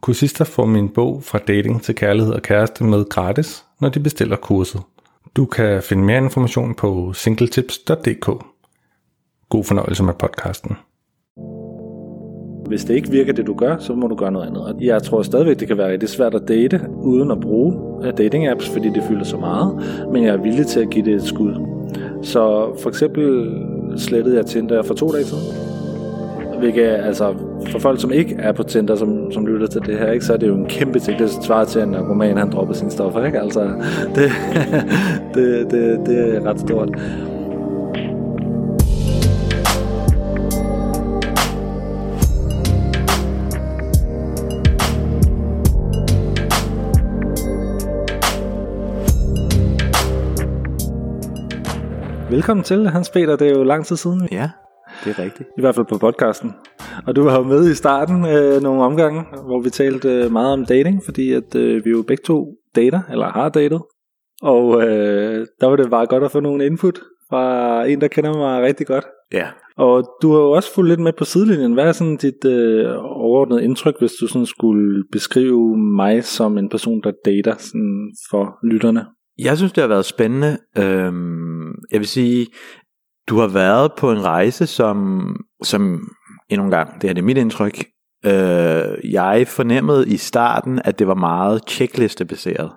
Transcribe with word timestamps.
Kursister 0.00 0.44
får 0.44 0.66
min 0.66 0.88
bog 0.88 1.22
fra 1.22 1.38
dating 1.38 1.82
til 1.82 1.94
kærlighed 1.94 2.32
og 2.32 2.42
kæreste 2.42 2.84
med 2.84 3.08
gratis, 3.08 3.64
når 3.80 3.88
de 3.88 4.00
bestiller 4.00 4.36
kurset. 4.36 4.80
Du 5.36 5.44
kan 5.44 5.82
finde 5.82 6.02
mere 6.02 6.18
information 6.18 6.74
på 6.74 7.12
singletips.dk. 7.12 8.26
God 9.48 9.64
fornøjelse 9.64 10.02
med 10.02 10.14
podcasten. 10.14 10.76
Hvis 12.66 12.84
det 12.84 12.94
ikke 12.94 13.10
virker 13.10 13.32
det 13.32 13.46
du 13.46 13.54
gør, 13.54 13.78
så 13.78 13.94
må 13.94 14.06
du 14.06 14.14
gøre 14.14 14.32
noget 14.32 14.46
andet. 14.46 14.64
Og 14.64 14.74
jeg 14.80 15.02
tror 15.02 15.22
stadigvæk, 15.22 15.60
det 15.60 15.68
kan 15.68 15.78
være 15.78 15.92
rigtig 15.92 16.08
svært 16.08 16.34
at 16.34 16.42
date, 16.48 16.80
uden 17.02 17.30
at 17.30 17.40
bruge 17.40 17.76
øh, 18.06 18.12
dating 18.18 18.46
apps, 18.46 18.68
fordi 18.68 18.88
det 18.88 19.02
fylder 19.08 19.24
så 19.24 19.36
meget. 19.36 19.74
Men 20.12 20.24
jeg 20.24 20.34
er 20.34 20.42
villig 20.42 20.66
til 20.66 20.80
at 20.80 20.90
give 20.90 21.04
det 21.04 21.14
et 21.14 21.22
skud. 21.22 21.54
Så 22.22 22.72
for 22.82 22.88
eksempel 22.88 23.52
slettede 23.96 24.36
jeg 24.36 24.46
Tinder 24.46 24.82
for 24.82 24.94
to 24.94 25.12
dage 25.12 25.24
siden. 25.24 25.79
Hvilket 26.60 26.82
altså, 26.82 27.34
for 27.70 27.78
folk, 27.78 28.00
som 28.00 28.12
ikke 28.12 28.36
er 28.38 28.52
på 28.52 28.62
Tinder, 28.62 28.96
som, 28.96 29.32
som 29.32 29.46
lytter 29.46 29.66
til 29.66 29.80
det 29.86 29.98
her, 29.98 30.12
ikke, 30.12 30.24
så 30.24 30.32
er 30.32 30.36
det 30.36 30.48
jo 30.48 30.54
en 30.54 30.66
kæmpe 30.66 30.98
ting. 30.98 31.18
Det 31.18 31.30
svarer 31.30 31.64
til, 31.64 31.78
at 31.78 31.86
en 31.86 31.92
narkoman 31.92 32.36
han 32.36 32.50
dropper 32.50 32.74
sine 32.74 32.90
stoffer. 32.90 33.24
Ikke? 33.24 33.40
Altså, 33.40 33.60
det, 34.14 34.30
det, 35.34 35.70
det, 35.70 36.06
det 36.06 36.36
er 36.36 36.50
ret 36.50 36.60
stort. 36.60 36.98
Velkommen 52.30 52.64
til, 52.64 52.88
Hans 52.88 53.10
Peter. 53.10 53.36
Det 53.36 53.48
er 53.48 53.52
jo 53.52 53.62
lang 53.62 53.86
tid 53.86 53.96
siden. 53.96 54.28
Ja, 54.32 54.50
det 55.04 55.18
er 55.18 55.22
rigtigt. 55.24 55.48
I 55.58 55.60
hvert 55.60 55.74
fald 55.74 55.86
på 55.86 55.98
podcasten. 55.98 56.52
Og 57.06 57.16
du 57.16 57.22
var 57.22 57.36
jo 57.38 57.42
med 57.42 57.70
i 57.70 57.74
starten 57.74 58.24
øh, 58.24 58.62
nogle 58.62 58.82
omgange, 58.82 59.24
hvor 59.46 59.60
vi 59.60 59.70
talte 59.70 60.08
øh, 60.08 60.32
meget 60.32 60.52
om 60.52 60.64
dating, 60.64 61.04
fordi 61.04 61.32
at 61.32 61.54
øh, 61.54 61.84
vi 61.84 61.90
jo 61.90 62.02
begge 62.02 62.22
to 62.26 62.46
dater, 62.76 63.00
eller 63.10 63.26
har 63.26 63.48
datet. 63.48 63.82
Og 64.42 64.82
øh, 64.82 65.46
der 65.60 65.66
var 65.66 65.76
det 65.76 65.90
bare 65.90 66.06
godt 66.06 66.24
at 66.24 66.30
få 66.30 66.40
nogle 66.40 66.66
input 66.66 66.98
fra 67.30 67.84
en, 67.86 68.00
der 68.00 68.08
kender 68.08 68.32
mig 68.38 68.62
rigtig 68.62 68.86
godt. 68.86 69.04
Ja. 69.32 69.46
Og 69.76 70.16
du 70.22 70.32
har 70.32 70.38
jo 70.38 70.50
også 70.50 70.74
fulgt 70.74 70.88
lidt 70.88 71.00
med 71.00 71.12
på 71.12 71.24
sidelinjen. 71.24 71.72
Hvad 71.74 71.84
er 71.84 71.92
sådan 71.92 72.16
dit 72.16 72.44
øh, 72.44 72.86
overordnede 72.98 73.64
indtryk, 73.64 73.94
hvis 73.98 74.12
du 74.20 74.26
sådan 74.26 74.46
skulle 74.46 75.04
beskrive 75.12 75.76
mig 75.76 76.24
som 76.24 76.58
en 76.58 76.68
person, 76.68 77.00
der 77.04 77.12
dater 77.24 77.54
sådan 77.58 78.12
for 78.30 78.58
lytterne? 78.66 79.06
Jeg 79.38 79.56
synes, 79.56 79.72
det 79.72 79.80
har 79.80 79.88
været 79.88 80.04
spændende. 80.04 80.58
Øhm, 80.78 81.68
jeg 81.92 81.98
vil 81.98 82.06
sige, 82.06 82.46
du 83.30 83.38
har 83.38 83.48
været 83.48 83.92
på 83.98 84.12
en 84.12 84.24
rejse, 84.24 84.66
som, 84.66 85.26
som 85.62 86.00
endnu 86.50 86.64
en 86.64 86.70
gang, 86.70 86.94
det 86.94 87.08
her 87.08 87.14
det 87.14 87.22
er 87.22 87.26
mit 87.26 87.38
indtryk, 87.38 87.84
øh, 88.26 89.12
jeg 89.12 89.44
fornemmede 89.46 90.08
i 90.08 90.16
starten, 90.16 90.80
at 90.84 90.98
det 90.98 91.06
var 91.06 91.14
meget 91.14 91.60
checklistebaseret. 91.68 92.70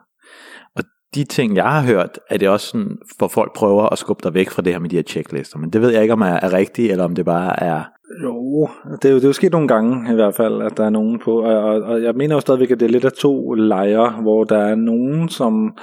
Og 0.75 0.83
de 1.15 1.23
ting, 1.23 1.55
jeg 1.55 1.71
har 1.71 1.81
hørt, 1.81 2.19
er 2.29 2.37
det 2.37 2.49
også 2.49 2.67
sådan, 2.67 2.97
hvor 3.17 3.27
folk 3.27 3.55
prøver 3.55 3.89
at 3.89 3.97
skubbe 3.97 4.23
dig 4.23 4.33
væk 4.33 4.49
fra 4.49 4.61
det 4.61 4.73
her 4.73 4.79
med 4.79 4.89
de 4.89 4.95
her 4.95 5.03
checklister. 5.03 5.57
Men 5.57 5.69
det 5.69 5.81
ved 5.81 5.91
jeg 5.91 6.01
ikke, 6.01 6.13
om 6.13 6.21
er, 6.21 6.25
er 6.25 6.53
rigtigt, 6.53 6.91
eller 6.91 7.05
om 7.05 7.15
det 7.15 7.25
bare 7.25 7.63
er... 7.63 7.83
Jo, 8.23 8.67
det 9.01 9.05
er 9.05 9.09
jo, 9.09 9.15
det 9.15 9.23
er 9.23 9.29
jo 9.29 9.33
sket 9.33 9.51
nogle 9.51 9.67
gange 9.67 10.11
i 10.11 10.15
hvert 10.15 10.35
fald, 10.35 10.61
at 10.61 10.77
der 10.77 10.85
er 10.85 10.89
nogen 10.89 11.19
på, 11.19 11.41
og, 11.41 11.63
og, 11.63 11.81
og 11.81 12.03
jeg 12.03 12.13
mener 12.15 12.35
jo 12.35 12.41
stadigvæk, 12.41 12.71
at 12.71 12.79
det 12.79 12.85
er 12.85 12.89
lidt 12.89 13.05
af 13.05 13.11
to 13.11 13.53
lejre, 13.53 14.09
hvor 14.21 14.43
der 14.43 14.57
er 14.57 14.75
nogen, 14.75 15.29
som 15.29 15.77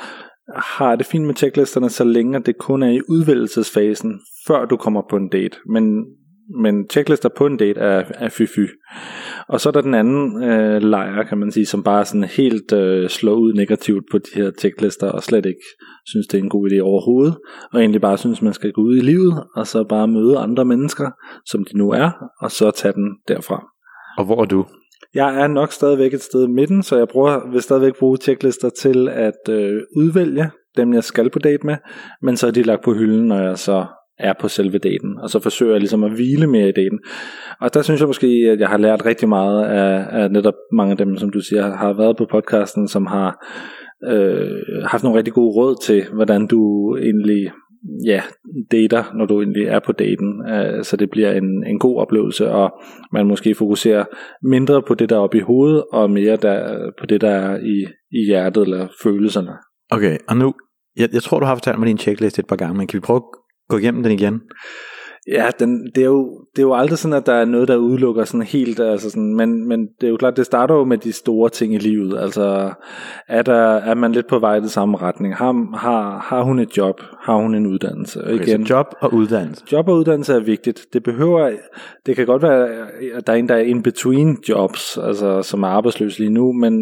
har 0.56 0.96
det 0.96 1.06
fint 1.06 1.26
med 1.26 1.34
checklisterne, 1.34 1.90
så 1.90 2.04
længe 2.04 2.40
det 2.40 2.58
kun 2.58 2.82
er 2.82 2.90
i 2.90 3.00
udvælgelsesfasen, 3.08 4.20
før 4.46 4.64
du 4.64 4.76
kommer 4.76 5.02
på 5.10 5.16
en 5.16 5.28
date. 5.28 5.56
Men, 5.66 6.04
men 6.62 6.88
checklister 6.90 7.28
på 7.36 7.46
en 7.46 7.56
date 7.56 7.80
er, 7.80 8.04
er 8.14 8.28
fy-fy. 8.28 8.66
Og 9.48 9.60
så 9.60 9.68
er 9.68 9.72
der 9.72 9.80
den 9.80 9.94
anden 9.94 10.44
øh, 10.44 10.82
lejr, 10.82 11.22
kan 11.22 11.38
man 11.38 11.52
sige, 11.52 11.66
som 11.66 11.82
bare 11.82 12.04
sådan 12.04 12.24
helt 12.24 12.72
øh, 12.72 13.08
slår 13.08 13.34
ud 13.34 13.52
negativt 13.52 14.04
på 14.10 14.18
de 14.18 14.30
her 14.34 14.50
checklister, 14.58 15.08
og 15.08 15.22
slet 15.22 15.46
ikke 15.46 15.64
synes, 16.06 16.26
det 16.26 16.38
er 16.38 16.42
en 16.42 16.48
god 16.48 16.70
idé 16.70 16.80
overhovedet, 16.80 17.36
og 17.72 17.80
egentlig 17.80 18.00
bare 18.00 18.18
synes, 18.18 18.42
man 18.42 18.52
skal 18.52 18.72
gå 18.72 18.80
ud 18.80 18.96
i 18.96 19.00
livet, 19.00 19.44
og 19.56 19.66
så 19.66 19.84
bare 19.84 20.08
møde 20.08 20.38
andre 20.38 20.64
mennesker, 20.64 21.10
som 21.46 21.64
de 21.64 21.78
nu 21.78 21.90
er, 21.90 22.10
og 22.40 22.50
så 22.50 22.70
tage 22.70 22.92
den 22.92 23.16
derfra. 23.28 23.66
Og 24.18 24.24
hvor 24.24 24.42
er 24.42 24.46
du? 24.46 24.66
Jeg 25.14 25.42
er 25.42 25.46
nok 25.46 25.72
stadigvæk 25.72 26.14
et 26.14 26.22
sted 26.22 26.44
i 26.44 26.50
midten, 26.50 26.82
så 26.82 26.96
jeg 26.96 27.08
bruger, 27.08 27.50
vil 27.52 27.62
stadigvæk 27.62 27.98
bruge 27.98 28.16
checklister 28.16 28.68
til 28.68 29.08
at 29.08 29.48
øh, 29.48 29.82
udvælge 29.96 30.50
dem, 30.76 30.94
jeg 30.94 31.04
skal 31.04 31.30
på 31.30 31.38
date 31.38 31.66
med, 31.66 31.76
men 32.22 32.36
så 32.36 32.46
er 32.46 32.50
de 32.50 32.62
lagt 32.62 32.84
på 32.84 32.94
hylden, 32.94 33.26
når 33.26 33.40
jeg 33.40 33.58
så 33.58 33.86
er 34.18 34.32
på 34.40 34.48
selve 34.48 34.78
daten, 34.78 35.18
og 35.18 35.30
så 35.30 35.40
forsøger 35.40 35.72
jeg 35.72 35.80
ligesom 35.80 36.04
at 36.04 36.10
hvile 36.10 36.46
mere 36.46 36.68
i 36.68 36.72
daten. 36.72 36.98
Og 37.60 37.74
der 37.74 37.82
synes 37.82 38.00
jeg 38.00 38.08
måske, 38.08 38.26
at 38.26 38.60
jeg 38.60 38.68
har 38.68 38.78
lært 38.78 39.06
rigtig 39.06 39.28
meget 39.28 39.64
af, 39.64 40.06
af 40.10 40.30
netop 40.30 40.54
mange 40.72 40.90
af 40.90 40.96
dem, 40.96 41.16
som 41.16 41.30
du 41.30 41.40
siger, 41.40 41.76
har 41.76 41.92
været 41.92 42.16
på 42.16 42.26
podcasten, 42.30 42.88
som 42.88 43.06
har 43.06 43.46
øh, 44.08 44.82
haft 44.84 45.02
nogle 45.02 45.18
rigtig 45.18 45.34
gode 45.34 45.54
råd 45.56 45.84
til, 45.84 46.04
hvordan 46.12 46.46
du 46.46 46.96
egentlig 46.96 47.50
ja, 48.06 48.22
dater, 48.70 49.04
når 49.14 49.26
du 49.26 49.40
egentlig 49.40 49.66
er 49.66 49.80
på 49.86 49.92
daten, 49.92 50.50
øh, 50.50 50.84
så 50.84 50.96
det 50.96 51.10
bliver 51.10 51.32
en, 51.32 51.64
en 51.66 51.78
god 51.78 52.00
oplevelse, 52.00 52.50
og 52.50 52.80
man 53.12 53.26
måske 53.26 53.54
fokuserer 53.54 54.04
mindre 54.42 54.82
på 54.82 54.94
det, 54.94 55.10
der 55.10 55.16
er 55.16 55.20
oppe 55.20 55.38
i 55.38 55.40
hovedet, 55.40 55.84
og 55.92 56.10
mere 56.10 56.36
der, 56.36 56.90
på 57.00 57.06
det, 57.06 57.20
der 57.20 57.30
er 57.30 57.58
i, 57.58 57.86
i 58.10 58.26
hjertet 58.26 58.62
eller 58.62 58.88
følelserne. 59.02 59.52
Okay, 59.90 60.18
og 60.28 60.36
nu, 60.36 60.54
jeg, 60.96 61.08
jeg 61.12 61.22
tror, 61.22 61.40
du 61.40 61.46
har 61.46 61.54
fortalt 61.54 61.78
mig 61.78 61.86
din 61.86 61.98
checklist 61.98 62.38
et 62.38 62.46
par 62.46 62.56
gange, 62.56 62.78
men 62.78 62.86
kan 62.86 62.96
vi 62.96 63.00
prøve 63.00 63.16
at 63.16 63.22
gå 63.68 63.78
igennem 63.78 64.02
den 64.02 64.12
igen? 64.12 64.40
Ja, 65.28 65.50
den, 65.58 65.90
det, 65.94 66.00
er 66.00 66.06
jo, 66.06 66.44
det 66.56 66.62
er 66.62 66.66
jo 66.66 66.74
aldrig 66.74 66.98
sådan, 66.98 67.16
at 67.16 67.26
der 67.26 67.32
er 67.32 67.44
noget, 67.44 67.68
der 67.68 67.76
udelukker 67.76 68.24
sådan 68.24 68.46
helt, 68.46 68.80
altså 68.80 69.10
sådan, 69.10 69.34
men, 69.34 69.68
men 69.68 69.80
det 70.00 70.06
er 70.06 70.10
jo 70.10 70.16
klart, 70.16 70.36
det 70.36 70.46
starter 70.46 70.74
jo 70.74 70.84
med 70.84 70.98
de 70.98 71.12
store 71.12 71.48
ting 71.48 71.74
i 71.74 71.78
livet. 71.78 72.18
Altså, 72.18 72.72
er, 73.28 73.42
der, 73.42 73.74
er 73.74 73.94
man 73.94 74.12
lidt 74.12 74.26
på 74.26 74.38
vej 74.38 74.56
i 74.56 74.60
den 74.60 74.68
samme 74.68 74.96
retning? 74.96 75.36
Har, 75.36 75.76
har, 75.76 76.18
har 76.18 76.42
hun 76.42 76.58
et 76.58 76.76
job? 76.76 77.00
Har 77.20 77.36
hun 77.36 77.54
en 77.54 77.66
uddannelse? 77.66 78.24
Okay, 78.24 78.46
Igen, 78.46 78.62
job 78.62 78.86
og 79.00 79.14
uddannelse. 79.14 79.64
Job 79.72 79.88
og 79.88 79.96
uddannelse 79.96 80.34
er 80.34 80.40
vigtigt. 80.40 80.86
Det 80.92 81.02
behøver, 81.02 81.50
det 82.06 82.16
kan 82.16 82.26
godt 82.26 82.42
være, 82.42 82.68
at 83.14 83.26
der 83.26 83.32
er 83.32 83.36
en, 83.36 83.48
der 83.48 83.54
er 83.54 83.62
in 83.62 83.82
between 83.82 84.38
jobs, 84.48 84.98
altså 84.98 85.42
som 85.42 85.62
er 85.62 85.68
arbejdsløs 85.68 86.18
lige 86.18 86.30
nu, 86.30 86.52
men 86.52 86.72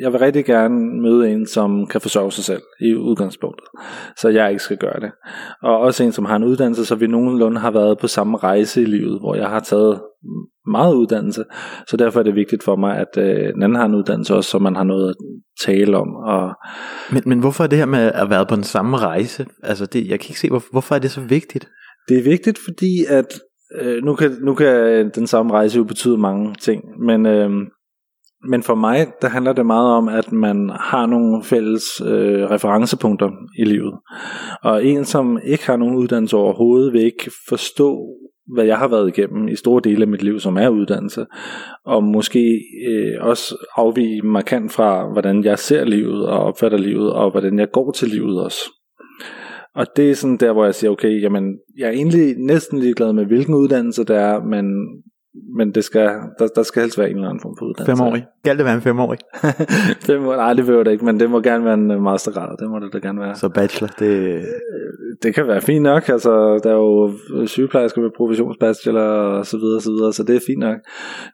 jeg 0.00 0.12
vil 0.12 0.20
rigtig 0.20 0.44
gerne 0.44 1.00
møde 1.02 1.30
en, 1.30 1.46
som 1.46 1.86
kan 1.86 2.00
forsørge 2.00 2.32
sig 2.32 2.44
selv 2.44 2.62
i 2.80 2.94
udgangspunktet, 2.94 3.68
så 4.16 4.28
jeg 4.28 4.50
ikke 4.50 4.62
skal 4.62 4.76
gøre 4.76 5.00
det. 5.00 5.10
Og 5.62 5.78
også 5.78 6.04
en, 6.04 6.12
som 6.12 6.24
har 6.24 6.36
en 6.36 6.44
uddannelse, 6.44 6.84
så 6.84 6.94
vi 6.94 7.06
nogenlunde 7.06 7.60
har 7.60 7.70
været 7.70 7.98
på 7.98 8.06
samme 8.06 8.38
rejse 8.38 8.82
i 8.82 8.84
livet, 8.84 9.20
hvor 9.20 9.34
jeg 9.34 9.48
har 9.48 9.60
taget 9.60 10.00
meget 10.66 10.94
uddannelse, 10.94 11.44
så 11.86 11.96
derfor 11.96 12.20
er 12.20 12.24
det 12.24 12.34
vigtigt 12.34 12.64
for 12.64 12.76
mig, 12.76 12.96
at 12.96 13.18
øh, 13.18 13.54
den 13.54 13.62
anden 13.62 13.76
har 13.76 13.86
en 13.86 13.94
uddannelse 13.94 14.34
også, 14.34 14.50
så 14.50 14.58
man 14.58 14.76
har 14.76 14.84
noget 14.84 15.08
at 15.08 15.16
tale 15.66 15.96
om. 15.96 16.08
Og 16.14 16.50
men, 17.12 17.22
men 17.26 17.40
hvorfor 17.40 17.64
er 17.64 17.68
det 17.68 17.78
her 17.78 17.86
med 17.86 18.12
at 18.14 18.30
være 18.30 18.46
på 18.46 18.54
den 18.54 18.64
samme 18.64 18.96
rejse? 18.96 19.46
Altså 19.62 19.86
det, 19.86 20.08
jeg 20.08 20.20
kan 20.20 20.30
ikke 20.30 20.40
se, 20.40 20.48
hvor, 20.48 20.62
hvorfor 20.72 20.94
er 20.94 20.98
det 20.98 21.10
så 21.10 21.20
vigtigt? 21.20 21.68
Det 22.08 22.18
er 22.18 22.22
vigtigt, 22.22 22.58
fordi 22.64 23.04
at 23.08 23.40
øh, 23.80 24.04
nu, 24.04 24.14
kan, 24.14 24.36
nu 24.42 24.54
kan 24.54 25.10
den 25.14 25.26
samme 25.26 25.52
rejse 25.52 25.76
jo 25.76 25.84
betyde 25.84 26.18
mange 26.18 26.54
ting, 26.54 26.82
men 27.06 27.26
øh, 27.26 27.50
men 28.48 28.62
for 28.62 28.74
mig, 28.74 29.06
der 29.22 29.28
handler 29.28 29.52
det 29.52 29.66
meget 29.66 29.90
om, 29.90 30.08
at 30.08 30.32
man 30.32 30.70
har 30.80 31.06
nogle 31.06 31.44
fælles 31.44 31.84
øh, 32.06 32.50
referencepunkter 32.50 33.30
i 33.58 33.64
livet. 33.64 33.94
Og 34.62 34.84
en, 34.84 35.04
som 35.04 35.38
ikke 35.44 35.66
har 35.66 35.76
nogen 35.76 35.94
uddannelse 35.94 36.36
overhovedet, 36.36 36.92
vil 36.92 37.02
ikke 37.02 37.30
forstå, 37.48 37.98
hvad 38.54 38.64
jeg 38.64 38.78
har 38.78 38.88
været 38.88 39.08
igennem 39.08 39.48
i 39.48 39.56
store 39.56 39.80
dele 39.84 40.02
af 40.02 40.08
mit 40.08 40.22
liv, 40.22 40.40
som 40.40 40.56
er 40.56 40.68
uddannelse. 40.68 41.26
Og 41.84 42.04
måske 42.04 42.60
øh, 42.88 43.14
også 43.20 43.66
afvige 43.76 44.22
markant 44.22 44.72
fra, 44.72 45.12
hvordan 45.12 45.44
jeg 45.44 45.58
ser 45.58 45.84
livet 45.84 46.26
og 46.26 46.38
opfatter 46.38 46.78
livet, 46.78 47.12
og 47.12 47.30
hvordan 47.30 47.58
jeg 47.58 47.70
går 47.72 47.90
til 47.90 48.08
livet 48.08 48.44
også. 48.44 48.60
Og 49.74 49.86
det 49.96 50.10
er 50.10 50.14
sådan 50.14 50.36
der, 50.36 50.52
hvor 50.52 50.64
jeg 50.64 50.74
siger, 50.74 50.90
okay, 50.90 51.22
jamen, 51.22 51.58
jeg 51.78 51.86
er 51.86 51.92
egentlig 51.92 52.34
næsten 52.38 52.78
ligeglad 52.78 53.12
med, 53.12 53.26
hvilken 53.26 53.54
uddannelse 53.54 54.04
det 54.04 54.16
er, 54.16 54.44
men 54.44 54.64
men 55.56 55.74
det 55.74 55.84
skal, 55.84 56.10
der, 56.38 56.46
der 56.56 56.62
skal 56.62 56.82
helst 56.82 56.98
være 56.98 57.10
en 57.10 57.16
eller 57.16 57.28
anden 57.28 57.40
form 57.42 57.56
for 57.58 57.66
uddannelse. 57.66 58.02
Femårig. 58.02 58.26
Skal 58.44 58.56
det 58.58 58.64
være 58.64 58.74
en 58.74 58.80
femårig? 58.80 59.18
det 60.06 60.20
må, 60.20 60.34
nej, 60.34 60.54
det 60.54 60.66
vil 60.66 60.74
det 60.74 60.92
ikke, 60.92 61.04
men 61.04 61.20
det 61.20 61.30
må 61.30 61.40
gerne 61.40 61.64
være 61.64 61.74
en 61.74 62.02
mastergrad. 62.02 62.56
Det 62.56 62.70
må 62.70 62.78
det 62.78 62.92
da 62.92 62.98
gerne 62.98 63.20
være. 63.20 63.36
Så 63.36 63.48
bachelor, 63.48 63.88
det... 63.98 64.44
Det 65.22 65.34
kan 65.34 65.46
være 65.46 65.60
fint 65.60 65.82
nok. 65.82 66.08
Altså, 66.08 66.60
der 66.64 66.70
er 66.70 66.74
jo 66.74 67.12
sygeplejersker 67.46 68.00
med 68.00 68.10
professionsbachelor 68.16 69.02
og 69.02 69.46
så 69.46 69.56
videre, 69.56 69.76
og 69.76 69.82
så 69.82 69.90
videre, 69.90 70.12
så 70.12 70.22
det 70.22 70.36
er 70.36 70.40
fint 70.46 70.58
nok. 70.58 70.76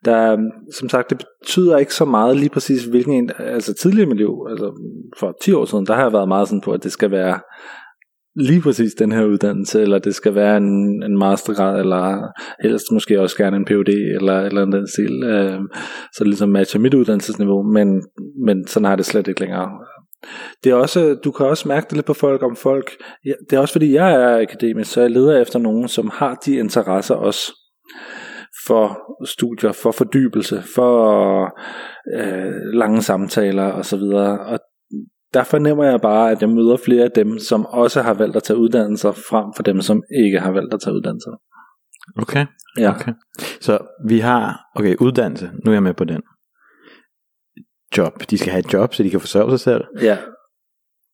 Der, 0.05 0.37
som 0.73 0.89
sagt, 0.89 1.11
det 1.11 1.25
betyder 1.41 1.77
ikke 1.77 1.95
så 1.95 2.05
meget 2.05 2.37
lige 2.37 2.51
præcis, 2.51 2.85
hvilken 2.85 3.13
en... 3.13 3.31
Altså 3.39 3.75
tidligere 3.75 4.07
i 4.07 4.09
mit 4.09 4.17
liv, 4.17 4.47
altså 4.51 4.73
for 5.19 5.37
10 5.43 5.53
år 5.53 5.65
siden, 5.65 5.87
der 5.87 5.95
har 5.95 6.03
jeg 6.03 6.13
været 6.13 6.29
meget 6.29 6.49
sådan 6.49 6.61
på, 6.61 6.73
at 6.73 6.85
det 6.85 6.93
skal 6.93 7.11
være 7.11 7.39
lige 8.37 8.61
præcis 8.61 8.95
den 8.95 9.13
her 9.13 9.25
uddannelse, 9.25 9.83
eller 9.83 9.99
det 9.99 10.15
skal 10.15 10.35
være 10.35 10.57
en, 10.57 11.03
en 11.03 11.19
mastergrad, 11.19 11.81
eller 11.81 12.19
helst 12.63 12.85
måske 12.93 13.21
også 13.21 13.37
gerne 13.37 13.57
en 13.57 13.65
PhD, 13.65 13.89
eller, 13.89 14.41
eller 14.41 14.65
den 14.65 14.87
stil, 14.89 15.23
øh, 15.25 15.61
så 16.13 16.19
det 16.19 16.27
ligesom 16.27 16.49
matcher 16.49 16.81
mit 16.81 16.95
uddannelsesniveau, 16.95 17.63
men, 17.63 18.03
men 18.47 18.67
sådan 18.67 18.85
har 18.85 18.97
det 18.97 19.07
slet 19.07 19.29
ikke 19.29 19.41
længere. 19.41 19.71
Det 20.65 20.71
er 20.73 20.75
også, 20.75 21.17
du 21.25 21.31
kan 21.31 21.47
også 21.47 21.69
mærke 21.69 21.85
det 21.85 21.93
lidt 21.93 22.07
på 22.07 22.15
folk, 22.15 22.43
om 22.43 22.57
folk, 22.57 22.91
det 23.51 23.57
er 23.57 23.61
også 23.61 23.73
fordi 23.73 23.95
jeg 23.95 24.13
er 24.15 24.41
akademisk, 24.41 24.93
så 24.93 25.01
jeg 25.01 25.11
leder 25.11 25.41
efter 25.41 25.59
nogen, 25.59 25.89
som 25.89 26.11
har 26.15 26.35
de 26.47 26.55
interesser 26.55 27.15
også, 27.15 27.53
for 28.67 28.99
studier, 29.25 29.73
for 29.73 29.91
fordybelse, 29.91 30.63
for 30.75 31.43
øh, 32.19 32.53
lange 32.73 33.03
samtaler 33.03 33.73
osv. 33.73 34.03
Og 34.53 34.59
der 35.37 35.45
fornemmer 35.45 35.85
jeg 35.85 36.01
bare, 36.01 36.31
at 36.31 36.41
jeg 36.41 36.49
møder 36.49 36.77
flere 36.77 37.05
af 37.05 37.11
dem, 37.11 37.39
som 37.39 37.67
også 37.67 38.03
har 38.03 38.15
valgt 38.15 38.37
at 38.37 38.43
tage 38.43 38.57
uddannelser, 38.57 39.13
frem 39.13 39.47
for 39.57 39.63
dem, 39.63 39.81
som 39.81 40.03
ikke 40.25 40.41
har 40.41 40.51
valgt 40.51 40.75
at 40.75 40.81
tage 40.81 40.95
uddannelser. 40.95 41.31
Okay. 42.23 42.47
Ja. 42.79 42.91
okay. 42.91 43.13
Så 43.61 43.79
vi 44.09 44.19
har, 44.19 44.61
okay, 44.75 44.97
uddannelse, 44.97 45.51
nu 45.65 45.71
er 45.71 45.75
jeg 45.75 45.83
med 45.83 45.95
på 45.95 46.05
den. 46.05 46.23
Job, 47.97 48.31
de 48.31 48.39
skal 48.39 48.53
have 48.53 48.65
et 48.67 48.73
job, 48.73 48.95
så 48.95 49.03
de 49.03 49.11
kan 49.11 49.21
forsørge 49.21 49.51
sig 49.51 49.61
selv. 49.61 49.85
Ja. 50.01 50.19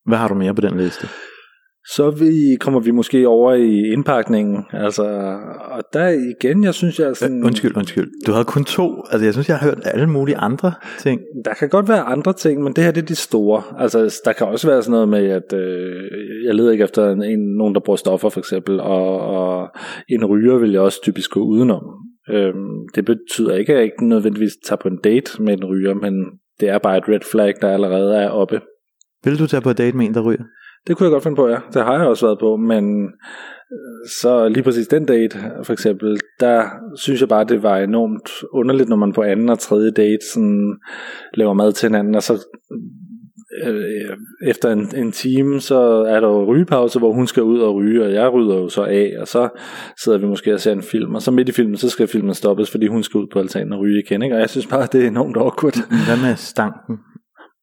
Hvad 0.05 0.19
har 0.19 0.29
du 0.29 0.35
mere 0.35 0.55
på 0.55 0.61
den 0.61 0.77
liste? 0.77 1.09
Så 1.87 2.11
vi, 2.11 2.57
kommer 2.61 2.81
vi 2.81 2.91
måske 2.91 3.29
over 3.29 3.55
i 3.55 3.93
indpakningen, 3.93 4.65
altså, 4.73 5.05
og 5.71 5.83
der 5.93 6.09
igen, 6.09 6.65
jeg 6.65 6.75
synes, 6.75 6.99
jeg 6.99 7.09
er 7.09 7.13
sådan... 7.13 7.39
Øh, 7.39 7.47
undskyld, 7.47 7.77
undskyld. 7.77 8.11
Du 8.27 8.33
havde 8.33 8.45
kun 8.45 8.65
to, 8.65 9.03
altså 9.11 9.25
jeg 9.25 9.33
synes, 9.33 9.49
jeg 9.49 9.57
har 9.59 9.67
hørt 9.67 9.79
alle 9.85 10.07
mulige 10.07 10.37
andre 10.37 10.73
ting. 10.99 11.21
Der 11.45 11.55
kan 11.55 11.69
godt 11.69 11.89
være 11.89 12.03
andre 12.03 12.33
ting, 12.33 12.63
men 12.63 12.73
det 12.73 12.85
her 12.85 12.91
det 12.91 13.03
er 13.03 13.07
de 13.07 13.15
store. 13.15 13.63
Altså, 13.79 14.21
der 14.25 14.33
kan 14.33 14.47
også 14.47 14.67
være 14.69 14.83
sådan 14.83 14.93
noget 14.93 15.09
med, 15.09 15.31
at 15.31 15.53
øh, 15.53 16.03
jeg 16.47 16.55
leder 16.55 16.73
ikke 16.73 16.85
efter 16.85 17.11
en, 17.11 17.23
en, 17.23 17.57
nogen, 17.57 17.75
der 17.75 17.81
bruger 17.81 17.97
stoffer 17.97 18.29
for 18.29 18.41
eksempel, 18.41 18.81
og, 18.81 19.21
og 19.21 19.69
en 20.09 20.25
ryger 20.25 20.59
vil 20.59 20.73
jeg 20.73 20.81
også 20.81 21.03
typisk 21.03 21.31
gå 21.31 21.41
udenom. 21.41 21.83
Øhm, 22.31 22.89
det 22.95 23.05
betyder 23.05 23.55
ikke, 23.55 23.73
at 23.73 23.77
jeg 23.77 23.85
ikke 23.85 24.09
nødvendigvis 24.09 24.53
tager 24.67 24.81
på 24.83 24.89
en 24.89 24.99
date 25.05 25.43
med 25.43 25.53
en 25.53 25.65
ryger, 25.65 25.95
men 25.95 26.15
det 26.61 26.69
er 26.69 26.79
bare 26.79 26.99
et 26.99 27.09
red 27.09 27.21
flag, 27.33 27.55
der 27.61 27.69
allerede 27.69 28.17
er 28.17 28.29
oppe. 28.29 28.61
Vil 29.25 29.39
du 29.39 29.47
tage 29.47 29.61
på 29.61 29.73
date 29.73 29.97
med 29.97 30.07
en, 30.07 30.15
der 30.15 30.21
ryger? 30.21 30.45
Det 30.87 30.97
kunne 30.97 31.05
jeg 31.05 31.13
godt 31.13 31.23
finde 31.23 31.37
på, 31.37 31.49
ja. 31.49 31.59
Det 31.75 31.85
har 31.85 31.99
jeg 31.99 32.07
også 32.07 32.27
været 32.27 32.39
på, 32.39 32.57
men 32.57 33.05
øh, 33.73 34.09
så 34.21 34.49
lige 34.49 34.63
præcis 34.63 34.89
den 34.89 35.07
date, 35.07 35.39
for 35.63 35.73
eksempel, 35.73 36.19
der 36.41 36.65
synes 36.97 37.21
jeg 37.21 37.29
bare, 37.29 37.45
det 37.45 37.63
var 37.63 37.77
enormt 37.79 38.31
underligt, 38.53 38.89
når 38.89 38.97
man 38.97 39.13
på 39.13 39.23
anden 39.23 39.49
og 39.49 39.59
tredje 39.59 39.91
date 39.91 40.33
sådan, 40.35 40.77
laver 41.35 41.53
mad 41.53 41.73
til 41.73 41.89
hinanden, 41.89 42.15
og 42.15 42.23
så 42.23 42.47
øh, 43.67 44.17
efter 44.47 44.73
en, 44.73 44.89
en 44.97 45.13
time, 45.13 45.61
så 45.61 45.79
er 46.09 46.21
der 46.21 46.29
jo 46.29 46.45
rygepause, 46.45 46.99
hvor 46.99 47.13
hun 47.13 47.27
skal 47.27 47.43
ud 47.43 47.61
og 47.61 47.75
ryge, 47.75 48.05
og 48.05 48.13
jeg 48.13 48.33
rydder 48.33 48.57
jo 48.57 48.69
så 48.69 48.83
af, 48.85 49.13
og 49.21 49.29
så 49.29 49.49
sidder 50.05 50.19
vi 50.19 50.27
måske 50.27 50.55
og 50.55 50.61
ser 50.61 50.73
en 50.73 50.83
film, 50.83 51.15
og 51.15 51.23
så 51.23 51.31
midt 51.31 51.49
i 51.49 51.53
filmen, 51.53 51.77
så 51.77 51.89
skal 51.89 52.07
filmen 52.09 52.35
stoppes, 52.35 52.71
fordi 52.71 52.87
hun 52.87 53.03
skal 53.03 53.19
ud 53.19 53.27
på 53.33 53.39
altanen 53.39 53.73
og 53.73 53.81
ryge 53.81 54.03
igen, 54.07 54.23
ikke? 54.23 54.37
og 54.37 54.41
jeg 54.41 54.51
synes 54.51 54.67
bare, 54.67 54.89
det 54.93 55.05
er 55.05 55.09
enormt 55.09 55.37
awkward. 55.37 55.77
Hvad 56.07 56.29
med 56.29 56.37
stanken? 56.37 56.99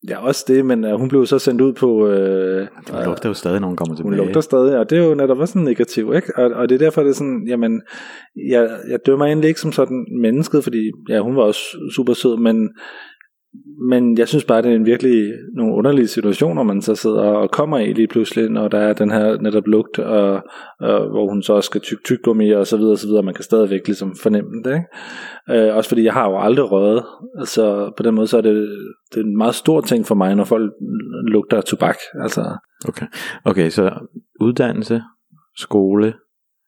Ja, 0.08 0.26
også 0.26 0.46
det, 0.48 0.66
men 0.66 0.84
uh, 0.84 1.00
hun 1.00 1.10
blev 1.10 1.26
så 1.26 1.40
sendt 1.40 1.62
ud 1.62 1.74
på... 1.74 2.08
Øh, 2.08 2.68
det 2.88 3.06
lugter 3.06 3.30
jo 3.30 3.34
stadig, 3.34 3.60
når 3.60 3.68
hun 3.68 3.78
kommer 3.78 3.96
tilbage. 3.96 4.16
Hun 4.16 4.26
lugter 4.26 4.42
stadig, 4.42 4.78
og 4.78 4.90
det 4.90 4.98
er 4.98 5.04
jo 5.04 5.14
netop 5.14 5.40
også 5.40 5.52
sådan 5.52 5.66
negativ, 5.66 6.14
ikke? 6.16 6.38
Og, 6.38 6.52
og 6.52 6.70
det 6.70 6.76
er 6.76 6.80
derfor, 6.80 7.04
det 7.04 7.10
er 7.10 7.14
sådan, 7.14 7.46
jamen, 7.48 7.82
jeg, 8.50 8.80
jeg 8.90 9.00
dømmer 9.06 9.26
egentlig 9.26 9.48
ikke 9.48 9.60
som 9.60 9.72
sådan 9.72 10.06
mennesket, 10.22 10.64
fordi 10.64 10.92
ja, 11.10 11.20
hun 11.20 11.36
var 11.36 11.42
også 11.42 11.62
super 11.96 12.14
sød, 12.14 12.38
men 12.38 12.70
men 13.90 14.18
jeg 14.18 14.28
synes 14.28 14.46
bare, 14.46 14.62
det 14.62 14.72
er 14.72 14.76
en 14.76 14.86
virkelig 14.86 15.34
nogle 15.56 15.76
underlige 15.76 16.08
situationer, 16.08 16.64
man 16.64 16.82
så 16.82 16.96
sidder 16.96 17.22
og 17.22 17.52
kommer 17.52 17.78
i 17.78 17.94
lige 17.94 18.08
pludselig, 18.08 18.50
når 18.50 18.68
der 18.68 18.78
er 18.80 18.94
den 18.94 19.12
her 19.12 19.42
netop 19.42 19.68
lugt, 19.68 20.00
og, 20.00 20.34
og 20.80 21.10
hvor 21.10 21.30
hun 21.30 21.42
så 21.42 21.54
også 21.54 21.68
skal 21.68 21.82
tykke 21.82 22.04
tyggegummi 22.04 22.52
og 22.52 22.68
så 22.68 22.78
videre, 22.78 22.92
og 22.92 22.98
så 22.98 23.08
videre. 23.08 23.24
Man 23.24 23.34
kan 23.34 23.44
stadigvæk 23.44 23.82
ligesom 23.86 24.16
fornemme 24.24 24.64
det. 24.64 24.74
Ikke? 24.74 25.68
Øh, 25.68 25.76
også 25.76 25.90
fordi 25.90 26.04
jeg 26.04 26.14
har 26.14 26.30
jo 26.30 26.40
aldrig 26.40 26.72
røget, 26.72 27.04
så 27.46 27.92
på 27.98 28.04
den 28.04 28.16
måde 28.16 28.28
så 28.28 28.38
er 28.38 28.42
det, 28.42 28.70
det 29.14 29.20
er 29.20 29.26
en 29.26 29.38
meget 29.38 29.56
stor 29.56 29.82
ting 29.82 30.06
for 30.06 30.16
mig, 30.16 30.36
når 30.36 30.44
folk 30.44 30.72
lugter 31.28 31.58
af 31.58 31.64
tobak. 31.64 31.98
Altså. 32.22 32.58
Okay. 32.88 33.06
okay, 33.46 33.70
så 33.70 33.92
uddannelse, 34.42 35.02
skole, 35.58 36.14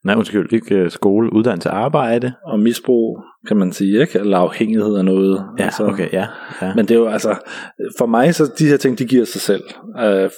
Nej, 0.06 0.15
undskyld, 0.15 0.53
ikke 0.53 0.75
øh, 0.75 0.92
skole, 0.92 1.33
uddannelse, 1.33 1.69
arbejde. 1.69 2.33
Og 2.45 2.59
misbrug, 2.59 3.19
kan 3.48 3.57
man 3.57 3.71
sige, 3.71 4.01
ikke? 4.01 4.19
Eller 4.19 4.38
afhængighed 4.38 4.95
af 4.95 5.06
noget. 5.06 5.45
Ja, 5.59 5.63
altså. 5.63 5.86
okay, 5.86 6.09
ja, 6.13 6.27
ja. 6.62 6.75
Men 6.75 6.86
det 6.86 6.95
er 6.95 7.00
jo 7.00 7.07
altså, 7.07 7.36
for 7.98 8.06
mig, 8.06 8.36
så 8.36 8.51
de 8.59 8.68
her 8.68 8.77
ting, 8.77 9.00
de 9.00 9.06
giver 9.06 9.25
sig 9.25 9.42
selv. 9.42 9.63
Uh, 9.95 10.30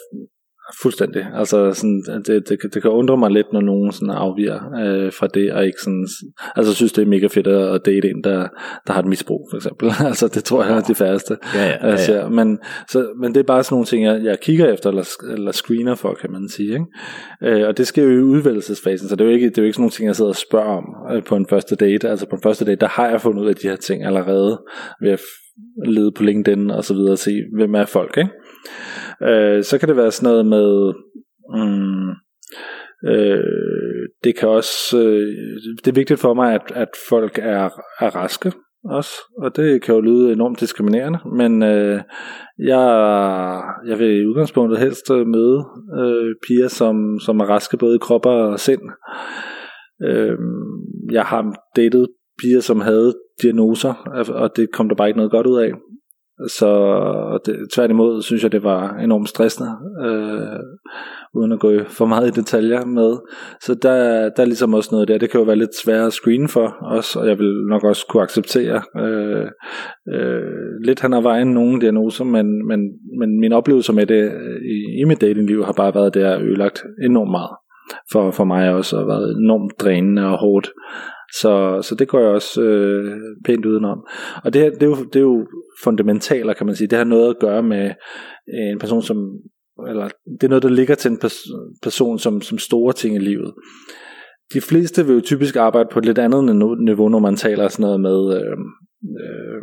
Fuldstændig. 0.81 1.27
Altså 1.35 1.73
sådan, 1.73 2.03
det, 2.27 2.49
det, 2.49 2.73
det 2.73 2.81
kan 2.81 2.91
undre 2.91 3.17
mig 3.17 3.31
lidt, 3.31 3.53
når 3.53 3.61
nogen 3.61 3.91
sådan 3.91 4.09
afviger 4.09 4.59
øh, 4.83 5.11
fra 5.13 5.27
det, 5.27 5.53
og 5.53 5.65
ikke 5.65 5.77
sådan, 5.83 6.07
altså 6.55 6.73
synes, 6.73 6.93
det 6.93 7.01
er 7.01 7.05
mega 7.05 7.27
fedt 7.27 7.47
at 7.47 7.85
date 7.85 8.09
en, 8.09 8.23
der, 8.23 8.47
der 8.87 8.93
har 8.93 8.99
et 8.99 9.05
misbrug, 9.05 9.47
for 9.51 9.57
eksempel. 9.57 9.91
altså 10.09 10.27
det 10.27 10.43
tror 10.43 10.63
jeg 10.63 10.77
er 10.77 10.81
de 10.81 10.95
færreste. 10.95 11.37
Ja, 11.55 11.59
ja, 11.59 11.67
ja, 11.67 11.87
ja. 11.87 11.91
Altså, 11.91 12.29
men, 12.31 12.59
så, 12.89 13.07
men 13.21 13.33
det 13.33 13.39
er 13.39 13.43
bare 13.43 13.63
sådan 13.63 13.73
nogle 13.73 13.85
ting, 13.85 14.03
jeg, 14.03 14.23
jeg 14.23 14.39
kigger 14.39 14.73
efter, 14.73 14.89
eller, 14.89 15.09
eller 15.33 15.51
screener 15.51 15.95
for, 15.95 16.13
kan 16.13 16.31
man 16.31 16.49
sige. 16.49 16.73
Ikke? 16.73 16.85
Øh, 17.43 17.67
og 17.67 17.77
det 17.77 17.87
sker 17.87 18.03
jo 18.03 18.09
i 18.09 18.21
udvælgelsesfasen, 18.21 19.09
så 19.09 19.15
det 19.15 19.21
er 19.21 19.29
jo 19.29 19.35
ikke, 19.35 19.49
det 19.49 19.57
er 19.57 19.61
jo 19.61 19.65
ikke 19.65 19.75
sådan 19.75 19.81
nogle 19.81 19.91
ting, 19.91 20.07
jeg 20.07 20.15
sidder 20.15 20.29
og 20.29 20.35
spørger 20.35 20.77
om 20.77 21.15
øh, 21.15 21.23
på 21.23 21.35
en 21.35 21.47
første 21.49 21.75
date. 21.75 22.09
Altså 22.09 22.29
på 22.29 22.35
en 22.35 22.41
første 22.41 22.65
date, 22.65 22.79
der 22.79 22.87
har 22.87 23.09
jeg 23.09 23.21
fundet 23.21 23.43
ud 23.43 23.49
af 23.49 23.55
de 23.55 23.67
her 23.67 23.75
ting 23.75 24.05
allerede, 24.05 24.61
ved 25.01 25.11
at 25.11 25.19
lede 25.87 26.11
på 26.11 26.23
LinkedIn 26.23 26.71
og 26.71 26.83
så 26.83 26.93
videre, 26.93 27.11
og 27.11 27.17
se, 27.17 27.31
hvem 27.55 27.75
er 27.75 27.85
folk, 27.85 28.17
ikke? 28.17 28.29
Øh, 29.23 29.63
så 29.63 29.77
kan 29.79 29.89
det 29.89 29.97
være 29.97 30.11
sådan 30.11 30.29
noget 30.29 30.45
med, 30.45 30.93
mm, 31.55 32.09
øh, 33.11 34.07
det 34.23 34.37
kan 34.37 34.49
også, 34.49 34.97
øh, 34.97 35.27
det 35.85 35.87
er 35.87 35.95
vigtigt 35.95 36.19
for 36.19 36.33
mig, 36.33 36.53
at, 36.53 36.71
at 36.75 36.89
folk 37.09 37.39
er, 37.41 37.69
er 37.99 38.15
raske 38.15 38.51
også, 38.85 39.11
og 39.37 39.55
det 39.55 39.81
kan 39.81 39.95
jo 39.95 40.01
lyde 40.01 40.33
enormt 40.33 40.59
diskriminerende, 40.59 41.19
men 41.35 41.63
øh, 41.63 42.01
jeg, 42.59 42.85
jeg 43.87 43.99
vil 43.99 44.21
i 44.21 44.25
udgangspunktet 44.25 44.79
helst 44.79 45.11
øh, 45.11 45.27
møde 45.27 45.65
øh, 45.99 46.35
piger, 46.47 46.67
som, 46.67 47.19
som 47.19 47.39
er 47.39 47.45
raske 47.45 47.77
både 47.77 47.95
i 47.95 47.99
krop 48.01 48.25
og 48.25 48.59
sind. 48.59 48.81
Øh, 50.03 50.37
jeg 51.11 51.23
har 51.23 51.55
datet 51.75 52.07
piger, 52.41 52.61
som 52.61 52.81
havde 52.81 53.13
diagnoser, 53.41 53.93
og 54.29 54.55
det 54.55 54.71
kom 54.71 54.89
der 54.89 54.95
bare 54.95 55.07
ikke 55.07 55.17
noget 55.17 55.31
godt 55.31 55.47
ud 55.47 55.59
af. 55.59 55.71
Så 56.47 56.69
det, 57.45 57.69
tværtimod 57.73 58.21
synes 58.21 58.43
jeg, 58.43 58.51
det 58.51 58.63
var 58.63 58.95
enormt 58.95 59.29
stressende, 59.29 59.69
øh, 60.05 60.59
uden 61.33 61.51
at 61.51 61.59
gå 61.59 61.71
for 61.87 62.05
meget 62.05 62.27
i 62.27 62.39
detaljer 62.39 62.85
med. 62.85 63.17
Så 63.61 63.73
der, 63.73 64.29
der 64.29 64.41
er 64.43 64.45
ligesom 64.45 64.73
også 64.73 64.89
noget 64.91 65.07
der. 65.07 65.17
Det 65.17 65.29
kan 65.29 65.39
jo 65.39 65.45
være 65.45 65.55
lidt 65.55 65.75
svært 65.83 66.07
at 66.07 66.13
screene 66.13 66.47
for 66.47 66.75
os, 66.81 67.15
og 67.15 67.27
jeg 67.27 67.39
vil 67.39 67.65
nok 67.69 67.83
også 67.83 68.05
kunne 68.09 68.23
acceptere 68.23 68.81
øh, 68.99 69.47
øh, 70.13 70.85
lidt 70.85 70.99
han 70.99 71.13
ad 71.13 71.21
vejen 71.21 71.47
nogle 71.47 71.81
diagnoser, 71.81 72.23
men, 72.23 72.67
men, 72.67 72.79
men 73.19 73.39
min 73.39 73.53
oplevelse 73.53 73.93
med 73.93 74.05
det 74.05 74.23
øh, 74.23 74.61
i, 74.61 75.01
i 75.01 75.03
mit 75.03 75.21
datingliv 75.21 75.65
har 75.65 75.73
bare 75.73 75.95
været, 75.95 76.13
det 76.13 76.23
er 76.23 76.41
ødelagt 76.41 76.83
enormt 77.05 77.31
meget 77.31 77.55
for, 78.11 78.31
for 78.31 78.43
mig 78.43 78.69
også, 78.69 78.97
og 78.97 79.07
været 79.07 79.37
enormt 79.37 79.79
drænende 79.79 80.25
og 80.25 80.37
hårdt. 80.37 80.71
Så, 81.41 81.81
så 81.81 81.95
det 81.95 82.07
går 82.07 82.19
jeg 82.19 82.29
også 82.29 82.61
øh, 82.61 83.17
pænt 83.45 83.65
udenom. 83.65 84.07
Og 84.43 84.53
det, 84.53 84.61
her, 84.61 84.69
det, 84.69 84.83
er 84.83 84.87
jo, 84.87 84.95
det 84.95 85.15
er 85.15 85.19
jo 85.19 85.47
fundamentaler, 85.83 86.53
kan 86.53 86.65
man 86.65 86.75
sige. 86.75 86.87
Det 86.87 86.97
har 86.97 87.05
noget 87.05 87.29
at 87.29 87.39
gøre 87.39 87.63
med 87.63 87.85
øh, 88.53 88.71
en 88.71 88.79
person, 88.79 89.01
som 89.01 89.17
eller 89.87 90.09
det 90.41 90.43
er 90.43 90.47
noget, 90.47 90.63
der 90.63 90.69
ligger 90.69 90.95
til 90.95 91.11
en 91.11 91.19
person 91.83 92.19
som, 92.19 92.41
som 92.41 92.57
store 92.57 92.93
ting 92.93 93.15
i 93.15 93.19
livet. 93.19 93.53
De 94.53 94.61
fleste 94.61 95.05
vil 95.05 95.15
jo 95.15 95.21
typisk 95.21 95.55
arbejde 95.55 95.89
på 95.91 95.99
et 95.99 96.05
lidt 96.05 96.17
andet 96.17 96.55
niveau, 96.79 97.09
når 97.09 97.19
man 97.19 97.35
taler 97.35 97.67
sådan 97.67 97.83
noget 97.83 98.01
med 98.01 98.35
øh, 98.35 98.57
øh, 99.23 99.61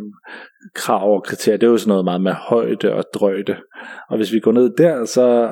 krav 0.75 1.15
og 1.15 1.23
kriterier. 1.23 1.57
Det 1.57 1.67
er 1.67 1.71
jo 1.71 1.77
sådan 1.77 1.89
noget 1.89 2.05
meget 2.05 2.21
med 2.21 2.31
højde 2.31 2.93
og 2.93 3.03
drøjde. 3.13 3.55
Og 4.09 4.17
hvis 4.17 4.33
vi 4.33 4.39
går 4.39 4.51
ned 4.51 4.69
der, 4.77 5.05
så 5.05 5.51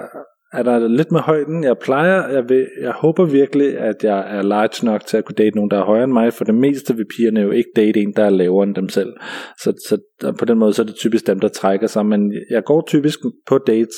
er 0.53 0.63
der 0.63 0.87
lidt 0.87 1.11
med 1.11 1.19
højden. 1.19 1.63
Jeg 1.63 1.77
plejer, 1.77 2.27
jeg, 2.27 2.49
vil, 2.49 2.67
jeg 2.81 2.91
håber 2.91 3.25
virkelig, 3.25 3.77
at 3.77 3.95
jeg 4.03 4.37
er 4.37 4.41
large 4.41 4.85
nok 4.85 5.05
til 5.05 5.17
at 5.17 5.25
kunne 5.25 5.35
date 5.35 5.55
nogen, 5.55 5.71
der 5.71 5.79
er 5.79 5.85
højere 5.85 6.03
end 6.03 6.13
mig. 6.13 6.33
For 6.33 6.43
det 6.43 6.55
meste 6.55 6.95
vil 6.95 7.05
pigerne 7.17 7.39
jo 7.39 7.51
ikke 7.51 7.69
date 7.75 7.99
en, 7.99 8.13
der 8.15 8.23
er 8.23 8.29
lavere 8.29 8.63
end 8.67 8.75
dem 8.75 8.89
selv. 8.89 9.13
Så, 9.57 9.71
så 9.87 9.97
på 10.39 10.45
den 10.45 10.59
måde, 10.59 10.73
så 10.73 10.81
er 10.81 10.85
det 10.85 10.95
typisk 10.95 11.27
dem, 11.27 11.39
der 11.39 11.47
trækker 11.47 11.87
sig. 11.87 12.05
Men 12.05 12.33
jeg 12.51 12.63
går 12.63 12.83
typisk 12.87 13.19
på 13.47 13.57
dates, 13.67 13.95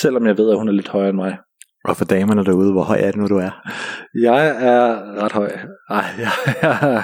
selvom 0.00 0.26
jeg 0.26 0.38
ved, 0.38 0.50
at 0.50 0.58
hun 0.58 0.68
er 0.68 0.72
lidt 0.72 0.88
højere 0.88 1.08
end 1.08 1.16
mig. 1.16 1.36
Og 1.84 1.96
for 1.96 2.04
damerne 2.04 2.44
derude, 2.44 2.72
hvor 2.72 2.82
høj 2.82 2.98
er 3.00 3.10
det 3.10 3.20
nu, 3.20 3.26
du 3.26 3.36
er? 3.36 3.50
Jeg 4.22 4.46
er 4.60 5.14
ret 5.22 5.32
høj. 5.32 5.50
Ej, 5.90 6.04
jeg 6.22 6.32
er, 6.62 7.02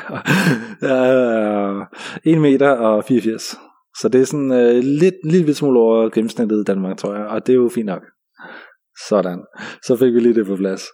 jeg 0.82 1.10
er 1.10 1.84
1 2.24 2.38
meter 2.38 2.70
og 2.70 3.04
84. 3.04 3.56
Så 4.00 4.08
det 4.08 4.20
er 4.20 4.24
sådan 4.24 4.52
øh, 4.52 4.82
lidt, 4.84 5.14
lidt 5.24 5.56
smule 5.56 5.80
over 5.80 6.08
gennemsnittet 6.08 6.60
i 6.60 6.64
Danmark, 6.64 6.96
tror 6.96 7.14
jeg. 7.14 7.26
Og 7.26 7.46
det 7.46 7.52
er 7.52 7.56
jo 7.56 7.70
fint 7.74 7.86
nok. 7.86 8.02
Sådan. 9.08 9.38
Så 9.82 9.96
fik 9.96 10.14
vi 10.14 10.20
lige 10.20 10.34
det 10.34 10.46
på 10.46 10.56
plads. 10.56 10.84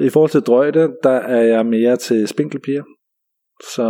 I 0.00 0.08
forhold 0.08 0.30
til 0.30 0.40
drøjde, 0.40 0.88
der 1.02 1.10
er 1.10 1.42
jeg 1.42 1.66
mere 1.66 1.96
til 1.96 2.28
spinkelpiger. 2.28 2.82
Så 3.74 3.82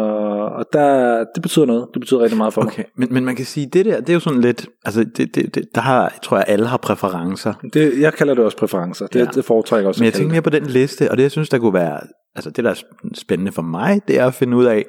og 0.58 0.64
der, 0.72 1.18
det 1.34 1.42
betyder 1.42 1.66
noget. 1.66 1.86
Det 1.94 2.00
betyder 2.00 2.20
rigtig 2.20 2.36
meget 2.36 2.52
for 2.54 2.62
okay. 2.62 2.78
mig. 2.78 2.86
Men, 2.96 3.08
men 3.14 3.24
man 3.24 3.36
kan 3.36 3.44
sige, 3.44 3.66
det 3.72 3.84
der, 3.86 4.00
det 4.00 4.08
er 4.08 4.14
jo 4.14 4.20
sådan 4.20 4.40
lidt, 4.40 4.68
altså 4.84 5.04
det, 5.16 5.34
det, 5.34 5.54
det, 5.54 5.64
der 5.74 5.80
har, 5.80 6.18
tror 6.22 6.36
jeg, 6.36 6.44
alle 6.48 6.66
har 6.66 6.76
præferencer. 6.76 7.54
Det, 7.72 8.00
jeg 8.00 8.14
kalder 8.14 8.34
det 8.34 8.44
også 8.44 8.56
præferencer. 8.56 9.06
Det, 9.06 9.20
ja. 9.20 9.24
det 9.24 9.44
foretrækker 9.44 9.88
også. 9.88 10.00
Men 10.00 10.04
jeg 10.04 10.12
tænker 10.12 10.32
mere 10.32 10.42
på 10.42 10.50
den 10.50 10.66
liste, 10.66 11.10
og 11.10 11.16
det 11.16 11.22
jeg 11.22 11.30
synes, 11.30 11.48
der 11.48 11.58
kunne 11.58 11.74
være, 11.74 12.00
altså 12.34 12.50
det 12.50 12.64
der 12.64 12.70
er 12.70 12.82
spændende 13.14 13.52
for 13.52 13.62
mig, 13.62 14.00
det 14.08 14.18
er 14.18 14.26
at 14.26 14.34
finde 14.34 14.56
ud 14.56 14.64
af, 14.64 14.84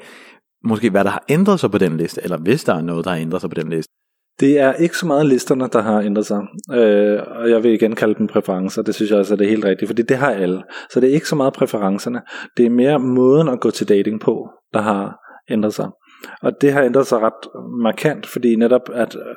måske 0.63 0.89
hvad 0.89 1.03
der 1.03 1.09
har 1.09 1.23
ændret 1.29 1.59
sig 1.59 1.71
på 1.71 1.77
den 1.77 1.97
liste, 1.97 2.23
eller 2.23 2.38
hvis 2.38 2.63
der 2.63 2.73
er 2.73 2.81
noget, 2.81 3.05
der 3.05 3.11
har 3.11 3.17
ændret 3.17 3.41
sig 3.41 3.50
på 3.50 3.55
den 3.55 3.69
liste. 3.69 3.93
Det 4.41 4.60
er 4.60 4.74
ikke 4.74 4.98
så 4.98 5.07
meget 5.07 5.25
listerne, 5.25 5.67
der 5.74 5.81
har 5.81 6.01
ændret 6.01 6.25
sig. 6.25 6.41
Øh, 6.74 7.19
og 7.27 7.50
jeg 7.50 7.63
vil 7.63 7.74
igen 7.74 7.95
kalde 7.95 8.15
dem 8.15 8.27
præferencer. 8.27 8.81
Det 8.81 8.95
synes 8.95 9.12
jeg 9.12 9.17
altså 9.17 9.33
er 9.33 9.38
det 9.38 9.50
helt 9.50 9.65
rigtigt, 9.65 9.89
fordi 9.89 10.01
det 10.01 10.17
har 10.17 10.31
alle. 10.31 10.63
Så 10.89 11.00
det 11.00 11.10
er 11.10 11.13
ikke 11.13 11.27
så 11.27 11.36
meget 11.36 11.53
præferencerne. 11.53 12.21
Det 12.57 12.65
er 12.65 12.69
mere 12.69 13.00
måden 13.00 13.50
at 13.50 13.60
gå 13.60 13.71
til 13.71 13.89
dating 13.89 14.21
på, 14.21 14.50
der 14.74 14.81
har 14.81 15.19
ændret 15.50 15.74
sig. 15.74 15.89
Og 16.41 16.51
det 16.62 16.74
har 16.74 16.81
ændret 16.81 17.07
sig 17.07 17.19
ret 17.19 17.48
markant, 17.83 18.25
fordi 18.27 18.55
netop 18.55 18.89
at 18.93 19.15
øh, 19.15 19.36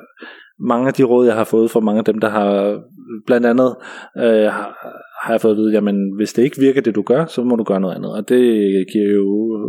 mange 0.59 0.87
af 0.87 0.93
de 0.93 1.03
råd, 1.03 1.25
jeg 1.25 1.35
har 1.35 1.43
fået 1.43 1.71
fra 1.71 1.79
mange 1.79 1.99
af 1.99 2.05
dem, 2.05 2.19
der 2.19 2.29
har 2.29 2.79
blandt 3.25 3.45
andet 3.45 3.75
øh, 4.17 4.51
har 5.25 5.33
jeg 5.33 5.41
fået 5.41 5.51
at 5.51 5.57
vide, 5.57 5.73
jamen 5.73 6.15
hvis 6.15 6.33
det 6.33 6.43
ikke 6.43 6.59
virker 6.59 6.81
det 6.81 6.95
du 6.95 7.01
gør, 7.01 7.25
så 7.25 7.43
må 7.43 7.55
du 7.55 7.63
gøre 7.63 7.79
noget 7.79 7.95
andet. 7.95 8.11
Og 8.11 8.29
det 8.29 8.41
giver 8.93 9.13
jo 9.13 9.25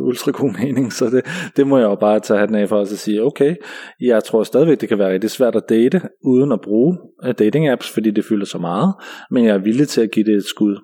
ultra 0.06 0.30
god 0.30 0.52
mening, 0.62 0.92
så 0.92 1.04
det, 1.10 1.22
det 1.56 1.66
må 1.66 1.78
jeg 1.78 1.84
jo 1.84 1.94
bare 1.94 2.20
tage 2.20 2.40
hatten 2.40 2.56
af 2.56 2.68
for 2.68 2.76
os 2.76 2.92
at 2.92 2.98
sige, 2.98 3.22
okay, 3.22 3.54
jeg 4.00 4.24
tror 4.24 4.42
stadigvæk, 4.42 4.80
det 4.80 4.88
kan 4.88 4.98
være 4.98 5.12
rigtig 5.12 5.30
svært 5.30 5.56
at 5.56 5.68
date, 5.68 6.00
uden 6.24 6.52
at 6.52 6.60
bruge 6.60 6.98
øh, 7.24 7.34
dating 7.38 7.68
apps, 7.68 7.90
fordi 7.90 8.10
det 8.10 8.24
fylder 8.24 8.46
så 8.46 8.58
meget, 8.58 8.94
men 9.30 9.44
jeg 9.44 9.54
er 9.54 9.58
villig 9.58 9.88
til 9.88 10.00
at 10.00 10.10
give 10.10 10.24
det 10.24 10.34
et 10.34 10.44
skud. 10.44 10.76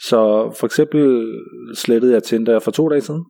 Så 0.00 0.52
for 0.60 0.66
eksempel 0.66 1.26
slettede 1.74 2.12
jeg 2.12 2.22
Tinder 2.22 2.58
for 2.58 2.70
to 2.70 2.88
dage 2.88 3.00
siden, 3.00 3.24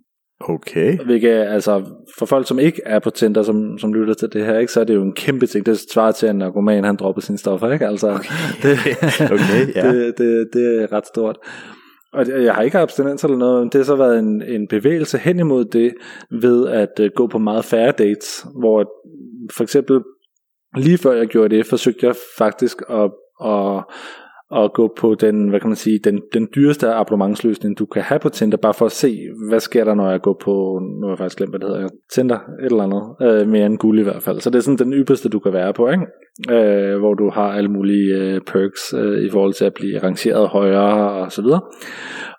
Okay. 0.48 0.98
Hvilket, 0.98 1.30
altså, 1.30 1.82
for 2.18 2.26
folk, 2.26 2.48
som 2.48 2.58
ikke 2.58 2.82
er 2.86 2.98
på 2.98 3.10
Tinder, 3.10 3.42
som, 3.42 3.78
som 3.78 3.94
lytter 3.94 4.14
til 4.14 4.32
det 4.32 4.46
her, 4.46 4.58
ikke, 4.58 4.72
så 4.72 4.80
er 4.80 4.84
det 4.84 4.94
jo 4.94 5.02
en 5.02 5.12
kæmpe 5.12 5.46
ting. 5.46 5.66
Det 5.66 5.78
svarer 5.92 6.12
til, 6.12 6.26
at 6.26 6.30
en 6.30 6.38
narkoman, 6.38 6.84
han 6.84 6.96
dropper 6.96 7.22
sine 7.22 7.38
stoffer, 7.38 7.72
ikke? 7.72 7.86
Altså, 7.86 8.10
okay. 8.10 8.34
Det, 8.62 8.78
okay, 9.34 9.74
ja. 9.74 9.92
det, 9.92 10.18
det, 10.18 10.48
det 10.52 10.82
er 10.82 10.92
ret 10.92 11.06
stort. 11.06 11.38
Og 12.12 12.44
jeg 12.44 12.54
har 12.54 12.62
ikke 12.62 12.78
abstinens 12.78 13.24
eller 13.24 13.36
noget, 13.36 13.60
men 13.60 13.68
det 13.68 13.78
har 13.78 13.84
så 13.84 13.96
været 13.96 14.18
en, 14.18 14.42
en 14.42 14.68
bevægelse 14.68 15.18
hen 15.18 15.38
imod 15.38 15.64
det, 15.64 15.94
ved 16.30 16.68
at 16.68 17.00
uh, 17.00 17.06
gå 17.16 17.26
på 17.26 17.38
meget 17.38 17.64
færre 17.64 17.92
dates, 17.98 18.46
hvor 18.60 18.92
for 19.56 19.62
eksempel 19.62 20.00
lige 20.76 20.98
før 20.98 21.12
jeg 21.12 21.26
gjorde 21.26 21.56
det, 21.56 21.66
forsøgte 21.66 22.06
jeg 22.06 22.14
faktisk 22.38 22.82
at, 22.90 23.10
at 23.44 23.84
at 24.56 24.72
gå 24.72 24.94
på 24.98 25.14
den, 25.14 25.48
hvad 25.48 25.60
kan 25.60 25.68
man 25.68 25.76
sige, 25.76 25.98
den, 26.04 26.22
den 26.34 26.48
dyreste 26.54 26.88
abonnementsløsning, 26.88 27.78
du 27.78 27.86
kan 27.86 28.02
have 28.02 28.18
på 28.20 28.28
Tinder, 28.28 28.56
bare 28.56 28.74
for 28.74 28.86
at 28.86 28.92
se, 28.92 29.18
hvad 29.48 29.60
sker 29.60 29.84
der, 29.84 29.94
når 29.94 30.10
jeg 30.10 30.20
går 30.20 30.36
på, 30.44 30.80
nu 31.00 31.06
har 31.06 31.12
jeg 31.12 31.18
faktisk 31.18 31.36
glemt, 31.36 31.52
hvad 31.52 31.60
det 31.60 31.68
hedder, 31.68 31.88
Tinder, 32.14 32.36
et 32.36 32.64
eller 32.64 32.82
andet, 32.82 33.02
øh, 33.22 33.48
mere 33.48 33.66
end 33.66 33.78
guld 33.78 34.00
i 34.00 34.02
hvert 34.02 34.22
fald. 34.22 34.40
Så 34.40 34.50
det 34.50 34.56
er 34.56 34.62
sådan 34.62 34.78
den 34.78 34.92
ypperste, 34.92 35.28
du 35.28 35.38
kan 35.38 35.52
være 35.52 35.72
på, 35.72 35.88
ikke? 35.88 36.06
Øh, 36.50 36.98
hvor 36.98 37.14
du 37.14 37.30
har 37.30 37.52
alle 37.52 37.70
mulige 37.70 38.14
øh, 38.14 38.40
perks 38.40 38.94
øh, 38.98 39.24
i 39.24 39.30
forhold 39.30 39.52
til 39.52 39.64
at 39.64 39.74
blive 39.74 39.98
rangeret 39.98 40.48
højere 40.48 41.24
og 41.24 41.32
så 41.32 41.42
videre. 41.42 41.60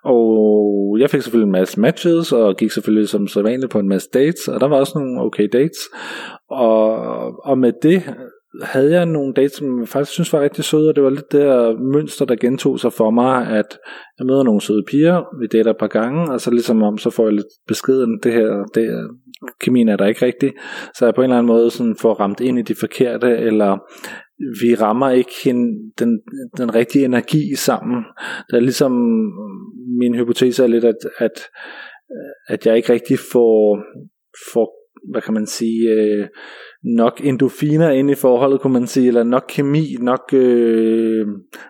Og 0.04 0.96
jeg 1.00 1.10
fik 1.10 1.22
selvfølgelig 1.22 1.46
en 1.46 1.52
masse 1.52 1.80
matches, 1.80 2.32
og 2.32 2.56
gik 2.56 2.70
selvfølgelig 2.70 3.08
som 3.08 3.26
så 3.26 3.42
vanligt 3.42 3.72
på 3.72 3.78
en 3.78 3.88
masse 3.88 4.08
dates, 4.14 4.48
og 4.48 4.60
der 4.60 4.68
var 4.68 4.76
også 4.76 4.92
nogle 4.98 5.20
okay 5.20 5.48
dates. 5.52 5.78
Og, 6.50 6.96
og 7.44 7.58
med 7.58 7.72
det 7.82 8.02
havde 8.62 8.92
jeg 8.92 9.06
nogle 9.06 9.34
dates, 9.34 9.52
som 9.52 9.80
jeg 9.80 9.88
faktisk 9.88 10.12
synes 10.12 10.32
var 10.32 10.40
rigtig 10.40 10.64
søde, 10.64 10.88
og 10.88 10.96
det 10.96 11.04
var 11.04 11.10
lidt 11.10 11.32
det 11.32 11.40
der 11.40 11.78
mønster, 11.78 12.24
der 12.24 12.36
gentog 12.36 12.80
sig 12.80 12.92
for 12.92 13.10
mig, 13.10 13.46
at 13.46 13.78
jeg 14.18 14.26
møder 14.26 14.42
nogle 14.42 14.60
søde 14.60 14.84
piger, 14.90 15.22
vi 15.40 15.46
dater 15.46 15.70
et 15.70 15.76
par 15.78 15.86
gange, 15.86 16.32
og 16.32 16.40
så 16.40 16.50
ligesom 16.50 16.82
om, 16.82 16.98
så 16.98 17.10
får 17.10 17.24
jeg 17.24 17.32
lidt 17.32 17.46
beskeden, 17.68 18.18
det 18.22 18.32
her, 18.32 18.64
det, 18.74 19.10
kemien 19.60 19.88
er 19.88 19.96
der 19.96 20.06
ikke 20.06 20.26
rigtig, 20.26 20.52
så 20.94 21.04
jeg 21.04 21.14
på 21.14 21.20
en 21.20 21.24
eller 21.24 21.36
anden 21.36 21.52
måde 21.52 21.70
sådan 21.70 21.96
får 21.96 22.14
ramt 22.14 22.40
ind 22.40 22.58
i 22.58 22.62
de 22.62 22.74
forkerte, 22.74 23.36
eller 23.36 23.78
vi 24.62 24.74
rammer 24.74 25.10
ikke 25.10 25.32
hende, 25.44 25.92
den, 25.98 26.20
den 26.56 26.74
rigtige 26.74 27.04
energi 27.04 27.54
sammen. 27.56 28.04
Der 28.50 28.56
er 28.56 28.60
ligesom, 28.60 28.92
min 29.98 30.14
hypotese 30.14 30.62
er 30.62 30.66
lidt, 30.66 30.84
at, 30.84 30.96
at, 31.18 31.42
at 32.48 32.66
jeg 32.66 32.76
ikke 32.76 32.92
rigtig 32.92 33.18
får, 33.32 33.78
får 34.52 34.84
hvad 35.12 35.22
kan 35.22 35.34
man 35.34 35.46
sige, 35.46 35.90
øh, 35.90 36.26
nok 36.84 37.20
endofiner 37.24 37.90
ind 37.90 38.10
i 38.10 38.14
forholdet, 38.14 38.60
kunne 38.60 38.72
man 38.72 38.86
sige, 38.86 39.08
eller 39.08 39.22
nok 39.22 39.44
kemi, 39.48 39.96
nok, 40.00 40.20
øh, 40.32 41.26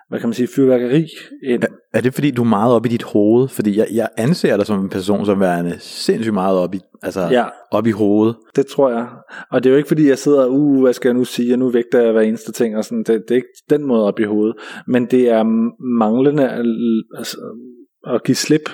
hvad 0.09 0.21
kan 0.21 0.29
man 0.29 0.35
sige, 0.35 0.49
fyrværkeri 0.57 1.07
ind. 1.45 1.63
Er, 1.63 1.67
er 1.95 2.01
det 2.01 2.15
fordi, 2.15 2.31
du 2.31 2.43
er 2.43 2.49
meget 2.49 2.75
op 2.75 2.87
i 2.87 2.89
dit 2.89 3.03
hoved? 3.03 3.49
Fordi 3.49 3.79
jeg, 3.79 3.87
jeg 3.93 4.09
anser 4.17 4.57
dig 4.57 4.67
som 4.67 4.81
en 4.81 4.89
person, 4.89 5.27
som 5.27 5.41
værende 5.41 5.77
sindssygt 5.79 6.35
meget 6.35 6.59
op 6.59 6.75
i, 6.75 6.81
altså 7.03 7.21
ja, 7.21 7.45
op 7.71 7.87
i 7.87 7.91
hovedet. 7.91 8.37
det 8.57 8.67
tror 8.67 8.91
jeg. 8.91 9.07
Og 9.51 9.65
det 9.65 9.71
er 9.71 9.73
jo 9.73 9.77
ikke 9.77 9.89
fordi, 9.89 10.09
jeg 10.09 10.19
sidder, 10.19 10.47
uh, 10.47 10.83
hvad 10.83 10.93
skal 10.93 11.09
jeg 11.09 11.15
nu 11.15 11.25
sige, 11.25 11.55
og 11.55 11.59
nu 11.59 11.69
vægter 11.71 12.03
jeg 12.03 12.13
hver 12.13 12.23
eneste 12.23 12.53
ting, 12.53 12.77
og 12.77 12.85
sådan, 12.85 12.99
det, 12.99 13.07
det 13.07 13.31
er 13.31 13.35
ikke 13.35 13.49
den 13.71 13.85
måde 13.85 14.07
op 14.07 14.21
i 14.21 14.25
hovedet. 14.25 14.55
Men 14.87 15.07
det 15.07 15.31
er 15.31 15.43
manglende 15.99 16.51
altså, 17.19 17.37
at 18.07 18.23
give 18.25 18.35
slip 18.35 18.71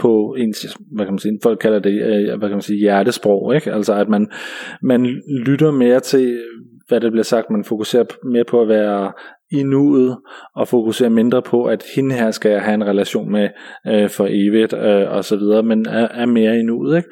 på 0.00 0.34
ens, 0.38 0.76
hvad 0.92 1.06
kan 1.06 1.12
man 1.12 1.18
sige, 1.18 1.38
folk 1.42 1.58
kalder 1.58 1.78
det, 1.78 2.02
øh, 2.02 2.38
hvad 2.38 2.48
kan 2.48 2.56
man 2.56 2.62
sige, 2.62 2.78
hjertesprog, 2.78 3.54
ikke? 3.54 3.72
Altså 3.72 3.94
at 3.94 4.08
man, 4.08 4.30
man 4.82 5.22
lytter 5.46 5.70
mere 5.70 6.00
til, 6.00 6.38
hvad 6.88 7.00
der 7.00 7.10
bliver 7.10 7.22
sagt, 7.22 7.50
man 7.50 7.64
fokuserer 7.64 8.04
mere 8.24 8.44
på 8.44 8.60
at 8.62 8.68
være 8.68 9.12
i 9.52 9.62
nuet, 9.62 10.16
og 10.56 10.68
fokuserer 10.68 11.10
mindre 11.10 11.42
på, 11.42 11.64
at 11.64 11.84
hende 11.94 12.14
her 12.14 12.30
skal 12.30 12.50
jeg 12.50 12.62
have 12.62 12.74
en 12.74 12.86
relation 12.86 13.32
med 13.32 13.48
øh, 13.86 14.10
for 14.10 14.26
evigt, 14.30 14.72
øh, 14.72 15.10
og 15.10 15.24
så 15.24 15.36
videre, 15.36 15.62
men 15.62 15.86
er, 15.86 16.08
er 16.08 16.26
mere 16.26 16.58
i 16.58 16.62
nuet, 16.62 16.96
ikke? 16.96 17.08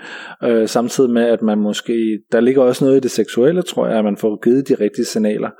Øh, 0.60 0.68
samtidig 0.68 1.10
med, 1.10 1.22
at 1.22 1.42
man 1.42 1.58
måske, 1.58 2.20
der 2.32 2.40
ligger 2.40 2.62
også 2.62 2.84
noget 2.84 2.96
i 2.96 3.00
det 3.00 3.10
seksuelle, 3.10 3.62
tror 3.62 3.86
jeg, 3.88 3.98
at 3.98 4.04
man 4.04 4.16
får 4.16 4.44
givet 4.44 4.68
de 4.68 4.74
rigtige 4.74 5.04
signaler, 5.04 5.50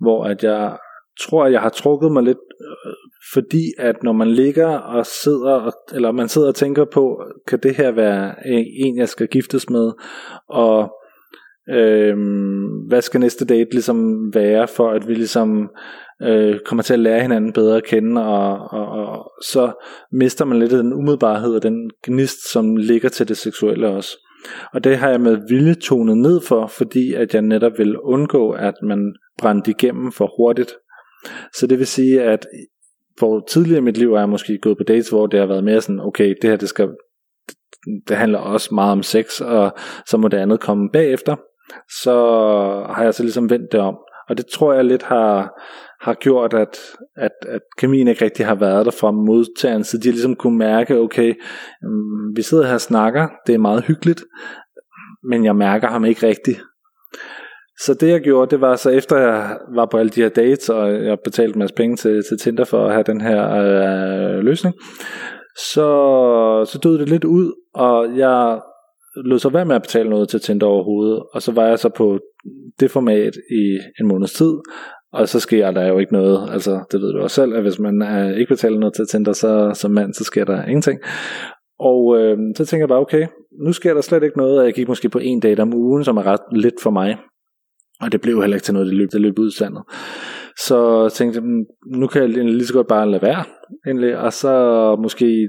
hvor 0.00 0.24
at 0.24 0.44
jeg 0.44 0.76
tror, 1.20 1.46
jeg 1.46 1.60
har 1.60 1.68
trukket 1.68 2.12
mig 2.12 2.22
lidt, 2.22 2.38
øh, 2.60 2.92
fordi 3.32 3.64
at 3.78 4.02
når 4.02 4.12
man 4.12 4.28
ligger 4.28 4.78
og 4.78 5.06
sidder, 5.06 5.70
eller 5.94 6.12
man 6.12 6.28
sidder 6.28 6.48
og 6.48 6.54
tænker 6.54 6.84
på, 6.84 7.22
kan 7.48 7.58
det 7.62 7.76
her 7.76 7.90
være 7.90 8.34
en, 8.46 8.98
jeg 8.98 9.08
skal 9.08 9.28
giftes 9.28 9.70
med, 9.70 9.92
og 10.48 10.92
øhm, 11.70 12.66
hvad 12.88 13.02
skal 13.02 13.20
næste 13.20 13.44
date 13.44 13.70
ligesom 13.70 14.30
være, 14.34 14.68
for 14.68 14.90
at 14.90 15.08
vi 15.08 15.14
ligesom 15.14 15.70
øh, 16.22 16.58
kommer 16.58 16.82
til 16.82 16.92
at 16.92 17.00
lære 17.00 17.22
hinanden 17.22 17.52
bedre 17.52 17.76
at 17.76 17.84
kende, 17.84 18.26
og, 18.26 18.58
og, 18.70 18.88
og 18.88 19.32
så 19.42 19.72
mister 20.12 20.44
man 20.44 20.58
lidt 20.58 20.70
den 20.70 20.92
umiddelbarhed 20.92 21.54
og 21.54 21.62
den 21.62 21.90
gnist, 22.02 22.52
som 22.52 22.76
ligger 22.76 23.08
til 23.08 23.28
det 23.28 23.36
seksuelle 23.36 23.88
også. 23.88 24.18
Og 24.72 24.84
det 24.84 24.96
har 24.96 25.08
jeg 25.10 25.20
med 25.20 25.38
vilje 25.48 25.74
tonet 25.74 26.18
ned 26.18 26.40
for, 26.40 26.66
fordi 26.66 27.14
at 27.14 27.34
jeg 27.34 27.42
netop 27.42 27.72
vil 27.78 27.98
undgå, 27.98 28.50
at 28.50 28.74
man 28.82 29.14
brændte 29.38 29.70
igennem 29.70 30.12
for 30.12 30.32
hurtigt. 30.36 30.72
Så 31.54 31.66
det 31.66 31.78
vil 31.78 31.86
sige, 31.86 32.22
at 32.22 32.46
hvor 33.18 33.44
tidligere 33.48 33.78
i 33.78 33.82
mit 33.82 33.96
liv 33.96 34.14
er 34.14 34.18
jeg 34.18 34.28
måske 34.28 34.58
gået 34.58 34.78
på 34.78 34.84
dates, 34.84 35.08
hvor 35.08 35.26
det 35.26 35.40
har 35.40 35.46
været 35.46 35.64
mere 35.64 35.80
sådan, 35.80 36.00
okay, 36.00 36.34
det 36.42 36.50
her 36.50 36.56
det 36.56 36.68
skal, 36.68 36.88
det 38.08 38.16
handler 38.16 38.38
også 38.38 38.74
meget 38.74 38.92
om 38.92 39.02
sex, 39.02 39.40
og 39.40 39.76
så 40.06 40.16
må 40.16 40.28
det 40.28 40.36
andet 40.36 40.60
komme 40.60 40.90
bagefter. 40.92 41.36
Så 42.02 42.14
har 42.94 43.02
jeg 43.02 43.14
så 43.14 43.22
ligesom 43.22 43.50
vendt 43.50 43.72
det 43.72 43.80
om. 43.80 43.96
Og 44.28 44.36
det 44.36 44.46
tror 44.46 44.72
jeg 44.72 44.84
lidt 44.84 45.02
har, 45.02 45.62
har 46.00 46.14
gjort, 46.14 46.54
at, 46.54 46.78
at, 47.16 47.32
at 47.48 47.60
kemien 47.78 48.08
ikke 48.08 48.24
rigtig 48.24 48.46
har 48.46 48.54
været 48.54 48.86
der 48.86 48.92
fra 48.92 49.10
modtageren, 49.10 49.84
så 49.84 49.98
de 49.98 50.10
ligesom 50.10 50.36
kunne 50.36 50.58
mærke, 50.58 50.98
okay, 50.98 51.34
mm, 51.82 52.36
vi 52.36 52.42
sidder 52.42 52.66
her 52.66 52.74
og 52.74 52.80
snakker, 52.80 53.28
det 53.46 53.54
er 53.54 53.58
meget 53.58 53.84
hyggeligt, 53.84 54.24
men 55.30 55.44
jeg 55.44 55.56
mærker 55.56 55.88
ham 55.88 56.04
ikke 56.04 56.26
rigtigt. 56.26 56.60
Så 57.80 57.94
det 57.94 58.08
jeg 58.08 58.20
gjorde, 58.20 58.50
det 58.50 58.60
var 58.60 58.76
så 58.76 58.90
efter 58.90 59.16
jeg 59.18 59.58
var 59.74 59.86
på 59.86 59.96
alle 59.96 60.10
de 60.10 60.22
her 60.22 60.28
dates, 60.28 60.68
og 60.68 61.04
jeg 61.04 61.18
betalte 61.24 61.54
en 61.54 61.58
masse 61.58 61.74
penge 61.74 61.96
til, 61.96 62.22
til 62.28 62.38
Tinder 62.38 62.64
for 62.64 62.86
at 62.86 62.92
have 62.92 63.04
den 63.06 63.20
her 63.20 63.50
øh, 63.52 64.44
løsning, 64.44 64.74
så, 65.56 65.88
så 66.72 66.78
døde 66.82 66.98
det 66.98 67.08
lidt 67.08 67.24
ud, 67.24 67.52
og 67.74 68.18
jeg 68.18 68.60
lød 69.24 69.38
så 69.38 69.48
være 69.48 69.64
med 69.64 69.76
at 69.76 69.82
betale 69.82 70.10
noget 70.10 70.28
til 70.28 70.40
Tinder 70.40 70.66
overhovedet, 70.66 71.22
og 71.32 71.42
så 71.42 71.52
var 71.52 71.66
jeg 71.66 71.78
så 71.78 71.88
på 71.88 72.18
det 72.80 72.90
format 72.90 73.32
i 73.50 73.78
en 74.00 74.08
måneds 74.08 74.32
tid, 74.32 74.52
og 75.12 75.28
så 75.28 75.40
sker 75.40 75.70
der 75.70 75.86
jo 75.86 75.98
ikke 75.98 76.12
noget, 76.12 76.48
altså 76.52 76.84
det 76.92 77.00
ved 77.00 77.12
du 77.12 77.20
også 77.20 77.34
selv, 77.34 77.54
at 77.54 77.62
hvis 77.62 77.78
man 77.78 78.02
øh, 78.02 78.38
ikke 78.38 78.48
betaler 78.48 78.78
noget 78.78 78.94
til 78.94 79.06
Tinder 79.06 79.32
så, 79.32 79.70
som 79.74 79.90
mand, 79.90 80.14
så 80.14 80.24
sker 80.24 80.44
der 80.44 80.64
ingenting. 80.64 81.00
Og 81.78 82.18
øh, 82.18 82.38
så 82.56 82.66
tænker 82.66 82.82
jeg 82.82 82.88
bare, 82.88 83.00
okay, 83.00 83.26
nu 83.64 83.72
sker 83.72 83.94
der 83.94 84.00
slet 84.00 84.22
ikke 84.22 84.38
noget, 84.38 84.58
og 84.58 84.64
jeg 84.64 84.74
gik 84.74 84.88
måske 84.88 85.08
på 85.08 85.18
en 85.18 85.40
date 85.40 85.60
om 85.60 85.74
ugen, 85.74 86.04
som 86.04 86.16
er 86.16 86.26
ret 86.26 86.40
lidt 86.52 86.74
for 86.82 86.90
mig. 86.90 87.16
Og 88.00 88.12
det 88.12 88.20
blev 88.20 88.40
heller 88.40 88.56
ikke 88.56 88.64
til 88.64 88.74
noget, 88.74 88.86
det 88.86 88.96
løb, 88.96 89.12
det 89.12 89.20
løb 89.20 89.38
ud 89.38 89.48
i 89.48 89.56
sandet. 89.56 89.82
Så 90.58 91.08
tænkte 91.14 91.40
jeg, 91.40 91.48
nu 91.98 92.06
kan 92.06 92.22
jeg 92.22 92.30
lige 92.30 92.66
så 92.66 92.72
godt 92.72 92.86
bare 92.86 93.10
lade 93.10 93.22
være, 93.22 93.44
egentlig, 93.86 94.18
og 94.18 94.32
så 94.32 94.96
måske 95.02 95.48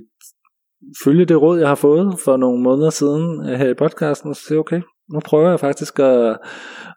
følge 1.03 1.25
det 1.25 1.41
råd, 1.41 1.59
jeg 1.59 1.67
har 1.67 1.75
fået 1.75 2.15
for 2.25 2.37
nogle 2.37 2.63
måneder 2.63 2.89
siden 2.89 3.49
øh, 3.49 3.59
her 3.59 3.69
i 3.69 3.73
podcasten, 3.73 4.29
og 4.29 4.35
sige, 4.35 4.59
okay, 4.59 4.81
nu 5.13 5.19
prøver 5.25 5.49
jeg 5.49 5.59
faktisk 5.59 5.99
at, 5.99 6.37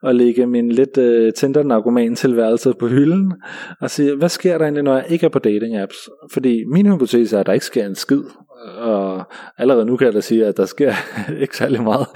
at 0.02 0.16
lægge 0.16 0.46
min 0.46 0.72
lidt 0.72 0.98
øh, 0.98 1.26
uh, 1.26 1.32
tinder 1.36 1.62
narkoman 1.62 2.14
tilværelse 2.14 2.72
på 2.78 2.86
hylden, 2.86 3.32
og 3.80 3.90
sige, 3.90 4.16
hvad 4.16 4.28
sker 4.28 4.58
der 4.58 4.64
egentlig, 4.64 4.84
når 4.84 4.94
jeg 4.94 5.06
ikke 5.08 5.26
er 5.26 5.30
på 5.30 5.38
dating 5.38 5.76
apps? 5.76 6.08
Fordi 6.32 6.64
min 6.72 6.92
hypotese 6.92 7.36
er, 7.36 7.40
at 7.40 7.46
der 7.46 7.52
ikke 7.52 7.66
sker 7.66 7.86
en 7.86 7.94
skid, 7.94 8.22
og 8.78 9.24
allerede 9.58 9.86
nu 9.86 9.96
kan 9.96 10.04
jeg 10.04 10.14
da 10.14 10.20
sige, 10.20 10.46
at 10.46 10.56
der 10.56 10.64
sker 10.64 10.92
ikke 11.42 11.56
særlig 11.56 11.82
meget. 11.82 12.06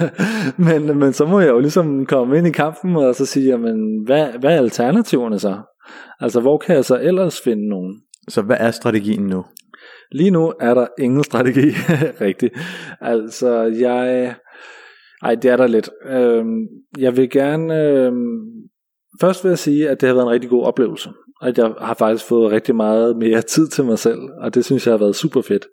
men, 0.68 0.98
men 0.98 1.12
så 1.12 1.26
må 1.26 1.40
jeg 1.40 1.48
jo 1.48 1.60
ligesom 1.60 2.06
komme 2.06 2.38
ind 2.38 2.46
i 2.46 2.50
kampen, 2.50 2.96
og 2.96 3.14
så 3.14 3.26
sige, 3.26 3.46
jamen, 3.46 4.02
hvad, 4.06 4.26
hvad 4.40 4.52
er 4.52 4.58
alternativerne 4.58 5.38
så? 5.38 5.58
Altså, 6.20 6.40
hvor 6.40 6.58
kan 6.58 6.76
jeg 6.76 6.84
så 6.84 6.98
ellers 7.00 7.40
finde 7.40 7.68
nogen? 7.68 8.00
Så 8.28 8.42
hvad 8.42 8.56
er 8.60 8.70
strategien 8.70 9.26
nu? 9.26 9.44
Lige 10.12 10.30
nu 10.30 10.52
er 10.60 10.74
der 10.74 10.86
ingen 10.98 11.24
strategi, 11.24 11.68
rigtigt. 12.26 12.54
Altså, 13.00 13.62
jeg... 13.62 14.34
Ej, 15.22 15.34
det 15.34 15.50
er 15.50 15.56
der 15.56 15.66
lidt. 15.66 15.90
Øhm, 16.06 16.66
jeg 16.98 17.16
vil 17.16 17.30
gerne... 17.30 17.74
Øhm, 17.74 18.40
først 19.20 19.44
vil 19.44 19.48
jeg 19.48 19.58
sige, 19.58 19.90
at 19.90 20.00
det 20.00 20.06
har 20.06 20.14
været 20.14 20.26
en 20.26 20.30
rigtig 20.30 20.50
god 20.50 20.64
oplevelse. 20.64 21.10
At 21.42 21.58
jeg 21.58 21.72
har 21.80 21.94
faktisk 21.94 22.28
fået 22.28 22.52
rigtig 22.52 22.76
meget 22.76 23.16
mere 23.16 23.42
tid 23.42 23.68
til 23.68 23.84
mig 23.84 23.98
selv, 23.98 24.18
og 24.40 24.54
det 24.54 24.64
synes 24.64 24.86
jeg 24.86 24.92
har 24.92 24.98
været 24.98 25.16
super 25.16 25.42
fedt. 25.42 25.66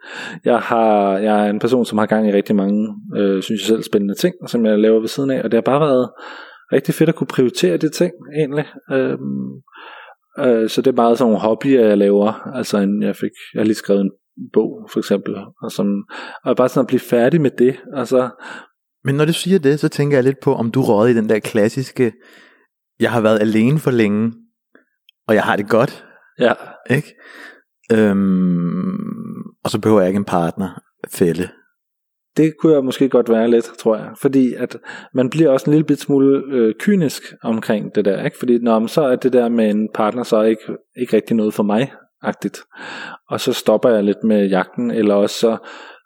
Jeg, 0.45 0.59
har, 0.59 1.17
jeg 1.17 1.45
er 1.45 1.49
en 1.49 1.59
person, 1.59 1.85
som 1.85 1.97
har 1.97 2.05
gang 2.05 2.29
i 2.29 2.31
rigtig 2.31 2.55
mange, 2.55 2.95
øh, 3.15 3.43
synes 3.43 3.61
jeg 3.61 3.67
selv, 3.67 3.83
spændende 3.83 4.15
ting, 4.15 4.35
som 4.47 4.65
jeg 4.65 4.79
laver 4.79 4.99
ved 4.99 5.07
siden 5.07 5.31
af, 5.31 5.41
og 5.43 5.51
det 5.51 5.53
har 5.53 5.61
bare 5.61 5.79
været 5.79 6.09
rigtig 6.73 6.93
fedt 6.93 7.09
at 7.09 7.15
kunne 7.15 7.27
prioritere 7.27 7.77
de 7.77 7.89
ting, 7.89 8.11
egentlig. 8.37 8.65
Øhm, 8.91 9.51
øh, 10.39 10.69
så 10.69 10.81
det 10.81 10.91
er 10.91 10.95
meget 10.95 11.17
sådan 11.17 11.29
nogle 11.29 11.41
hobbyer, 11.41 11.87
jeg 11.87 11.97
laver. 11.97 12.55
Altså, 12.55 12.77
en, 12.77 13.03
jeg, 13.03 13.15
fik, 13.15 13.31
jeg 13.53 13.59
har 13.59 13.65
lige 13.65 13.75
skrevet 13.75 14.01
en 14.01 14.11
bog, 14.53 14.89
for 14.91 14.99
eksempel, 14.99 15.35
og, 15.61 15.71
som, 15.71 15.87
og 16.45 16.55
bare 16.55 16.69
sådan 16.69 16.83
at 16.83 16.87
blive 16.87 16.99
færdig 16.99 17.41
med 17.41 17.51
det, 17.51 17.75
altså 17.93 18.29
Men 19.03 19.15
når 19.15 19.25
du 19.25 19.33
siger 19.33 19.59
det, 19.59 19.79
så 19.79 19.89
tænker 19.89 20.17
jeg 20.17 20.23
lidt 20.23 20.39
på, 20.43 20.53
om 20.53 20.71
du 20.71 20.81
råder 20.81 21.09
i 21.09 21.13
den 21.13 21.29
der 21.29 21.39
klassiske, 21.39 22.13
jeg 22.99 23.11
har 23.11 23.21
været 23.21 23.39
alene 23.39 23.79
for 23.79 23.91
længe, 23.91 24.33
og 25.27 25.35
jeg 25.35 25.43
har 25.43 25.55
det 25.55 25.69
godt, 25.69 26.05
Ja, 26.39 26.53
ikke? 26.89 27.15
Øhm, 27.93 29.43
og 29.63 29.69
så 29.69 29.79
behøver 29.81 30.01
jeg 30.01 30.09
ikke 30.09 30.17
en 30.17 30.25
partner, 30.25 30.81
fælde. 31.11 31.49
det 32.37 32.53
kunne 32.59 32.73
jeg 32.73 32.83
måske 32.83 33.09
godt 33.09 33.29
være 33.29 33.47
lidt, 33.47 33.65
tror 33.79 33.95
jeg. 33.97 34.09
Fordi 34.21 34.53
at 34.53 34.77
man 35.13 35.29
bliver 35.29 35.49
også 35.49 35.69
en 35.69 35.73
lille 35.73 35.85
bit 35.85 35.99
smule 35.99 36.43
øh, 36.47 36.73
kynisk 36.79 37.23
omkring 37.43 37.95
det 37.95 38.05
der. 38.05 38.25
Ikke? 38.25 38.37
Fordi 38.37 38.57
når 38.57 38.87
så 38.87 39.01
er 39.01 39.15
det 39.15 39.33
der 39.33 39.49
med 39.49 39.69
en 39.69 39.89
partner, 39.93 40.23
så 40.23 40.41
ikke, 40.41 40.61
ikke 40.97 41.15
rigtig 41.15 41.35
noget 41.35 41.53
for 41.53 41.63
mig, 41.63 41.91
agtigt. 42.21 42.59
Og 43.29 43.39
så 43.39 43.53
stopper 43.53 43.89
jeg 43.89 44.03
lidt 44.03 44.23
med 44.23 44.47
jagten, 44.47 44.91
eller 44.91 45.13
også 45.15 45.39
så, 45.39 45.57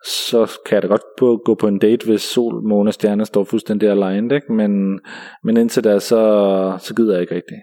så 0.05 0.59
kan 0.65 0.75
jeg 0.75 0.81
da 0.81 0.87
godt 0.87 1.01
på, 1.19 1.41
gå 1.45 1.55
på 1.55 1.67
en 1.67 1.79
date, 1.79 2.05
hvis 2.05 2.21
sol, 2.21 2.63
måne 2.63 2.89
og 2.89 2.93
stjerner 2.93 3.23
står 3.23 3.43
fuldstændig 3.43 3.89
aligned, 3.89 4.31
ikke? 4.31 4.53
Men, 4.53 4.99
men 5.43 5.57
indtil 5.57 5.83
da, 5.83 5.99
så, 5.99 6.77
så 6.79 6.95
gider 6.95 7.13
jeg 7.13 7.21
ikke 7.21 7.35
rigtigt. 7.35 7.59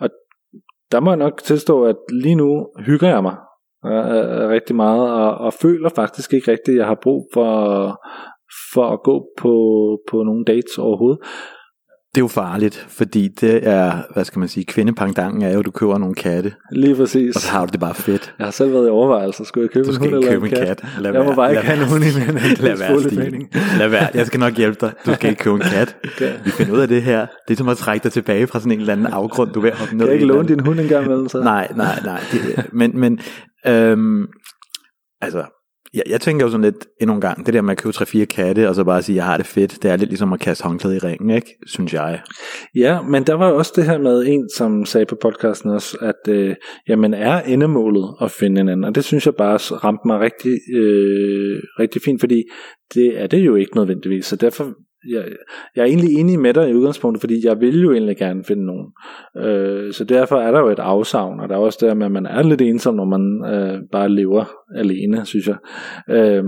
Og 0.00 0.10
der 0.92 1.00
må 1.00 1.10
jeg 1.10 1.16
nok 1.16 1.42
tilstå, 1.42 1.84
at 1.84 1.96
lige 2.12 2.34
nu 2.34 2.68
hygger 2.86 3.08
jeg 3.08 3.22
mig 3.22 3.36
øh, 3.86 3.92
øh, 3.92 4.48
rigtig 4.48 4.76
meget, 4.76 5.10
og, 5.10 5.34
og 5.34 5.52
føler 5.52 5.88
faktisk 5.88 6.32
ikke 6.32 6.50
rigtigt, 6.50 6.74
at 6.74 6.78
jeg 6.78 6.86
har 6.86 6.98
brug 7.02 7.28
for, 7.34 7.50
for 8.74 8.86
at 8.90 9.02
gå 9.02 9.26
på, 9.38 9.52
på 10.10 10.22
nogle 10.22 10.44
dates 10.44 10.78
overhovedet. 10.78 11.18
Det 12.14 12.20
er 12.20 12.24
jo 12.24 12.28
farligt, 12.28 12.86
fordi 12.88 13.28
det 13.40 13.68
er, 13.68 13.92
hvad 14.14 14.24
skal 14.24 14.38
man 14.38 14.48
sige, 14.48 14.64
kvindepangdangen 14.64 15.42
er 15.42 15.52
jo, 15.52 15.58
at 15.58 15.64
du 15.64 15.70
køber 15.70 15.98
nogle 15.98 16.14
katte, 16.14 16.52
Lige 16.72 16.96
præcis. 16.96 17.36
og 17.36 17.42
så 17.42 17.50
har 17.50 17.66
du 17.66 17.70
det 17.72 17.80
bare 17.80 17.94
fedt. 17.94 18.34
Jeg 18.38 18.46
har 18.46 18.50
selv 18.50 18.72
været 18.72 18.86
i 18.86 18.90
overvejelse, 18.90 19.44
skulle 19.44 19.62
jeg 19.64 19.70
købe 19.70 19.84
Du 19.84 19.90
en 19.90 19.94
skal 19.94 20.10
hund 20.10 20.16
ikke 20.24 20.28
eller 20.30 20.48
købe 20.48 20.60
en 20.60 20.66
kat. 20.66 20.82
jeg 20.94 21.02
Lad 21.02 21.12
må 21.12 21.22
være. 21.24 21.36
bare 21.36 21.50
ikke 21.50 21.62
have 21.62 21.80
nogen 21.88 22.02
i 22.02 22.06
min 22.06 22.36
Lad 22.66 22.76
være. 22.76 23.00
Stine. 23.00 23.46
Lad 23.78 23.88
være. 23.88 24.08
Jeg 24.14 24.26
skal 24.26 24.40
nok 24.40 24.54
hjælpe 24.54 24.76
dig. 24.80 24.92
Du 25.06 25.14
skal 25.14 25.30
ikke 25.30 25.42
købe 25.42 25.54
en 25.56 25.60
kat. 25.62 25.96
Okay. 26.16 26.32
Vi 26.44 26.50
finder 26.50 26.72
ud 26.74 26.78
af 26.80 26.88
det 26.88 27.02
her. 27.02 27.26
Det 27.48 27.54
er 27.54 27.58
som 27.58 27.68
at 27.68 27.76
trække 27.76 28.04
dig 28.04 28.12
tilbage 28.12 28.46
fra 28.46 28.58
sådan 28.60 28.72
en 28.72 28.80
eller 28.80 28.92
anden 28.92 29.06
afgrund, 29.06 29.50
du 29.52 29.58
er 29.60 29.62
ved 29.62 29.70
at 29.70 29.78
hoppe 29.78 29.94
ned 29.96 30.00
Kan 30.06 30.06
jeg 30.06 30.14
ikke 30.14 30.26
låne 30.26 30.48
din 30.48 30.60
hund 30.60 30.80
en 30.80 30.88
gang 30.88 31.04
imellem? 31.04 31.28
Så? 31.28 31.42
Nej, 31.42 31.68
nej, 31.76 31.98
nej. 32.04 32.20
Det, 32.32 32.66
men, 32.72 33.00
men 33.00 33.18
øhm, 33.66 34.26
altså, 35.20 35.44
jeg, 35.94 36.02
jeg 36.08 36.20
tænker 36.20 36.46
jo 36.46 36.50
sådan 36.50 36.64
lidt 36.64 36.86
endnu 37.00 37.14
en 37.14 37.20
gang, 37.20 37.46
det 37.46 37.54
der 37.54 37.62
med 37.62 37.72
at 37.72 37.78
købe 37.78 37.96
3-4 37.96 38.24
katte, 38.24 38.68
og 38.68 38.74
så 38.74 38.84
bare 38.84 39.02
sige, 39.02 39.16
jeg 39.16 39.24
har 39.24 39.36
det 39.36 39.46
fedt, 39.46 39.82
det 39.82 39.90
er 39.90 39.96
lidt 39.96 40.10
ligesom 40.10 40.32
at 40.32 40.40
kaste 40.40 40.64
håndklæde 40.64 40.96
i 40.96 40.98
ringen, 40.98 41.30
ikke? 41.30 41.54
Synes 41.66 41.94
jeg. 41.94 42.20
Ja, 42.74 43.02
men 43.02 43.24
der 43.24 43.34
var 43.34 43.48
jo 43.48 43.56
også 43.56 43.72
det 43.76 43.84
her 43.84 43.98
med 43.98 44.26
en, 44.26 44.48
som 44.56 44.84
sagde 44.84 45.06
på 45.06 45.16
podcasten 45.22 45.70
også, 45.70 45.96
at 46.00 46.32
øh, 46.32 46.54
jamen 46.88 47.14
er 47.14 47.40
endemålet 47.40 48.08
at 48.20 48.30
finde 48.30 48.60
en 48.60 48.68
anden, 48.68 48.84
og 48.84 48.94
det 48.94 49.04
synes 49.04 49.26
jeg 49.26 49.34
bare 49.34 49.56
ramte 49.56 50.02
mig 50.06 50.20
rigtig, 50.20 50.52
øh, 50.76 51.62
rigtig 51.78 52.02
fint, 52.02 52.20
fordi 52.20 52.42
det 52.94 53.22
er 53.22 53.26
det 53.26 53.38
jo 53.38 53.54
ikke 53.54 53.76
nødvendigvis, 53.76 54.26
så 54.26 54.36
derfor 54.36 54.74
jeg, 55.12 55.24
jeg 55.76 55.82
er 55.82 55.86
egentlig 55.86 56.14
enig 56.14 56.40
med 56.40 56.54
dig 56.54 56.70
i 56.70 56.74
udgangspunktet, 56.74 57.20
fordi 57.20 57.46
jeg 57.46 57.60
vil 57.60 57.82
jo 57.82 57.92
egentlig 57.92 58.16
gerne 58.16 58.44
finde 58.44 58.66
nogen. 58.66 58.92
Øh, 59.36 59.92
så 59.92 60.04
derfor 60.04 60.36
er 60.36 60.50
der 60.50 60.60
jo 60.60 60.68
et 60.68 60.78
afsavn, 60.78 61.40
og 61.40 61.48
der 61.48 61.54
er 61.54 61.58
også 61.58 61.78
det 61.86 61.96
med, 61.96 62.06
at 62.06 62.12
man 62.12 62.26
er 62.26 62.42
lidt 62.42 62.60
ensom, 62.60 62.94
når 62.94 63.04
man 63.04 63.54
øh, 63.54 63.80
bare 63.92 64.08
lever 64.08 64.44
alene, 64.74 65.26
synes 65.26 65.48
jeg. 65.48 65.56
Øh, 66.10 66.44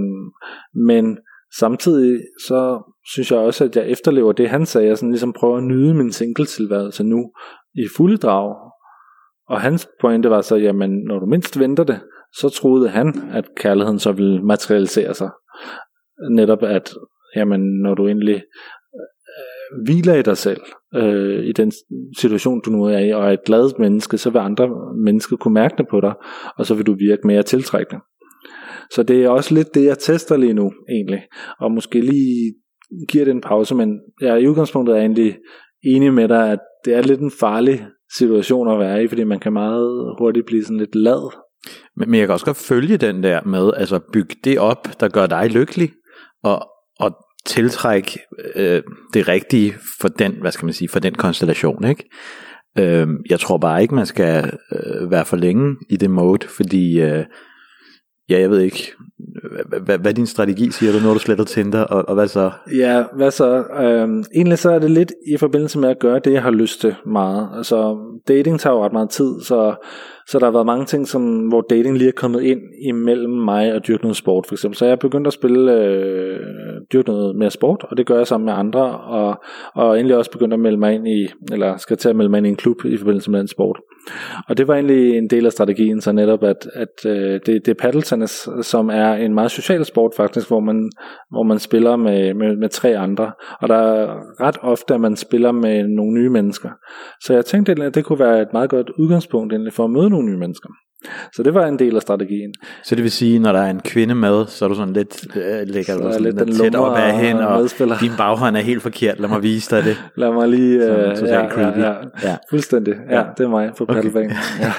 men 0.75 1.19
samtidig 1.59 2.21
så 2.47 2.93
synes 3.13 3.31
jeg 3.31 3.39
også, 3.39 3.65
at 3.65 3.77
jeg 3.77 3.89
efterlever 3.89 4.33
det, 4.33 4.49
han 4.49 4.67
sagde. 4.67 4.89
Jeg 4.89 4.99
sådan 4.99 5.11
ligesom 5.11 5.33
prøver 5.33 5.57
at 5.57 5.65
nyde 5.65 5.95
min 5.95 6.13
singletilværelse 6.13 7.05
nu 7.05 7.33
i 7.75 7.87
fulde 7.97 8.17
drag. 8.17 8.55
Og 9.49 9.61
hans 9.61 9.89
pointe 10.01 10.31
var 10.31 10.41
så, 10.41 10.57
jamen 10.57 10.91
når 10.91 11.19
du 11.19 11.27
mindst 11.27 11.59
venter 11.59 11.85
det, 11.85 12.01
så 12.33 12.49
troede 12.49 12.89
han, 12.89 13.15
at 13.33 13.45
kærligheden 13.57 13.99
så 13.99 14.13
ville 14.13 14.43
materialisere 14.43 15.15
sig. 15.15 15.31
Netop 16.31 16.63
at, 16.63 16.95
jamen 17.37 17.61
når 17.61 17.95
du 17.95 18.07
endelig 18.07 18.43
øh, 18.95 19.85
hviler 19.85 20.15
i 20.15 20.23
dig 20.23 20.37
selv, 20.37 20.61
øh, 20.95 21.45
i 21.45 21.53
den 21.53 21.73
situation, 22.19 22.63
du 22.65 22.71
nu 22.71 22.85
er 22.85 22.99
i, 22.99 23.13
og 23.13 23.25
er 23.25 23.31
et 23.31 23.45
glad 23.45 23.79
menneske, 23.79 24.19
så 24.19 24.31
vil 24.31 24.39
andre 24.39 24.71
mennesker 25.05 25.37
kunne 25.37 25.55
mærke 25.55 25.75
det 25.79 25.87
på 25.91 26.01
dig, 26.01 26.15
og 26.59 26.67
så 26.67 26.75
vil 26.75 26.87
du 26.87 26.95
virke 26.95 27.27
mere 27.27 27.43
tiltrækkende. 27.43 28.03
Så 28.91 29.03
det 29.03 29.25
er 29.25 29.29
også 29.29 29.55
lidt 29.55 29.75
det, 29.75 29.85
jeg 29.85 29.99
tester 29.99 30.37
lige 30.37 30.55
nu, 30.55 30.73
egentlig. 30.89 31.23
Og 31.61 31.73
måske 31.73 32.01
lige 32.01 32.55
giver 33.09 33.25
det 33.25 33.31
en 33.31 33.41
pause, 33.41 33.75
men 33.75 34.01
jeg 34.21 34.29
er 34.29 34.37
i 34.37 34.49
udgangspunktet 34.49 34.97
er 34.97 35.01
egentlig 35.01 35.39
enig 35.85 36.13
med 36.13 36.29
dig, 36.29 36.53
at 36.53 36.59
det 36.85 36.95
er 36.95 37.03
lidt 37.03 37.21
en 37.21 37.31
farlig 37.41 37.87
situation 38.17 38.69
at 38.69 38.79
være 38.79 39.05
i, 39.05 39.09
fordi 39.09 39.25
man 39.25 39.39
kan 39.39 39.53
meget 39.53 40.17
hurtigt 40.19 40.47
blive 40.47 40.65
sådan 40.65 40.79
lidt 40.79 40.95
lad. 40.95 41.35
Men, 41.97 42.11
men 42.11 42.21
jeg 42.21 42.27
kan 42.27 42.33
også 42.33 42.47
godt 42.47 42.57
følge 42.57 42.97
den 42.97 43.23
der 43.23 43.41
med, 43.45 43.71
altså 43.77 44.01
bygge 44.13 44.37
det 44.45 44.59
op, 44.59 44.89
der 45.01 45.09
gør 45.09 45.27
dig 45.27 45.51
lykkelig, 45.51 45.91
og, 46.43 46.69
at 47.03 47.13
tiltrække 47.47 48.19
øh, 48.55 48.83
det 49.15 49.29
rigtige 49.29 49.75
for 50.01 50.09
den, 50.09 50.33
hvad 50.41 50.53
skal 50.53 50.65
man 50.65 50.75
sige, 50.75 50.89
for 50.89 50.99
den 50.99 51.15
konstellation, 51.15 51.85
ikke? 51.85 52.05
Øh, 52.79 53.09
jeg 53.31 53.41
tror 53.41 53.59
bare 53.59 53.83
ikke, 53.83 53.95
man 53.95 54.07
skal 54.07 54.59
øh, 54.73 55.11
være 55.11 55.25
for 55.25 55.37
længe 55.37 55.77
i 55.89 55.97
det 55.97 56.11
mode, 56.11 56.49
fordi, 56.49 57.01
øh, 57.01 57.25
ja, 58.31 58.41
jeg 58.41 58.51
ved 58.51 58.61
ikke, 58.61 58.93
hvad, 59.85 59.99
hvad, 59.99 60.15
din 60.15 60.27
strategi, 60.27 60.71
siger 60.71 60.93
du, 60.93 60.99
når 60.99 61.13
du 61.13 61.19
sletter 61.19 61.45
Tinder, 61.45 61.81
og, 61.81 62.09
og 62.09 62.15
hvad 62.15 62.29
så? 62.29 62.51
Ja, 62.77 63.05
hvad 63.17 63.31
så? 63.31 63.65
Øhm, 63.81 64.25
egentlig 64.35 64.59
så 64.59 64.71
er 64.71 64.79
det 64.79 64.91
lidt 64.91 65.13
i 65.27 65.37
forbindelse 65.37 65.79
med 65.79 65.89
at 65.89 65.99
gøre 65.99 66.21
det, 66.25 66.33
jeg 66.33 66.43
har 66.43 66.51
lyst 66.51 66.81
til 66.81 66.95
meget. 67.07 67.49
Altså, 67.57 67.99
dating 68.29 68.61
tager 68.61 68.75
jo 68.75 68.85
ret 68.85 68.93
meget 68.93 69.11
tid, 69.11 69.41
så, 69.41 69.75
så 70.27 70.39
der 70.39 70.45
har 70.45 70.53
været 70.53 70.67
mange 70.67 70.85
ting, 70.85 71.09
som, 71.09 71.39
hvor 71.39 71.61
dating 71.71 71.99
lige 71.99 72.09
er 72.09 72.13
kommet 72.17 72.43
ind 72.43 72.61
imellem 72.83 73.33
mig 73.33 73.75
og 73.75 73.87
dyrke 73.89 74.03
noget 74.03 74.17
sport, 74.17 74.47
for 74.47 74.55
eksempel. 74.55 74.79
Så 74.79 74.85
jeg 74.85 74.93
er 74.93 74.97
begyndt 74.97 75.27
at 75.27 75.33
spille, 75.33 75.73
øh, 75.73 76.39
dyrke 76.93 77.09
noget 77.09 77.37
mere 77.37 77.51
sport, 77.51 77.87
og 77.91 77.97
det 77.97 78.07
gør 78.07 78.17
jeg 78.17 78.27
sammen 78.27 78.45
med 78.45 78.55
andre, 78.55 78.99
og, 78.99 79.43
og 79.75 79.99
endelig 79.99 80.17
også 80.17 80.31
begyndt 80.31 80.55
at 80.55 80.61
melde 80.61 80.79
mig 80.79 80.95
ind 80.95 81.09
i, 81.09 81.29
eller 81.53 81.77
skal 81.77 81.97
til 81.97 82.09
at 82.09 82.17
melde 82.17 82.31
mig 82.31 82.39
ind 82.39 82.47
i 82.47 82.51
en 82.51 82.57
klub 82.57 82.85
i 82.85 82.97
forbindelse 82.97 83.31
med 83.31 83.41
en 83.41 83.49
sport. 83.49 83.81
Og 84.49 84.57
det 84.57 84.69
var 84.69 84.75
egentlig 84.75 85.19
en 85.19 85.31
del 85.31 85.47
af 85.47 85.53
strategien, 85.53 86.01
så 86.01 86.13
netop 86.13 86.43
at, 86.43 86.69
at 86.75 87.07
øh, 87.07 87.41
det, 87.47 87.47
det 87.47 87.69
er 87.69 87.83
paddeltennis, 87.83 88.49
som 88.63 88.89
er 88.89 89.13
en 89.13 89.35
meget 89.35 89.51
social 89.51 89.85
sport 89.85 90.13
faktisk, 90.17 90.49
hvor 90.49 90.61
man, 90.61 90.91
hvor 91.31 91.43
man 91.43 91.59
spiller 91.59 91.97
med, 91.97 92.35
med, 92.35 92.57
med 92.57 92.69
tre 92.69 92.99
andre. 92.99 93.33
Og 93.61 93.69
der 93.69 93.77
er 93.77 94.17
ret 94.41 94.57
ofte, 94.63 94.95
at 94.95 95.01
man 95.01 95.17
spiller 95.17 95.53
med 95.53 95.89
nogle 95.89 96.13
nye 96.21 96.31
mennesker. 96.31 96.71
Så 97.21 97.35
jeg 97.35 97.45
tænkte, 97.45 97.85
at 97.85 97.95
det 97.95 98.05
kunne 98.05 98.19
være 98.19 98.43
et 98.43 98.53
meget 98.53 98.71
godt 98.71 98.91
udgangspunkt 98.99 99.53
egentlig 99.53 99.73
for 99.73 99.85
at 99.85 99.91
møde 99.91 100.11
nogle 100.11 100.27
nye 100.31 100.39
mennesker. 100.39 100.69
Så 101.33 101.43
det 101.43 101.55
var 101.55 101.67
en 101.67 101.79
del 101.79 101.97
af 101.97 102.03
strategien. 102.03 102.55
Så 102.85 102.95
det 102.95 103.03
vil 103.03 103.11
sige, 103.11 103.39
når 103.39 103.53
der 103.53 103.61
er 103.61 103.71
en 103.71 103.81
kvinde 103.81 104.15
med, 104.15 104.47
så 104.47 104.65
er 104.65 104.69
du 104.69 104.75
sådan 104.75 104.93
lidt, 104.93 105.27
øh, 105.37 105.43
ligger 105.67 105.93
Så 105.93 105.99
du 105.99 106.13
sådan 106.13 106.23
lidt 106.23 106.47
lidt, 106.47 106.57
tæt 106.61 106.75
op 106.75 106.97
ad 106.99 107.13
hende, 107.13 107.49
og 107.49 107.61
medspiller. 107.61 107.97
din 108.01 108.11
baghånd 108.19 108.57
er 108.57 108.61
helt 108.61 108.83
forkert, 108.83 109.21
lad 109.21 109.29
mig 109.29 109.43
vise 109.43 109.77
dig 109.77 109.85
det. 109.85 109.97
Lad 110.17 110.33
mig 110.33 110.49
lige... 110.49 110.83
Sådan 110.83 111.11
Øh, 111.11 111.29
ja, 111.29 111.43
ja, 111.43 111.49
creepy. 111.49 111.79
ja, 111.79 111.93
Ja. 112.25 112.37
Fuldstændig. 112.51 112.95
Ja, 113.11 113.17
Ja. 113.19 113.25
det 113.39 113.45
er 113.45 113.49
mig 113.49 113.71
på 113.79 113.85
paddelbanen. 113.85 114.33
Ja. 114.61 114.73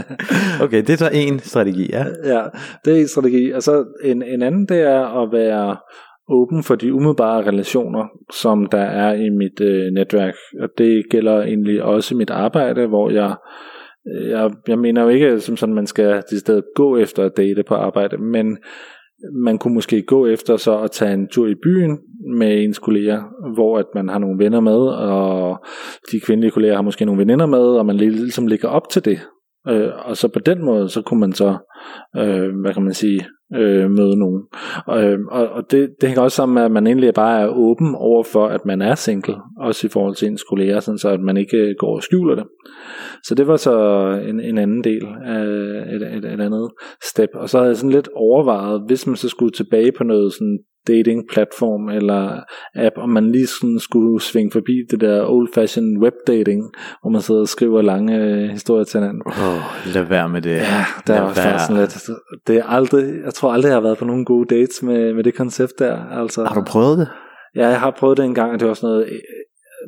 Okay, 0.64 0.78
det 0.82 0.90
er 0.90 0.96
så 0.96 1.10
en 1.12 1.38
strategi, 1.38 1.90
ja. 1.92 2.04
ja, 2.24 2.42
det 2.84 2.96
er 2.96 3.00
en 3.00 3.08
strategi. 3.08 3.50
Og 3.50 3.62
så 3.62 3.84
en, 4.04 4.22
en 4.22 4.42
anden, 4.42 4.66
det 4.66 4.80
er 4.80 5.22
at 5.22 5.32
være 5.32 5.76
åben 6.30 6.62
for 6.62 6.74
de 6.74 6.94
umiddelbare 6.94 7.46
relationer, 7.46 8.04
som 8.32 8.66
der 8.66 8.80
er 8.80 9.12
i 9.14 9.28
mit 9.30 9.60
øh, 9.60 9.92
netværk. 9.92 10.34
Og 10.62 10.68
det 10.78 11.02
gælder 11.10 11.42
egentlig 11.42 11.82
også 11.82 12.14
mit 12.14 12.30
arbejde, 12.30 12.86
hvor 12.86 13.10
jeg 13.10 13.34
jeg, 14.14 14.50
jeg 14.68 14.78
mener 14.78 15.02
jo 15.02 15.08
ikke, 15.08 15.40
som 15.40 15.56
sådan, 15.56 15.74
man 15.74 15.86
skal 15.86 16.22
i 16.32 16.36
stedet 16.36 16.64
gå 16.74 16.96
efter 16.96 17.24
at 17.24 17.36
date 17.36 17.62
på 17.62 17.74
arbejde, 17.74 18.18
men 18.18 18.58
man 19.44 19.58
kunne 19.58 19.74
måske 19.74 20.02
gå 20.02 20.26
efter 20.26 20.56
så 20.56 20.78
at 20.78 20.90
tage 20.90 21.14
en 21.14 21.28
tur 21.28 21.46
i 21.46 21.54
byen 21.62 21.98
med 22.38 22.64
ens 22.64 22.78
kolleger, 22.78 23.22
hvor 23.54 23.78
at 23.78 23.86
man 23.94 24.08
har 24.08 24.18
nogle 24.18 24.44
venner 24.44 24.60
med, 24.60 24.78
og 24.88 25.64
de 26.12 26.20
kvindelige 26.20 26.50
kolleger 26.50 26.74
har 26.74 26.82
måske 26.82 27.04
nogle 27.04 27.20
veninder 27.20 27.46
med, 27.46 27.58
og 27.58 27.86
man 27.86 27.96
ligesom 27.96 28.46
ligger 28.46 28.68
op 28.68 28.88
til 28.90 29.04
det. 29.04 29.20
Øh, 29.68 29.90
og 30.04 30.16
så 30.16 30.28
på 30.28 30.38
den 30.38 30.64
måde, 30.64 30.88
så 30.88 31.02
kunne 31.02 31.20
man 31.20 31.32
så, 31.32 31.56
øh, 32.16 32.60
hvad 32.60 32.74
kan 32.74 32.82
man 32.82 32.94
sige, 32.94 33.26
øh, 33.54 33.90
møde 33.90 34.18
nogen. 34.18 34.42
Og, 34.86 35.04
øh, 35.04 35.18
og, 35.30 35.48
og 35.48 35.70
det, 35.70 35.88
det 36.00 36.08
hænger 36.08 36.22
også 36.22 36.36
sammen 36.36 36.54
med, 36.54 36.62
at 36.62 36.70
man 36.70 36.86
egentlig 36.86 37.14
bare 37.14 37.40
er 37.40 37.48
åben 37.48 37.94
over 37.94 38.22
for, 38.22 38.46
at 38.46 38.66
man 38.66 38.82
er 38.82 38.94
single, 38.94 39.36
også 39.60 39.86
i 39.86 39.90
forhold 39.90 40.14
til 40.14 40.28
ens 40.28 40.42
kolleger, 40.42 40.80
sådan 40.80 40.98
så 40.98 41.08
at 41.08 41.20
man 41.20 41.36
ikke 41.36 41.56
øh, 41.56 41.74
går 41.78 41.96
og 41.96 42.02
skjuler 42.02 42.34
det. 42.34 42.44
Så 43.24 43.34
det 43.34 43.46
var 43.46 43.56
så 43.56 43.74
en, 44.28 44.40
en 44.40 44.58
anden 44.58 44.84
del 44.84 45.06
af 45.24 45.42
et, 45.94 46.16
et, 46.16 46.24
et 46.24 46.40
andet 46.40 46.70
step. 47.02 47.30
Og 47.34 47.48
så 47.48 47.58
havde 47.58 47.68
jeg 47.68 47.76
sådan 47.76 47.90
lidt 47.90 48.08
overvejet, 48.14 48.82
hvis 48.86 49.06
man 49.06 49.16
så 49.16 49.28
skulle 49.28 49.52
tilbage 49.52 49.92
på 49.92 50.04
noget 50.04 50.32
sådan 50.32 50.58
dating 50.88 51.28
platform 51.32 51.88
eller 51.88 52.40
app, 52.74 52.98
om 52.98 53.10
man 53.10 53.32
lige 53.32 53.46
sådan 53.46 53.78
skulle 53.78 54.20
svinge 54.20 54.50
forbi 54.52 54.72
det 54.90 55.00
der 55.00 55.26
old 55.26 55.48
fashioned 55.54 56.02
web 56.02 56.14
dating, 56.26 56.62
hvor 57.00 57.10
man 57.10 57.20
sidder 57.20 57.40
og 57.40 57.48
skriver 57.48 57.82
lange 57.82 58.16
øh, 58.16 58.48
historier 58.48 58.84
til 58.84 59.00
hinanden. 59.00 59.22
Åh, 59.26 59.48
oh, 59.48 59.94
lad 59.94 60.02
være 60.02 60.28
med 60.28 60.42
det. 60.42 60.56
Ja, 60.56 60.84
der 61.06 61.14
er 61.14 61.22
også 61.22 61.42
sådan 61.66 61.82
lidt, 61.82 62.10
det 62.46 62.56
er 62.56 62.64
aldrig, 62.64 63.04
jeg 63.24 63.34
tror 63.34 63.52
aldrig, 63.52 63.68
jeg 63.68 63.76
har 63.76 63.82
været 63.82 63.98
på 63.98 64.04
nogle 64.04 64.24
gode 64.24 64.54
dates 64.54 64.82
med, 64.82 65.14
med 65.14 65.24
det 65.24 65.34
koncept 65.34 65.72
der. 65.78 66.20
Altså, 66.20 66.44
har 66.44 66.54
du 66.54 66.64
prøvet 66.66 66.98
det? 66.98 67.08
Ja, 67.54 67.68
jeg 67.68 67.80
har 67.80 67.90
prøvet 67.90 68.16
det 68.18 68.24
en 68.24 68.34
gang, 68.34 68.52
og 68.52 68.60
det 68.60 68.68
var 68.68 68.74
sådan 68.74 68.94
noget 68.94 69.20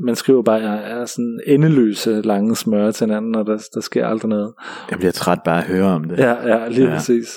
man 0.03 0.17
skriver 0.17 0.43
bare, 0.43 0.57
jeg 0.57 0.91
er 0.91 1.05
sådan 1.05 1.41
endeløse 1.47 2.23
lange 2.23 2.57
smør 2.57 2.91
til 2.91 3.07
hinanden, 3.07 3.35
og 3.35 3.47
der, 3.47 3.69
der 3.75 3.81
sker 3.81 4.07
aldrig 4.07 4.29
noget. 4.29 4.53
Jeg 4.91 4.99
bliver 4.99 5.13
træt 5.13 5.39
bare 5.45 5.59
at 5.59 5.65
høre 5.65 5.87
om 5.87 6.05
det. 6.05 6.19
Ja, 6.19 6.49
ja 6.49 6.69
lige 6.69 6.89
ja. 6.89 6.95
præcis. 6.95 7.29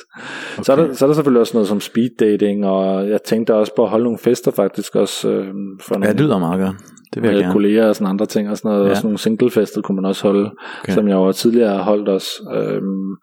Okay. 0.54 0.64
Så, 0.64 0.72
er 0.72 0.76
der, 0.76 0.94
så 0.94 1.06
er 1.06 1.08
der 1.08 1.14
selvfølgelig 1.14 1.42
også 1.42 1.54
noget 1.54 1.68
som 1.68 1.80
speed 1.80 2.10
dating, 2.20 2.66
og 2.66 3.10
jeg 3.10 3.22
tænkte 3.24 3.56
også 3.56 3.76
på 3.76 3.84
at 3.84 3.90
holde 3.90 4.04
nogle 4.04 4.20
fester 4.20 4.52
faktisk 4.52 4.96
også. 4.96 5.30
Øh, 5.30 5.48
for 5.82 5.94
nogle, 5.96 6.08
ja, 6.08 6.14
det 6.14 6.22
lyder 6.22 6.40
meget 6.40 6.62
godt. 6.62 6.76
Det 7.14 7.24
vil 7.24 7.32
jeg 7.32 7.40
gerne. 7.40 7.54
kolleger 7.54 7.88
og 7.88 7.96
sådan 7.96 8.08
andre 8.08 8.26
ting, 8.26 8.50
og 8.50 8.58
sådan 8.58 8.72
noget. 8.72 8.86
Ja. 8.86 8.90
Og 8.90 8.96
sådan 8.96 9.08
nogle 9.08 9.18
singlefester 9.18 9.82
kunne 9.82 9.96
man 9.96 10.06
også 10.06 10.28
holde, 10.28 10.52
okay. 10.84 10.94
som 10.94 11.08
jeg 11.08 11.14
jo 11.14 11.32
tidligere 11.32 11.76
har 11.76 11.84
holdt 11.84 12.10
også 12.10 12.30
øhm, 12.54 13.16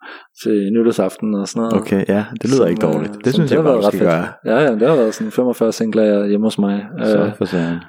til 0.43 0.73
nytårsaften 0.73 1.35
og 1.35 1.47
sådan 1.47 1.59
noget. 1.59 1.73
Okay, 1.73 2.05
ja, 2.07 2.25
det 2.41 2.49
lyder 2.49 2.57
som, 2.57 2.69
ikke 2.69 2.81
dårligt. 2.81 3.13
Det, 3.13 3.25
det 3.25 3.33
synes 3.33 3.49
det 3.49 3.55
jeg 3.55 3.63
bare, 3.63 3.75
du 3.77 3.81
skal 3.81 3.99
gøre. 3.99 4.27
Ja, 4.45 4.59
ja, 4.59 4.71
det 4.71 4.87
har 4.87 4.95
været 4.95 5.13
sådan 5.13 5.31
45 5.31 5.71
singler 5.71 6.25
hjemme 6.25 6.45
hos 6.45 6.59
mig. 6.59 6.85
Så, 7.03 7.17
øh, 7.17 7.35
for 7.35 7.45
så, 7.45 7.79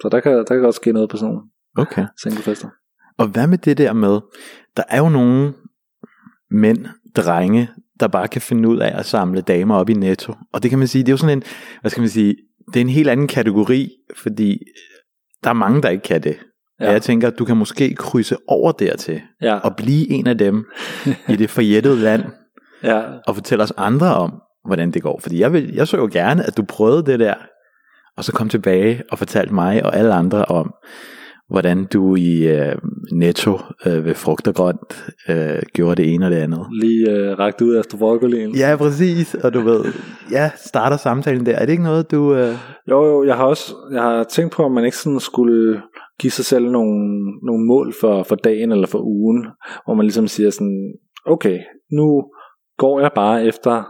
så 0.00 0.08
der, 0.12 0.20
kan, 0.20 0.32
der 0.32 0.44
kan 0.44 0.60
godt 0.60 0.74
ske 0.74 0.92
noget 0.92 1.10
på 1.10 1.16
sådan 1.16 1.32
nogle 1.32 1.42
okay. 1.78 2.04
singlefester. 2.22 2.68
Og 3.18 3.26
hvad 3.26 3.46
med 3.46 3.58
det 3.58 3.78
der 3.78 3.92
med, 3.92 4.20
der 4.76 4.82
er 4.88 4.98
jo 4.98 5.08
nogle 5.08 5.52
mænd, 6.50 6.86
drenge, 7.16 7.68
der 8.00 8.08
bare 8.08 8.28
kan 8.28 8.42
finde 8.42 8.68
ud 8.68 8.78
af 8.78 8.98
at 8.98 9.06
samle 9.06 9.40
damer 9.40 9.74
op 9.74 9.90
i 9.90 9.94
netto. 9.94 10.34
Og 10.52 10.62
det 10.62 10.70
kan 10.70 10.78
man 10.78 10.88
sige, 10.88 11.02
det 11.02 11.08
er 11.08 11.12
jo 11.12 11.16
sådan 11.16 11.38
en, 11.38 11.42
hvad 11.80 11.90
skal 11.90 12.00
man 12.00 12.08
sige, 12.08 12.36
det 12.66 12.76
er 12.76 12.80
en 12.80 12.88
helt 12.88 13.08
anden 13.08 13.28
kategori, 13.28 13.90
fordi 14.16 14.58
der 15.44 15.50
er 15.50 15.54
mange, 15.54 15.82
der 15.82 15.88
ikke 15.88 16.02
kan 16.02 16.22
det. 16.22 16.36
Ja. 16.80 16.86
Og 16.86 16.92
jeg 16.92 17.02
tænker, 17.02 17.28
at 17.28 17.38
du 17.38 17.44
kan 17.44 17.56
måske 17.56 17.94
krydse 17.94 18.36
over 18.48 18.72
dertil, 18.72 19.20
ja. 19.42 19.54
og 19.54 19.76
blive 19.76 20.10
en 20.10 20.26
af 20.26 20.38
dem 20.38 20.64
i 21.28 21.36
det 21.36 21.50
forjættede 21.50 21.96
land, 21.96 22.24
ja. 22.82 23.02
og 23.26 23.34
fortælle 23.34 23.64
os 23.64 23.72
andre 23.76 24.14
om, 24.14 24.32
hvordan 24.66 24.90
det 24.90 25.02
går. 25.02 25.20
Fordi 25.20 25.40
jeg, 25.40 25.52
vil, 25.52 25.74
jeg 25.74 25.88
så 25.88 25.96
jo 25.96 26.08
gerne, 26.12 26.46
at 26.46 26.56
du 26.56 26.62
prøvede 26.62 27.06
det 27.06 27.20
der, 27.20 27.34
og 28.16 28.24
så 28.24 28.32
kom 28.32 28.48
tilbage 28.48 29.02
og 29.10 29.18
fortalte 29.18 29.54
mig 29.54 29.84
og 29.84 29.96
alle 29.96 30.14
andre 30.14 30.44
om, 30.44 30.74
hvordan 31.48 31.84
du 31.92 32.16
i 32.16 32.48
øh, 32.48 32.74
Netto 33.12 33.58
øh, 33.86 34.04
ved 34.04 34.14
frugt 34.14 34.48
og 34.48 34.54
grønt 34.54 35.12
øh, 35.28 35.62
gjorde 35.72 36.02
det 36.02 36.14
ene 36.14 36.26
og 36.26 36.30
det 36.30 36.36
andet. 36.36 36.66
Lige 36.72 37.10
øh, 37.10 37.38
rakt 37.38 37.60
ud 37.60 37.80
efter 37.80 37.98
broccolien. 37.98 38.54
Ja, 38.54 38.76
præcis. 38.76 39.34
Og 39.34 39.54
du 39.54 39.60
ved, 39.60 39.84
ja, 40.30 40.50
starter 40.56 40.96
samtalen 40.96 41.46
der. 41.46 41.56
Er 41.56 41.66
det 41.66 41.72
ikke 41.72 41.84
noget, 41.84 42.10
du... 42.10 42.34
Øh... 42.34 42.54
Jo, 42.90 43.06
jo, 43.06 43.24
jeg 43.24 43.36
har 43.36 43.44
også 43.44 43.74
jeg 43.92 44.02
har 44.02 44.24
tænkt 44.24 44.54
på, 44.54 44.62
om 44.62 44.72
man 44.72 44.84
ikke 44.84 44.96
sådan 44.96 45.20
skulle 45.20 45.82
give 46.20 46.30
sig 46.30 46.44
selv 46.44 46.70
nogle, 46.70 47.20
nogle 47.42 47.66
mål 47.66 47.94
for, 48.00 48.22
for 48.22 48.34
dagen 48.34 48.72
eller 48.72 48.86
for 48.86 48.98
ugen, 48.98 49.46
hvor 49.84 49.94
man 49.94 50.06
ligesom 50.06 50.28
siger 50.28 50.50
sådan, 50.50 50.92
okay, 51.26 51.58
nu 51.92 52.24
går 52.78 53.00
jeg 53.00 53.10
bare 53.14 53.44
efter 53.44 53.82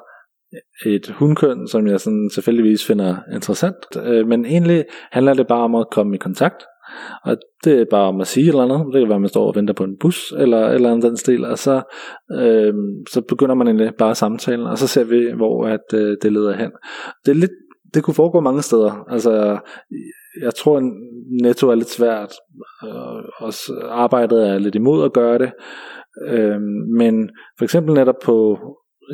et 0.87 1.15
hundkøn, 1.19 1.69
som 1.69 1.87
jeg 1.87 2.01
sådan 2.01 2.31
selvfølgeligvis 2.35 2.87
finder 2.87 3.17
interessant, 3.35 3.77
øh, 4.05 4.27
men 4.27 4.45
egentlig 4.45 4.85
handler 5.13 5.35
det 5.35 5.47
bare 5.47 5.63
om 5.63 5.75
at 5.75 5.87
komme 5.91 6.15
i 6.15 6.19
kontakt 6.19 6.65
og 7.25 7.37
det 7.65 7.81
er 7.81 7.85
bare 7.91 8.09
om 8.09 8.21
at 8.21 8.27
sige 8.27 8.49
eller 8.49 8.63
andet. 8.63 8.87
Det 8.93 9.01
kan 9.01 9.09
være, 9.09 9.15
at 9.15 9.21
man 9.21 9.29
står 9.29 9.47
og 9.47 9.57
venter 9.57 9.75
på 9.75 9.85
en 9.85 9.97
bus, 10.01 10.33
eller 10.39 10.69
eller 10.69 10.91
andet 10.91 11.03
den 11.03 11.17
stil. 11.17 11.45
Og 11.45 11.59
så, 11.59 11.83
øh, 12.33 12.75
så 13.11 13.21
begynder 13.29 13.55
man 13.55 13.67
egentlig 13.67 13.93
bare 13.99 14.15
samtalen, 14.15 14.67
og 14.67 14.79
så 14.79 14.87
ser 14.87 15.05
vi, 15.05 15.33
hvor 15.37 15.67
at, 15.67 15.95
øh, 15.95 16.17
det 16.23 16.33
leder 16.33 16.57
hen. 16.57 16.71
Det 17.25 17.31
er 17.31 17.35
lidt 17.35 17.51
det 17.95 18.03
kunne 18.03 18.15
foregå 18.15 18.41
mange 18.41 18.63
steder. 18.63 19.05
Altså, 19.09 19.59
jeg 20.43 20.55
tror, 20.55 20.83
netto 21.43 21.71
er 21.71 21.75
lidt 21.75 21.91
svært. 21.91 22.33
Øh, 22.85 23.23
og 23.39 23.53
arbejdet 23.89 24.49
er 24.49 24.59
lidt 24.59 24.75
imod 24.75 25.05
at 25.05 25.13
gøre 25.13 25.39
det. 25.39 25.53
Øh, 26.29 26.61
men 26.99 27.31
for 27.59 27.65
eksempel 27.65 27.95
netop 27.95 28.19
på 28.25 28.59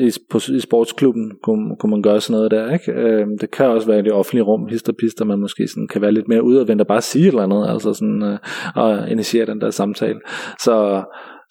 i, 0.01 0.11
på, 0.31 0.39
i 0.53 0.61
sportsklubben 0.61 1.33
kunne, 1.43 1.77
kunne 1.79 1.91
man 1.91 2.03
gøre 2.03 2.21
sådan 2.21 2.37
noget 2.37 2.51
der, 2.51 2.73
ikke? 2.73 2.93
Øh, 2.93 3.27
det 3.41 3.51
kan 3.51 3.67
også 3.67 3.87
være 3.87 3.99
i 3.99 4.03
det 4.03 4.13
offentlige 4.13 4.45
rum, 4.45 4.67
hister 4.67 4.93
pister, 4.93 5.25
man 5.25 5.39
måske 5.39 5.69
sådan 5.69 5.89
kan 5.89 6.03
være 6.03 6.13
lidt 6.13 6.29
mere 6.29 6.43
udadvendt 6.43 6.81
og 6.81 6.87
bare 6.87 7.01
sige 7.01 7.23
et 7.23 7.29
eller 7.29 7.43
andet, 7.43 7.67
altså 7.69 7.95
sådan, 7.95 8.23
øh, 8.23 8.39
og 8.75 9.11
initiere 9.11 9.47
den 9.47 9.61
der 9.61 9.71
samtale. 9.71 10.21
Så, 10.59 11.03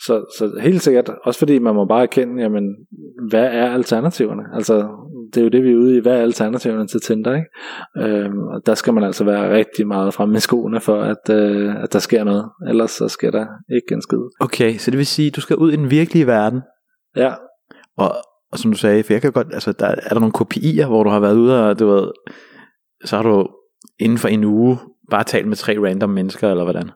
så, 0.06 0.36
så 0.38 0.60
helt 0.62 0.82
sikkert, 0.82 1.10
også 1.23 1.39
fordi 1.39 1.60
man 1.60 1.75
må 1.75 1.86
bare 1.86 2.04
erkende, 2.04 2.41
jamen, 2.41 2.63
hvad 3.30 3.45
er 3.45 3.71
alternativerne? 3.71 4.43
Altså, 4.54 4.88
det 5.34 5.38
er 5.38 5.43
jo 5.43 5.49
det, 5.49 5.63
vi 5.63 5.71
er 5.71 5.78
ude 5.78 5.97
i, 5.97 5.99
hvad 5.99 6.17
er 6.17 6.21
alternativerne 6.21 6.88
til 6.88 7.02
Tinder, 7.02 7.36
ikke? 7.36 7.47
Øhm, 7.97 8.39
og 8.39 8.62
der 8.65 8.73
skal 8.73 8.93
man 8.93 9.04
altså 9.04 9.23
være 9.23 9.56
rigtig 9.58 9.88
meget 9.88 10.13
fremme 10.13 10.32
med 10.32 10.39
skoene 10.39 10.80
for, 10.80 11.02
at, 11.02 11.30
øh, 11.32 11.84
at 11.84 11.93
der 11.93 11.99
sker 11.99 12.23
noget. 12.23 12.45
Ellers 12.69 12.91
så 12.91 13.08
sker 13.08 13.32
der 13.32 13.45
ikke 13.75 13.93
en 13.93 14.02
skid. 14.02 14.17
Okay, 14.39 14.78
så 14.78 14.91
det 14.91 14.97
vil 14.97 15.06
sige, 15.06 15.32
du 15.32 15.41
skal 15.41 15.56
ud 15.56 15.71
i 15.71 15.75
den 15.75 15.91
virkelige 15.91 16.28
verden. 16.28 16.62
Ja. 17.15 17.34
Og, 17.97 18.12
og 18.52 18.60
som 18.60 18.72
du 18.72 18.78
sagde, 18.78 19.04
for 19.04 19.14
jeg 19.14 19.22
kan 19.22 19.32
godt, 19.32 19.48
altså 19.54 19.72
der, 19.72 19.88
er 19.88 20.10
der 20.10 20.20
nogle 20.20 20.34
kopier, 20.34 20.88
hvor 20.88 21.04
du 21.04 21.10
har 21.10 21.20
været 21.20 21.38
ude 21.38 21.70
og 21.70 21.80
du 21.80 21.88
ved, 21.88 22.12
så 23.06 23.16
har 23.16 23.24
du 23.24 23.48
inden 24.00 24.18
for 24.18 24.28
en 24.28 24.44
uge 24.44 24.78
bare 25.12 25.24
talt 25.24 25.48
med 25.48 25.56
tre 25.56 25.80
random 25.80 26.10
mennesker, 26.10 26.50
eller 26.50 26.64
hvordan? 26.64 26.92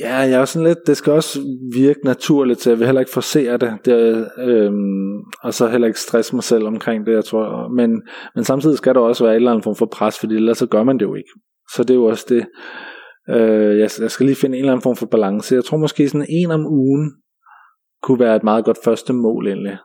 Ja, 0.00 0.16
jeg 0.16 0.40
er 0.40 0.44
sådan 0.44 0.68
lidt, 0.68 0.78
det 0.86 0.96
skal 0.96 1.12
også 1.12 1.40
virke 1.74 2.00
naturligt, 2.04 2.60
så 2.60 2.70
jeg 2.70 2.78
vil 2.78 2.86
heller 2.86 3.00
ikke 3.00 3.12
forsere 3.12 3.56
det, 3.56 3.78
det 3.84 4.28
øhm, 4.38 5.18
og 5.42 5.54
så 5.54 5.68
heller 5.68 5.86
ikke 5.86 6.00
stresse 6.00 6.34
mig 6.34 6.44
selv 6.44 6.66
omkring 6.66 7.06
det, 7.06 7.12
jeg 7.12 7.24
tror. 7.24 7.68
Men, 7.76 8.02
men 8.34 8.44
samtidig 8.44 8.76
skal 8.76 8.94
der 8.94 9.00
også 9.00 9.24
være 9.24 9.32
en 9.32 9.36
eller 9.36 9.50
anden 9.50 9.62
form 9.62 9.76
for 9.76 9.86
pres, 9.86 10.18
fordi 10.18 10.34
ellers 10.34 10.58
så 10.58 10.66
gør 10.66 10.82
man 10.82 10.98
det 10.98 11.04
jo 11.04 11.14
ikke. 11.14 11.30
Så 11.74 11.82
det 11.82 11.90
er 11.90 11.94
jo 11.94 12.04
også 12.04 12.26
det, 12.28 12.46
øh, 13.34 13.78
jeg, 13.78 13.90
jeg 14.00 14.10
skal 14.10 14.26
lige 14.26 14.36
finde 14.36 14.56
en 14.56 14.62
eller 14.62 14.72
anden 14.72 14.82
form 14.82 14.96
for 14.96 15.06
balance. 15.06 15.54
Jeg 15.54 15.64
tror 15.64 15.76
måske 15.76 16.08
sådan 16.08 16.26
en 16.28 16.50
om 16.50 16.66
ugen 16.66 17.12
kunne 18.02 18.20
være 18.20 18.36
et 18.36 18.44
meget 18.44 18.64
godt 18.64 18.78
første 18.84 19.12
mål 19.12 19.46
egentlig. 19.46 19.78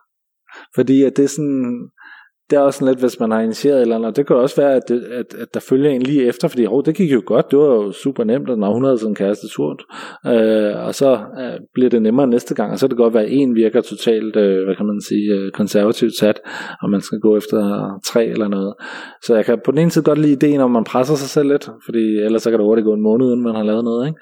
Fordi 0.75 1.03
at 1.03 1.17
det 1.17 1.23
er 1.23 1.27
sådan, 1.27 1.89
det 2.49 2.55
er 2.55 2.59
også 2.59 2.79
sådan 2.79 2.93
lidt, 2.93 2.99
hvis 2.99 3.19
man 3.19 3.31
har 3.31 3.41
initieret 3.41 3.81
eller 3.81 3.95
andet, 3.95 4.15
det 4.15 4.27
kan 4.27 4.35
også 4.35 4.55
være, 4.61 4.73
at, 4.73 4.81
det, 4.87 5.03
at, 5.03 5.33
at 5.41 5.53
der 5.53 5.59
følger 5.59 5.89
en 5.89 6.01
lige 6.01 6.25
efter, 6.25 6.47
fordi 6.47 6.67
oh, 6.67 6.83
det 6.85 6.95
gik 6.95 7.13
jo 7.13 7.21
godt, 7.25 7.51
det 7.51 7.59
var 7.59 7.65
jo 7.65 7.91
super 7.91 8.23
nemt, 8.23 8.49
og 8.49 8.57
når 8.57 8.73
hun 8.73 8.83
havde 8.83 8.97
sådan 8.97 9.11
en 9.11 9.15
kæreste 9.15 9.47
surt, 9.47 9.83
øh, 10.25 10.85
og 10.87 10.95
så 10.95 11.11
øh, 11.41 11.59
bliver 11.73 11.89
det 11.89 12.01
nemmere 12.01 12.27
næste 12.27 12.55
gang, 12.55 12.71
og 12.71 12.79
så 12.79 12.87
kan 12.87 12.89
det 12.89 12.97
godt 12.97 13.13
være, 13.13 13.23
at 13.23 13.31
en 13.31 13.55
virker 13.55 13.81
totalt, 13.81 14.35
øh, 14.35 14.65
hvad 14.65 14.75
kan 14.75 14.85
man 14.85 15.01
sige, 15.01 15.31
øh, 15.33 15.51
konservativt 15.51 16.17
sat, 16.17 16.39
og 16.81 16.89
man 16.89 17.01
skal 17.01 17.19
gå 17.19 17.37
efter 17.37 17.59
tre 18.05 18.25
eller 18.25 18.47
noget. 18.47 18.73
Så 19.23 19.35
jeg 19.35 19.45
kan 19.45 19.59
på 19.65 19.71
den 19.71 19.79
ene 19.79 19.91
side 19.91 20.05
godt 20.05 20.19
lide 20.19 20.33
ideen, 20.33 20.61
om 20.61 20.71
man 20.71 20.83
presser 20.83 21.15
sig 21.15 21.29
selv 21.29 21.47
lidt, 21.51 21.69
fordi 21.85 22.03
ellers 22.25 22.41
så 22.41 22.49
kan 22.49 22.59
det 22.59 22.65
hurtigt 22.65 22.85
gå 22.85 22.93
en 22.93 23.01
måned, 23.01 23.25
uden 23.25 23.43
man 23.43 23.55
har 23.55 23.63
lavet 23.63 23.83
noget, 23.83 24.07
ikke? 24.07 24.19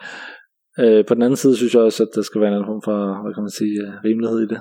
Øh, 0.79 1.05
på 1.07 1.13
den 1.13 1.23
anden 1.23 1.37
side 1.37 1.55
synes 1.55 1.73
jeg 1.73 1.81
også, 1.81 2.03
at 2.03 2.09
der 2.15 2.21
skal 2.21 2.41
være 2.41 2.57
en 2.57 2.65
form 2.65 2.81
for, 2.83 3.21
hvad 3.21 3.33
kan 3.33 3.43
man 3.43 3.49
sige, 3.49 3.81
øh, 3.81 3.93
rimelighed 4.05 4.39
i 4.39 4.47
det. 4.47 4.59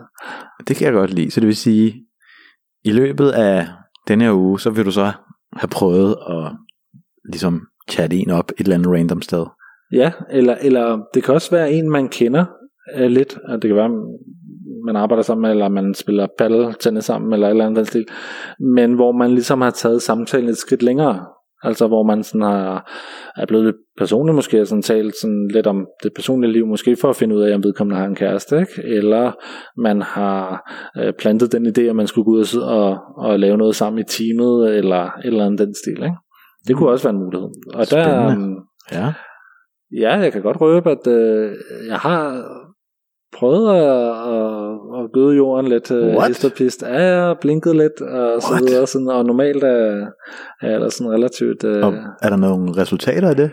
Det 0.69 0.77
kan 0.77 0.85
jeg 0.85 0.93
godt 0.93 1.15
lide. 1.15 1.31
Så 1.31 1.41
det 1.41 1.47
vil 1.47 1.57
sige, 1.57 2.07
i 2.85 2.93
løbet 2.93 3.31
af 3.31 3.67
denne 4.09 4.25
her 4.25 4.33
uge, 4.33 4.61
så 4.61 4.71
vil 4.71 4.85
du 4.85 4.91
så 4.91 5.13
have 5.53 5.69
prøvet 5.69 6.17
at 6.31 6.53
ligesom 7.33 7.67
chatte 7.91 8.17
en 8.17 8.31
op 8.31 8.51
et 8.51 8.61
eller 8.61 8.75
andet 8.75 8.93
random 8.93 9.23
sted. 9.23 9.47
Ja, 9.93 10.13
eller, 10.31 10.55
eller 10.55 11.01
det 11.15 11.25
kan 11.25 11.35
også 11.35 11.51
være 11.51 11.73
en, 11.73 11.91
man 11.91 12.09
kender 12.09 12.45
uh, 13.01 13.07
lidt. 13.07 13.39
Det 13.53 13.63
kan 13.63 13.77
være, 13.77 13.91
man 14.87 14.97
arbejder 14.97 15.23
sammen, 15.23 15.51
eller 15.51 15.69
man 15.69 15.95
spiller 15.95 16.27
paddle 16.39 16.75
tennis 16.81 17.05
sammen, 17.05 17.33
eller 17.33 17.47
et 17.47 17.51
eller 17.51 17.67
andet 17.67 17.89
stil. 17.89 18.07
Men 18.61 18.95
hvor 18.95 19.13
man 19.13 19.31
ligesom 19.31 19.61
har 19.61 19.71
taget 19.71 20.03
samtalen 20.03 20.49
et 20.49 20.57
skridt 20.57 20.83
længere. 20.83 21.27
Altså 21.63 21.87
hvor 21.87 22.03
man 22.03 22.23
sådan 22.23 22.41
har, 22.41 22.91
er 23.37 23.47
blevet 23.47 23.65
lidt 23.65 23.77
personlig 23.99 24.35
måske, 24.35 24.61
og 24.61 24.67
sådan 24.67 24.83
talt 24.83 25.17
sådan 25.17 25.49
lidt 25.53 25.67
om 25.67 25.87
det 26.03 26.13
personlige 26.15 26.53
liv, 26.53 26.67
måske 26.67 26.97
for 26.97 27.11
at 27.11 27.17
finde 27.17 27.37
ud 27.37 27.43
af, 27.43 27.55
om 27.55 27.65
vedkommende 27.65 28.01
har 28.01 28.07
en 28.07 28.15
kæreste, 28.15 28.59
ikke? 28.61 28.83
eller 28.85 29.33
man 29.81 30.03
har 30.03 30.71
øh, 30.99 31.13
plantet 31.19 31.53
den 31.53 31.67
idé, 31.67 31.81
at 31.81 31.97
man 31.97 32.07
skulle 32.07 32.25
gå 32.25 32.31
ud 32.31 32.59
og, 32.63 32.79
og, 32.79 32.99
og 33.17 33.39
lave 33.39 33.57
noget 33.57 33.77
sammen 33.77 34.01
i 34.01 34.05
teamet, 34.05 34.77
eller 34.77 35.11
eller 35.25 35.47
andet 35.47 35.59
den 35.67 35.75
stil. 35.75 36.03
Ikke? 36.03 36.17
Det 36.69 36.77
kunne 36.77 36.91
også 36.91 37.09
være 37.09 37.15
en 37.15 37.25
mulighed. 37.25 37.49
Og 37.75 37.91
der, 37.91 38.05
Spændende. 38.05 38.47
um, 38.47 38.59
Ja. 38.93 39.13
Ja, 40.01 40.19
jeg 40.19 40.33
kan 40.33 40.43
godt 40.43 40.61
røbe, 40.61 40.91
at 40.91 41.07
øh, 41.07 41.53
jeg 41.89 41.97
har 41.97 42.45
prøvet 43.39 43.69
at, 43.77 43.83
at, 44.35 45.05
at 45.05 45.13
gøde 45.13 45.37
jorden 45.37 45.69
lidt 45.69 45.91
øh, 45.91 46.07
What? 46.17 46.29
hist 46.29 46.45
og 46.45 46.53
pist. 46.53 46.83
Ja, 46.83 47.03
jeg 47.03 47.23
har 47.23 47.37
blinket 47.41 47.77
lidt 47.77 48.01
og 48.01 48.43
så 48.43 48.49
What? 48.53 48.63
videre. 48.63 48.87
Sådan, 48.87 49.09
og 49.09 49.25
normalt 49.25 49.65
er, 49.65 50.07
er 50.63 50.79
da 50.79 50.91
sådan 50.91 51.13
relativt... 51.13 51.65
Øh, 51.65 51.87
Og 51.87 51.93
er 52.23 52.29
der 52.29 52.37
nogle 52.37 52.73
resultater 52.77 53.29
af 53.29 53.37
det? 53.37 53.51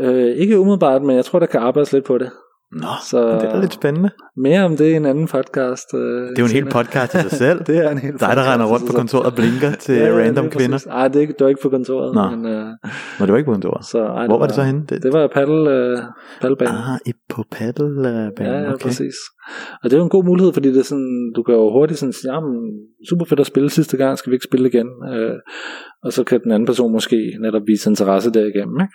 øh, 0.00 0.26
ikke 0.36 0.58
umiddelbart, 0.58 1.02
men 1.02 1.16
jeg 1.16 1.24
tror, 1.24 1.38
der 1.38 1.46
kan 1.46 1.60
arbejdes 1.60 1.92
lidt 1.92 2.04
på 2.04 2.18
det. 2.18 2.30
Nå, 2.74 2.86
Så 3.10 3.18
det 3.40 3.42
er 3.48 3.52
da 3.54 3.60
lidt 3.60 3.72
spændende. 3.74 4.10
mere 4.36 4.64
om 4.64 4.76
det 4.76 4.84
i 4.84 4.92
en 4.94 5.06
anden 5.06 5.26
podcast. 5.28 5.94
Øh, 5.94 6.00
Det 6.00 6.38
er 6.38 6.42
jo 6.42 6.44
en 6.44 6.50
hel 6.50 6.64
podcast 6.64 7.14
i 7.14 7.18
sig 7.18 7.30
selv. 7.44 7.58
Det 7.64 7.76
er 7.84 7.90
en 7.90 7.98
hel 7.98 8.12
Dig, 8.12 8.32
der 8.38 8.52
render 8.52 8.66
rundt 8.66 8.86
på 8.90 8.92
kontoret 8.96 9.26
og 9.26 9.34
blinker 9.34 9.70
til 9.84 9.94
Ja, 9.94 10.08
random 10.18 10.50
kvinder. 10.50 10.74
præcis. 10.74 10.86
Ej, 10.86 11.08
det, 11.08 11.16
er 11.16 11.20
ikke- 11.20 11.32
det 11.38 11.40
var 11.44 11.48
ikke 11.48 11.62
på 11.62 11.68
kontoret. 11.68 12.14
Nå. 12.14 12.36
Men, 12.36 12.46
øh, 12.52 12.66
Nå, 13.18 13.26
det 13.26 13.32
var 13.32 13.36
ikke 13.36 13.46
på 13.50 13.52
kontoret. 13.52 13.84
så, 13.84 13.98
ej, 14.04 14.26
Hvor 14.26 14.38
var 14.38 14.46
det 14.46 14.54
så 14.54 14.62
henne? 14.62 14.80
Det, 14.88 15.02
Det 15.02 15.12
var 15.12 15.26
paddle, 15.34 15.70
øh, 15.70 15.98
paddelbanen. 16.40 16.74
ah, 16.74 16.98
i, 17.06 17.12
på 17.28 17.44
paddelbanen. 17.50 18.52
Ja, 18.54 18.58
ja, 18.60 18.72
okay. 18.72 18.82
præcis. 18.86 19.14
Og 19.82 19.90
det 19.90 19.92
er 19.92 19.98
jo 19.98 20.04
en 20.04 20.10
god 20.16 20.24
mulighed, 20.24 20.52
fordi 20.52 20.68
det 20.68 20.78
er 20.78 20.84
sådan, 20.84 21.32
du 21.36 21.42
kan 21.42 21.54
jo 21.54 21.72
hurtigt 21.72 22.00
sådan 22.00 22.12
sige, 22.12 22.32
jamen, 22.34 22.54
super 23.08 23.24
fedt 23.24 23.40
at 23.40 23.46
spille 23.46 23.70
sidste 23.70 23.96
gang, 23.96 24.18
skal 24.18 24.30
vi 24.30 24.34
ikke 24.34 24.44
spille 24.50 24.68
igen? 24.68 24.88
Øh, 25.14 25.34
og 26.04 26.12
så 26.12 26.24
kan 26.24 26.40
den 26.44 26.52
anden 26.52 26.66
person 26.66 26.92
måske 26.92 27.18
netop 27.40 27.62
vise 27.66 27.90
interesse 27.90 28.30
derigennem, 28.30 28.76
ikke? 28.80 28.94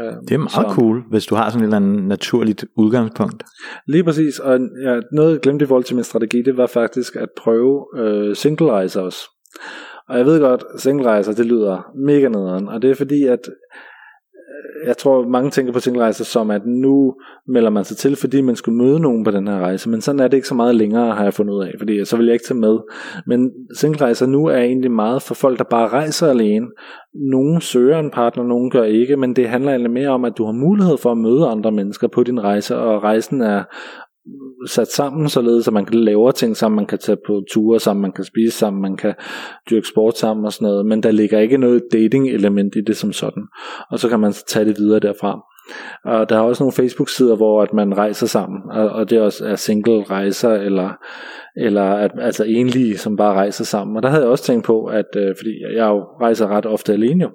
Øh, 0.00 0.12
Det 0.28 0.34
er 0.34 0.38
meget 0.38 0.50
så, 0.50 0.74
cool, 0.74 1.02
hvis 1.10 1.26
du 1.26 1.34
har 1.34 1.50
sådan 1.50 1.60
et 1.62 1.66
eller 1.66 1.76
andet 1.76 2.04
naturligt 2.04 2.64
udgangspunkt. 2.76 3.42
Lige 3.88 4.04
præcis, 4.04 4.38
og 4.38 4.60
ja, 4.84 5.00
noget 5.12 5.32
jeg 5.32 5.40
glemte 5.40 5.62
i 5.64 5.66
forhold 5.66 5.84
til 5.84 5.94
min 5.96 6.04
strategi, 6.04 6.42
det 6.42 6.56
var 6.56 6.66
faktisk 6.66 7.16
at 7.16 7.28
prøve 7.36 7.86
øh, 7.96 8.36
single 8.36 8.70
rejser 8.70 9.00
også. 9.00 9.20
Og 10.08 10.18
jeg 10.18 10.26
ved 10.26 10.40
godt, 10.40 10.64
single 10.78 11.08
rejser, 11.08 11.32
det 11.32 11.46
lyder 11.46 11.90
mega 12.06 12.28
nederen, 12.28 12.68
og 12.68 12.82
det 12.82 12.90
er 12.90 12.94
fordi, 12.94 13.24
at 13.24 13.40
Øh, 14.60 14.88
jeg 14.88 14.96
tror, 14.96 15.28
mange 15.28 15.50
tænker 15.50 15.72
på 15.72 15.80
single 15.80 16.02
rejser 16.02 16.24
som, 16.24 16.50
at 16.50 16.66
nu 16.66 17.14
melder 17.48 17.70
man 17.70 17.84
sig 17.84 17.96
til, 17.96 18.16
fordi 18.16 18.40
man 18.40 18.56
skulle 18.56 18.78
møde 18.78 19.00
nogen 19.00 19.24
på 19.24 19.30
den 19.30 19.48
her 19.48 19.58
rejse, 19.58 19.88
men 19.88 20.00
sådan 20.00 20.20
er 20.20 20.28
det 20.28 20.36
ikke 20.36 20.48
så 20.48 20.54
meget 20.54 20.74
længere, 20.74 21.14
har 21.14 21.22
jeg 21.22 21.34
fundet 21.34 21.54
ud 21.54 21.64
af, 21.64 21.74
fordi 21.78 22.04
så 22.04 22.16
vil 22.16 22.26
jeg 22.26 22.32
ikke 22.32 22.44
tage 22.44 22.58
med. 22.58 22.78
Men 23.26 23.50
single 23.76 24.00
rejser 24.00 24.26
nu 24.26 24.46
er 24.46 24.58
egentlig 24.58 24.90
meget 24.90 25.22
for 25.22 25.34
folk, 25.34 25.58
der 25.58 25.64
bare 25.64 25.88
rejser 25.88 26.30
alene. 26.30 26.66
Nogle 27.14 27.62
søger 27.62 27.98
en 27.98 28.10
partner, 28.10 28.44
nogle 28.44 28.70
gør 28.70 28.82
ikke, 28.82 29.16
men 29.16 29.36
det 29.36 29.48
handler 29.48 29.70
egentlig 29.70 29.90
mere 29.90 30.08
om, 30.08 30.24
at 30.24 30.38
du 30.38 30.44
har 30.44 30.52
mulighed 30.52 30.98
for 30.98 31.12
at 31.12 31.18
møde 31.18 31.46
andre 31.46 31.72
mennesker 31.72 32.08
på 32.08 32.22
din 32.22 32.42
rejse, 32.44 32.76
og 32.76 33.02
rejsen 33.02 33.40
er 33.40 33.64
sat 34.66 34.88
sammen, 34.88 35.28
således 35.28 35.68
at 35.68 35.74
man 35.74 35.86
kan 35.86 36.00
lave 36.00 36.32
ting 36.32 36.56
sammen, 36.56 36.76
man 36.76 36.86
kan 36.86 36.98
tage 36.98 37.18
på 37.26 37.42
ture 37.52 37.80
sammen, 37.80 38.02
man 38.02 38.12
kan 38.12 38.24
spise 38.24 38.58
sammen, 38.58 38.82
man 38.82 38.96
kan 38.96 39.14
dyrke 39.70 39.88
sport 39.88 40.18
sammen 40.18 40.44
og 40.44 40.52
sådan 40.52 40.66
noget, 40.66 40.86
men 40.86 41.02
der 41.02 41.10
ligger 41.10 41.38
ikke 41.38 41.56
noget 41.58 41.82
dating-element 41.92 42.76
i 42.76 42.80
det 42.80 42.96
som 42.96 43.12
sådan. 43.12 43.42
Og 43.90 43.98
så 43.98 44.08
kan 44.08 44.20
man 44.20 44.32
tage 44.32 44.64
det 44.64 44.78
videre 44.78 45.00
derfra. 45.00 45.40
Og 46.04 46.28
der 46.28 46.36
er 46.36 46.40
også 46.40 46.62
nogle 46.62 46.72
Facebook-sider, 46.72 47.36
hvor 47.36 47.62
at 47.62 47.72
man 47.72 47.96
rejser 47.96 48.26
sammen, 48.26 48.60
og, 48.70 48.88
og 48.88 49.10
det 49.10 49.20
også 49.20 49.44
er 49.46 49.56
single 49.56 50.02
rejser, 50.02 50.52
eller, 50.52 50.90
eller 51.56 51.82
at, 51.82 52.10
altså 52.20 52.44
enlige, 52.44 52.98
som 52.98 53.16
bare 53.16 53.34
rejser 53.34 53.64
sammen. 53.64 53.96
Og 53.96 54.02
der 54.02 54.08
havde 54.08 54.22
jeg 54.22 54.30
også 54.30 54.44
tænkt 54.44 54.64
på, 54.64 54.84
at 54.84 55.16
øh, 55.16 55.34
fordi 55.38 55.62
jeg 55.76 55.88
jo 55.88 56.00
rejser 56.20 56.48
ret 56.48 56.66
ofte 56.66 56.92
alene 56.92 57.24
jo, 57.24 57.30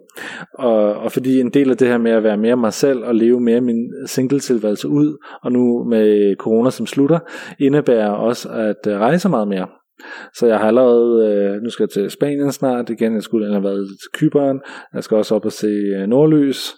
og, 0.54 0.94
og 0.94 1.12
fordi 1.12 1.40
en 1.40 1.50
del 1.50 1.70
af 1.70 1.78
det 1.78 1.88
her 1.88 1.98
med 1.98 2.12
at 2.12 2.24
være 2.24 2.38
mere 2.38 2.56
mig 2.56 2.74
selv 2.74 3.04
og 3.04 3.16
leve 3.16 3.40
mere 3.40 3.62
min 3.62 3.94
single-tilværelse 4.06 4.88
ud, 4.88 5.18
og 5.44 5.52
nu 5.52 5.84
med 5.84 6.36
corona 6.36 6.70
som 6.70 6.86
slutter, 6.86 7.20
indebærer 7.60 8.10
også 8.10 8.50
at 8.50 8.88
øh, 8.88 9.00
rejse 9.00 9.30
meget 9.30 9.48
mere. 9.48 9.68
Så 10.34 10.48
jeg 10.48 10.60
har 10.60 10.68
allerede, 10.68 11.28
øh, 11.28 11.62
nu 11.62 11.70
skal 11.70 11.84
jeg 11.84 11.90
til 11.90 12.12
Spanien 12.12 12.52
snart 12.52 12.90
igen, 12.90 13.16
jeg 13.16 13.24
skulle 13.24 13.52
have 13.52 13.64
været 13.64 13.88
til 13.88 14.10
Kyberen, 14.14 14.62
jeg 14.94 15.04
skal 15.04 15.18
også 15.18 15.36
op 15.36 15.46
og 15.46 15.52
se 15.52 15.68
øh, 15.68 16.08
Nordlys, 16.08 16.76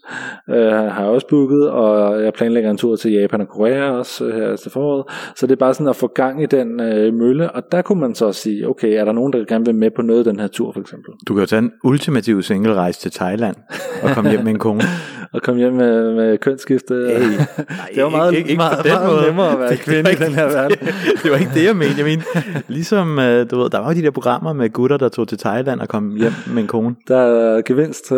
øh, 0.49 0.71
har 0.71 1.01
jeg 1.01 1.09
også 1.09 1.27
booket, 1.27 1.69
og 1.69 2.23
jeg 2.23 2.33
planlægger 2.33 2.69
en 2.69 2.77
tur 2.77 2.95
til 2.95 3.11
Japan 3.11 3.41
og 3.41 3.47
Korea 3.47 3.89
også 3.91 4.25
øh, 4.25 4.35
her 4.35 4.55
til 4.55 4.71
foråret. 4.71 5.05
Så 5.35 5.47
det 5.47 5.51
er 5.51 5.59
bare 5.59 5.73
sådan 5.73 5.87
at 5.87 5.95
få 5.95 6.07
gang 6.07 6.43
i 6.43 6.45
den 6.45 6.81
øh, 6.81 7.13
mølle, 7.13 7.51
og 7.51 7.63
der 7.71 7.81
kunne 7.81 8.01
man 8.01 8.15
så 8.15 8.31
sige, 8.31 8.67
okay, 8.69 8.99
er 8.99 9.05
der 9.05 9.11
nogen, 9.11 9.33
der 9.33 9.45
gerne 9.45 9.65
vil 9.65 9.75
med 9.75 9.91
på 9.95 10.01
noget 10.01 10.19
af 10.19 10.25
den 10.25 10.39
her 10.39 10.47
tur 10.47 10.71
for 10.71 10.81
eksempel? 10.81 11.13
Du 11.27 11.33
kan 11.33 11.41
jo 11.41 11.45
tage 11.45 11.59
en 11.59 11.71
ultimativ 11.83 12.41
single-rejse 12.41 12.99
til 12.99 13.11
Thailand 13.11 13.55
og 14.03 14.09
komme 14.09 14.29
hjem 14.29 14.43
med 14.43 14.51
en 14.51 14.59
kone. 14.59 14.81
Og 15.33 15.41
komme 15.41 15.61
hjem 15.61 15.73
med, 15.73 16.15
med 16.15 16.37
kønsskifte. 16.37 16.93
Hey. 16.93 17.31
det 17.95 18.03
var 18.03 18.09
meget, 18.09 18.33
ikke, 18.33 18.49
ikke 18.49 18.57
meget, 18.57 18.85
meget 18.85 19.13
måde. 19.13 19.25
nemmere 19.25 19.51
at 19.51 19.59
være 19.59 19.77
kvinde 19.77 20.11
i 20.11 20.15
den 20.15 20.33
her 20.33 20.45
verden. 20.45 20.77
det 21.23 21.31
var 21.31 21.37
ikke 21.37 21.51
det, 21.53 21.65
jeg 21.65 21.75
mente. 21.75 21.93
Jeg 21.97 22.05
mente, 22.05 22.25
ligesom, 22.67 23.06
øh, 23.19 23.51
du 23.51 23.59
ved, 23.59 23.69
der 23.69 23.79
var 23.79 23.87
jo 23.87 23.95
de 23.95 24.01
der 24.03 24.11
programmer 24.11 24.53
med 24.53 24.69
gutter, 24.69 24.97
der 24.97 25.09
tog 25.09 25.27
til 25.27 25.37
Thailand 25.37 25.79
og 25.81 25.87
kom 25.89 26.15
hjem 26.15 26.31
med 26.53 26.61
en 26.61 26.67
kone. 26.67 26.95
Der 27.07 27.17
er 27.17 27.61
gevinst. 27.61 28.11
Øh, 28.11 28.17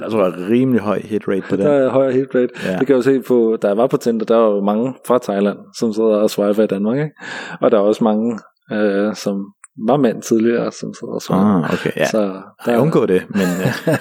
Der 0.00 0.10
tror 0.10 0.24
jeg 0.24 0.32
er 0.44 0.50
rimelig 0.50 0.80
høj 0.80 1.00
hit 1.04 1.22
rate 1.28 1.42
på 1.50 1.56
det. 1.56 1.64
der 1.64 1.70
er 1.72 1.88
højere 1.90 2.12
hit 2.12 2.28
rate. 2.34 2.48
Ja. 2.66 2.70
Det 2.78 2.86
kan 2.86 2.88
jeg 2.88 2.96
jo 2.96 3.02
se 3.02 3.20
på, 3.28 3.56
da 3.62 3.66
jeg 3.68 3.76
var 3.76 3.86
på 3.86 3.96
Tinder, 3.96 4.24
der 4.26 4.36
var 4.36 4.48
jo 4.50 4.60
mange 4.64 4.94
fra 5.06 5.18
Thailand, 5.22 5.58
som 5.78 5.92
sidder 5.92 6.08
og 6.16 6.30
swiper 6.30 6.62
i 6.62 6.66
Danmark. 6.66 6.96
Ikke? 6.98 7.10
Og 7.60 7.70
der 7.70 7.76
er 7.76 7.82
også 7.82 8.04
mange, 8.04 8.38
øh, 8.72 9.14
som 9.14 9.44
var 9.88 9.96
mænd 9.96 10.22
tidligere, 10.22 10.72
som 10.72 10.94
sidder 10.94 11.14
og 11.14 11.22
swiper. 11.22 11.40
Ah, 11.64 11.72
okay, 11.72 11.90
ja. 11.96 12.06
Så 12.06 12.18
der, 12.66 12.72
Jeg 12.72 12.80
undgå 12.80 13.06
det, 13.06 13.22
men... 13.28 13.42
Øh, 13.42 13.66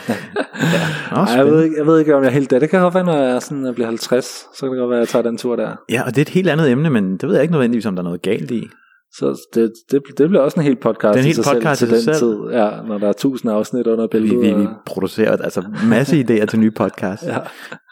ja. 0.76 0.84
Nå, 1.12 1.18
Ej, 1.18 1.34
jeg, 1.38 1.46
ved 1.46 1.64
ikke, 1.64 1.76
jeg 1.78 1.86
ved 1.88 2.00
ikke, 2.00 2.16
om 2.16 2.24
jeg 2.24 2.30
er 2.30 2.34
helt 2.34 2.52
der. 2.52 2.60
Det 2.60 2.70
kan 2.70 2.82
godt 2.82 2.94
være, 2.94 3.04
når 3.04 3.18
jeg 3.18 3.42
sådan, 3.42 3.66
jeg 3.66 3.74
bliver 3.76 3.88
50, 3.88 4.26
så 4.26 4.66
kan 4.66 4.72
det 4.72 4.80
godt 4.80 4.90
være, 4.90 5.00
at 5.00 5.02
jeg 5.02 5.08
tager 5.08 5.24
den 5.24 5.38
tur 5.38 5.56
der. 5.56 5.70
Ja, 5.90 6.02
og 6.06 6.10
det 6.10 6.18
er 6.18 6.22
et 6.22 6.30
helt 6.30 6.50
andet 6.50 6.72
emne, 6.72 6.90
men 6.90 7.12
det 7.18 7.24
ved 7.28 7.34
jeg 7.36 7.42
ikke 7.42 7.52
nødvendigvis, 7.52 7.86
om 7.86 7.96
der 7.96 8.02
er 8.02 8.04
noget 8.04 8.22
galt 8.22 8.52
i. 8.52 8.70
Så 9.18 9.48
det, 9.54 9.72
det, 9.92 10.02
det 10.18 10.30
bliver 10.30 10.42
også 10.42 10.60
en 10.60 10.64
hel 10.66 10.76
podcast 10.76 11.14
Det 11.14 11.20
er 11.20 11.24
en 11.26 11.30
i 11.30 11.34
sig 11.34 11.54
podcast 11.54 11.80
selv 11.80 11.90
til 11.90 11.98
den 11.98 12.04
selv. 12.16 12.16
tid. 12.16 12.38
Ja, 12.52 12.70
når 12.88 12.98
der 12.98 13.08
er 13.08 13.14
tusind 13.14 13.52
afsnit 13.52 13.88
under 13.88 14.04
Vi, 14.04 14.10
billedet. 14.12 14.42
vi, 14.42 14.48
vi 14.62 14.66
og- 14.66 14.76
producerer 14.86 15.38
altså 15.38 15.64
masse 15.90 16.20
idéer 16.22 16.46
til 16.46 16.60
nye 16.60 16.72
podcasts. 16.72 17.28
Ja. 17.32 17.38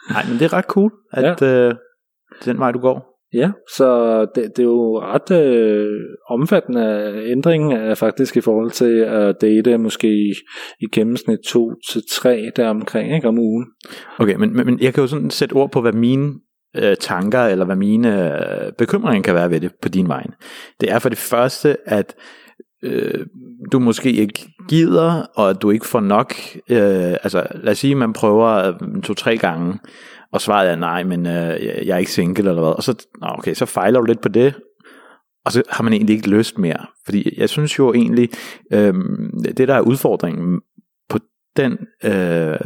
Nej, 0.09 0.23
men 0.29 0.39
det 0.39 0.45
er 0.45 0.53
ret 0.53 0.65
cool, 0.65 0.91
at 1.13 1.41
ja. 1.41 1.67
øh, 1.67 1.75
den 2.45 2.59
vej 2.59 2.71
du 2.71 2.79
går. 2.79 3.07
Ja, 3.33 3.51
så 3.75 4.19
det, 4.35 4.43
det 4.55 4.59
er 4.59 4.63
jo 4.63 4.99
ret 5.01 5.31
øh, 5.31 5.87
omfattende 6.29 7.13
ændring 7.31 7.73
øh, 7.73 7.95
faktisk 7.95 8.37
i 8.37 8.41
forhold 8.41 8.71
til 8.71 8.97
at 8.99 9.35
date 9.41 9.77
måske 9.77 10.07
i, 10.07 10.31
i 10.81 10.85
gennemsnit 10.93 11.39
to 11.47 11.71
til 11.91 12.01
tre 12.11 12.51
der 12.55 12.69
omkring 12.69 13.15
ikke, 13.15 13.27
om 13.27 13.39
ugen. 13.39 13.65
Okay, 14.19 14.35
men, 14.35 14.55
men, 14.55 14.65
men 14.65 14.79
jeg 14.81 14.93
kan 14.93 15.01
jo 15.03 15.07
sådan 15.07 15.29
sætte 15.29 15.53
ord 15.53 15.71
på, 15.71 15.81
hvad 15.81 15.93
mine 15.93 16.33
øh, 16.77 16.95
tanker 16.99 17.41
eller 17.41 17.65
hvad 17.65 17.75
mine 17.75 18.33
øh, 18.65 18.71
bekymringer 18.77 19.21
kan 19.21 19.35
være 19.35 19.49
ved 19.49 19.59
det 19.59 19.71
på 19.81 19.89
din 19.89 20.07
vej. 20.07 20.27
Det 20.81 20.91
er 20.91 20.99
for 20.99 21.09
det 21.09 21.17
første, 21.17 21.77
at 21.85 22.15
øh, 22.83 23.25
du 23.71 23.79
måske 23.79 24.11
ikke 24.11 24.47
gider, 24.69 25.25
og 25.35 25.49
at 25.49 25.61
du 25.61 25.69
ikke 25.69 25.87
får 25.87 25.99
nok. 25.99 26.33
Øh, 26.69 27.15
altså, 27.23 27.47
lad 27.55 27.71
os 27.71 27.77
sige, 27.77 27.91
at 27.91 27.97
man 27.97 28.13
prøver 28.13 28.47
øh, 28.47 29.01
to-tre 29.01 29.37
gange, 29.37 29.79
og 30.33 30.41
svaret 30.41 30.69
er 30.69 30.75
nej, 30.75 31.03
men 31.03 31.25
øh, 31.25 31.65
jeg 31.87 31.89
er 31.89 31.97
ikke 31.97 32.11
single 32.11 32.49
eller 32.49 32.61
hvad. 32.61 32.71
Og 32.71 32.83
så, 32.83 33.07
okay, 33.21 33.53
så 33.53 33.65
fejler 33.65 33.99
du 33.99 34.05
lidt 34.05 34.21
på 34.21 34.29
det, 34.29 34.53
og 35.45 35.51
så 35.51 35.63
har 35.69 35.83
man 35.83 35.93
egentlig 35.93 36.15
ikke 36.15 36.29
lyst 36.29 36.57
mere. 36.57 36.85
Fordi 37.05 37.33
jeg 37.37 37.49
synes 37.49 37.79
jo 37.79 37.93
egentlig, 37.93 38.29
øh, 38.73 38.93
det 39.57 39.67
der 39.67 39.75
er 39.75 39.81
udfordringen 39.81 40.61
den, 41.57 41.71
øh, 42.03 42.57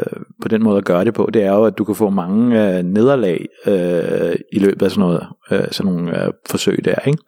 på 0.41 0.47
den 0.47 0.63
måde 0.63 0.77
at 0.77 0.85
gøre 0.85 1.05
det 1.05 1.13
på, 1.13 1.29
det 1.33 1.43
er 1.43 1.51
jo, 1.51 1.63
at 1.63 1.77
du 1.77 1.83
kan 1.83 1.95
få 1.95 2.09
mange 2.09 2.77
øh, 2.77 2.83
nederlag 2.83 3.45
øh, 3.67 4.35
i 4.51 4.59
løbet 4.59 4.81
af 4.81 4.91
sådan, 4.91 5.07
noget, 5.07 5.27
øh, 5.51 5.71
sådan 5.71 5.93
nogle 5.93 6.23
øh, 6.23 6.33
forsøg 6.49 6.85
der, 6.85 6.99
ikke? 7.07 7.23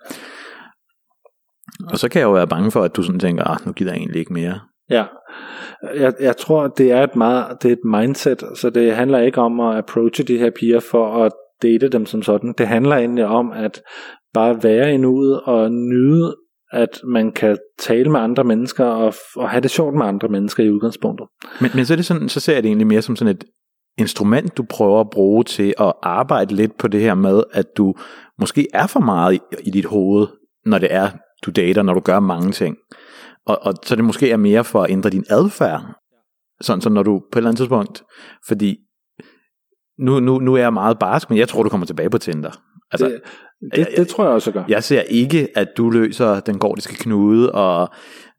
Og 1.91 1.97
så 1.97 2.09
kan 2.09 2.19
jeg 2.19 2.25
jo 2.25 2.33
være 2.33 2.47
bange 2.47 2.71
for, 2.71 2.81
at 2.81 2.95
du 2.95 3.03
sådan 3.03 3.19
tænker, 3.19 3.43
ah, 3.43 3.57
nu 3.65 3.71
gider 3.71 3.91
jeg 3.91 3.99
egentlig 3.99 4.19
ikke 4.19 4.33
mere. 4.33 4.59
Ja, 4.89 5.05
jeg, 5.95 6.13
jeg 6.19 6.37
tror, 6.37 6.67
det 6.67 6.91
er 6.91 7.03
et 7.03 7.15
meget, 7.15 7.57
det 7.61 7.69
er 7.69 7.73
et 7.73 7.85
mindset, 7.85 8.43
så 8.55 8.69
det 8.69 8.95
handler 8.95 9.19
ikke 9.19 9.41
om 9.41 9.59
at 9.59 9.77
approache 9.77 10.23
de 10.23 10.37
her 10.37 10.49
piger 10.49 10.79
for 10.79 11.23
at 11.23 11.31
date 11.61 11.89
dem 11.89 12.05
som 12.05 12.21
sådan. 12.21 12.53
Det 12.57 12.67
handler 12.67 12.95
egentlig 12.95 13.25
om 13.25 13.51
at 13.51 13.81
bare 14.33 14.63
være 14.63 14.93
i 14.93 14.97
nuet 14.97 15.41
og 15.41 15.71
nyde, 15.71 16.35
at 16.71 16.89
man 17.03 17.31
kan 17.31 17.57
tale 17.79 18.11
med 18.11 18.19
andre 18.19 18.43
mennesker 18.43 18.85
og, 18.85 19.13
og 19.35 19.49
have 19.49 19.61
det 19.61 19.71
sjovt 19.71 19.95
med 19.95 20.05
andre 20.05 20.27
mennesker 20.27 20.63
i 20.63 20.71
udgangspunktet. 20.71 21.27
Men, 21.61 21.71
men 21.75 21.85
så, 21.85 21.93
er 21.93 21.95
det 21.95 22.05
sådan, 22.05 22.29
så 22.29 22.39
ser 22.39 22.53
jeg 22.53 22.63
det 22.63 22.69
egentlig 22.69 22.87
mere 22.87 23.01
som 23.01 23.15
sådan 23.15 23.35
et 23.35 23.43
instrument, 23.97 24.57
du 24.57 24.63
prøver 24.69 24.99
at 24.99 25.09
bruge 25.09 25.43
til 25.43 25.73
at 25.79 25.93
arbejde 26.03 26.55
lidt 26.55 26.77
på 26.77 26.87
det 26.87 27.01
her 27.01 27.15
med, 27.15 27.43
at 27.51 27.65
du 27.77 27.93
måske 28.39 28.67
er 28.73 28.87
for 28.87 28.99
meget 28.99 29.33
i, 29.33 29.39
i 29.63 29.69
dit 29.69 29.85
hoved, 29.85 30.27
når 30.65 30.77
det 30.77 30.93
er, 30.93 31.09
du 31.45 31.51
dater, 31.51 31.83
når 31.83 31.93
du 31.93 31.99
gør 31.99 32.19
mange 32.19 32.51
ting. 32.51 32.77
Og, 33.45 33.59
og 33.61 33.73
så 33.83 33.95
det 33.95 34.03
måske 34.03 34.31
er 34.31 34.37
mere 34.37 34.63
for 34.63 34.83
at 34.83 34.91
ændre 34.91 35.09
din 35.09 35.25
adfærd. 35.29 35.81
Sådan 36.61 36.81
så 36.81 36.89
når 36.89 37.03
du 37.03 37.19
på 37.19 37.39
et 37.39 37.39
eller 37.39 37.49
andet 37.49 37.57
tidspunkt, 37.57 38.03
fordi 38.47 38.77
nu, 39.99 40.19
nu, 40.19 40.39
nu 40.39 40.53
er 40.53 40.59
jeg 40.59 40.73
meget 40.73 40.99
barsk, 40.99 41.29
men 41.29 41.39
jeg 41.39 41.47
tror, 41.47 41.63
du 41.63 41.69
kommer 41.69 41.87
tilbage 41.87 42.09
på 42.09 42.17
Tinder. 42.17 42.51
Altså, 42.91 43.07
det, 43.07 43.21
det, 43.75 43.87
det 43.97 44.07
tror 44.07 44.23
jeg 44.23 44.33
også, 44.33 44.49
jeg 44.49 44.53
gør. 44.53 44.63
jeg 44.69 44.83
ser 44.83 45.01
ikke, 45.01 45.47
at 45.55 45.67
du 45.77 45.89
løser 45.89 46.39
den 46.39 46.59
gordiske 46.59 46.95
knude 46.95 47.51
og 47.51 47.89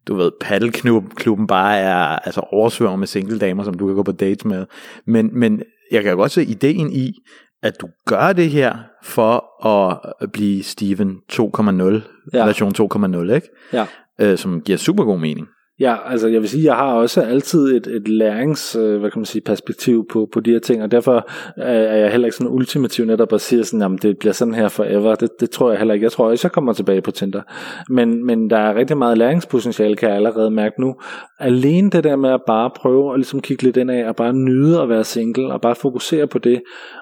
du 0.07 0.15
ved, 0.15 0.31
paddelklubben 0.41 1.47
bare 1.47 1.77
er 1.77 1.95
altså 1.95 2.41
oversvømmet 2.41 2.99
med 2.99 3.07
single 3.07 3.39
damer, 3.39 3.63
som 3.63 3.73
du 3.73 3.87
kan 3.87 3.95
gå 3.95 4.03
på 4.03 4.11
dates 4.11 4.45
med. 4.45 4.65
Men, 5.05 5.39
men 5.39 5.63
jeg 5.91 6.03
kan 6.03 6.17
godt 6.17 6.31
se 6.31 6.43
ideen 6.43 6.93
i, 6.93 7.13
at 7.63 7.81
du 7.81 7.87
gør 8.05 8.33
det 8.33 8.49
her 8.49 8.77
for 9.03 9.65
at 9.67 10.31
blive 10.31 10.63
Steven 10.63 11.17
2.0, 11.31 11.39
ja. 12.33 12.45
version 12.45 12.73
2.0, 12.79 13.33
ikke? 13.33 13.47
Ja. 13.73 13.85
Øh, 14.21 14.37
som 14.37 14.61
giver 14.61 14.77
super 14.77 15.03
god 15.03 15.19
mening. 15.19 15.47
Ja, 15.79 16.11
altså 16.11 16.27
jeg 16.27 16.41
vil 16.41 16.49
sige, 16.49 16.63
jeg 16.63 16.75
har 16.75 16.93
også 16.93 17.21
altid 17.21 17.75
et, 17.75 17.87
et 17.87 18.07
lærings, 18.07 18.75
øh, 18.75 18.99
hvad 18.99 19.11
kan 19.11 19.19
man 19.19 19.25
sige, 19.25 19.41
perspektiv 19.41 20.07
på, 20.11 20.29
på 20.31 20.39
de 20.39 20.51
her 20.51 20.59
ting, 20.59 20.83
og 20.83 20.91
derfor 20.91 21.15
øh, 21.57 21.65
er 21.65 21.95
jeg 21.95 22.11
heller 22.11 22.27
ikke 22.27 22.37
sådan 22.37 22.53
ultimativ 22.53 23.05
netop 23.05 23.33
at 23.33 23.41
sige 23.41 23.63
sådan, 23.63 23.81
jamen 23.81 23.99
det 24.01 24.17
bliver 24.19 24.33
sådan 24.33 24.53
her 24.53 24.67
forever. 24.67 25.15
Det, 25.15 25.29
det 25.39 25.49
tror 25.49 25.69
jeg 25.69 25.79
heller 25.79 25.93
ikke. 25.93 26.03
Jeg 26.03 26.11
tror 26.11 26.29
også, 26.29 26.47
jeg 26.47 26.51
kommer 26.51 26.73
tilbage 26.73 27.01
på 27.01 27.11
Tinder. 27.11 27.41
Men, 27.89 28.25
men 28.25 28.49
der 28.49 28.57
er 28.57 28.75
rigtig 28.75 28.97
meget 28.97 29.17
læringspotentiale, 29.17 29.95
kan 29.95 30.09
jeg 30.09 30.15
allerede 30.15 30.51
mærke 30.51 30.81
nu. 30.81 30.95
Alene 31.39 31.89
det 31.89 32.03
der 32.03 32.15
med 32.15 32.29
at 32.29 32.41
bare 32.47 32.71
prøve 32.75 33.13
at 33.13 33.19
ligesom 33.19 33.41
kigge 33.41 33.63
lidt 33.63 33.77
ind 33.77 33.91
af, 33.91 34.07
og 34.07 34.15
bare 34.15 34.33
nyde 34.33 34.81
at 34.81 34.89
være 34.89 35.03
single, 35.03 35.53
og 35.53 35.61
bare 35.61 35.75
fokusere 35.75 36.27
på 36.27 36.39
det, 36.39 36.61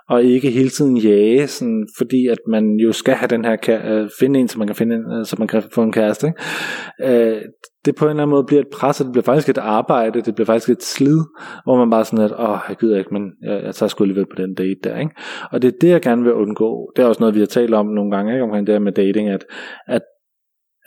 og 0.10 0.24
ikke 0.24 0.50
hele 0.50 0.70
tiden 0.70 0.98
jage, 0.98 1.48
sådan, 1.48 1.88
fordi 1.98 2.28
at 2.28 2.40
man 2.48 2.76
jo 2.76 2.92
skal 2.92 3.14
have 3.14 3.28
den 3.28 3.46
her, 3.46 3.58
øh, 3.86 4.10
finde 4.20 4.40
en, 4.40 4.48
så 4.48 4.58
man 4.58 4.68
kan, 4.68 4.76
finde 4.76 4.96
en, 4.96 5.20
øh, 5.20 5.26
så 5.26 5.36
man 5.40 5.48
kan 5.48 5.64
få 5.74 5.84
en 5.84 5.92
kæreste. 5.92 6.28
Ikke? 6.28 7.34
Øh, 7.34 7.42
det 7.88 7.96
på 7.96 8.06
en 8.06 8.10
eller 8.10 8.24
anden 8.24 8.32
måde 8.32 8.44
bliver 8.44 8.62
et 8.62 8.68
pres, 8.68 9.00
og 9.02 9.06
det 9.06 9.12
bliver 9.12 9.24
faktisk 9.24 9.50
et 9.50 9.58
arbejde, 9.58 10.22
det 10.22 10.36
bliver 10.36 10.46
faktisk 10.46 10.70
et 10.70 10.84
slid, 10.84 11.20
hvor 11.64 11.78
man 11.78 11.90
bare 11.90 12.06
sådan 12.06 12.26
at, 12.26 12.32
åh, 12.40 12.60
jeg 12.70 12.78
gider 12.78 12.98
ikke, 12.98 13.14
men 13.14 13.32
jeg, 13.42 13.64
jeg 13.64 13.76
tager 13.76 13.88
sgu 13.88 14.04
alligevel 14.04 14.26
på 14.26 14.42
den 14.42 14.54
date 14.54 14.80
der, 14.84 14.98
ikke? 14.98 15.12
Og 15.52 15.62
det 15.62 15.68
er 15.68 15.78
det, 15.82 15.90
jeg 15.90 16.02
gerne 16.02 16.24
vil 16.24 16.34
undgå. 16.34 16.92
Det 16.96 17.04
er 17.04 17.08
også 17.08 17.20
noget, 17.20 17.36
vi 17.36 17.40
har 17.40 17.48
talt 17.48 17.74
om 17.74 17.86
nogle 17.86 18.12
gange, 18.12 18.34
ikke? 18.34 18.44
omkring 18.44 18.68
det 18.68 18.74
her 18.74 18.80
med 18.80 18.92
dating, 18.92 19.30
at, 19.30 19.46
at 19.88 20.02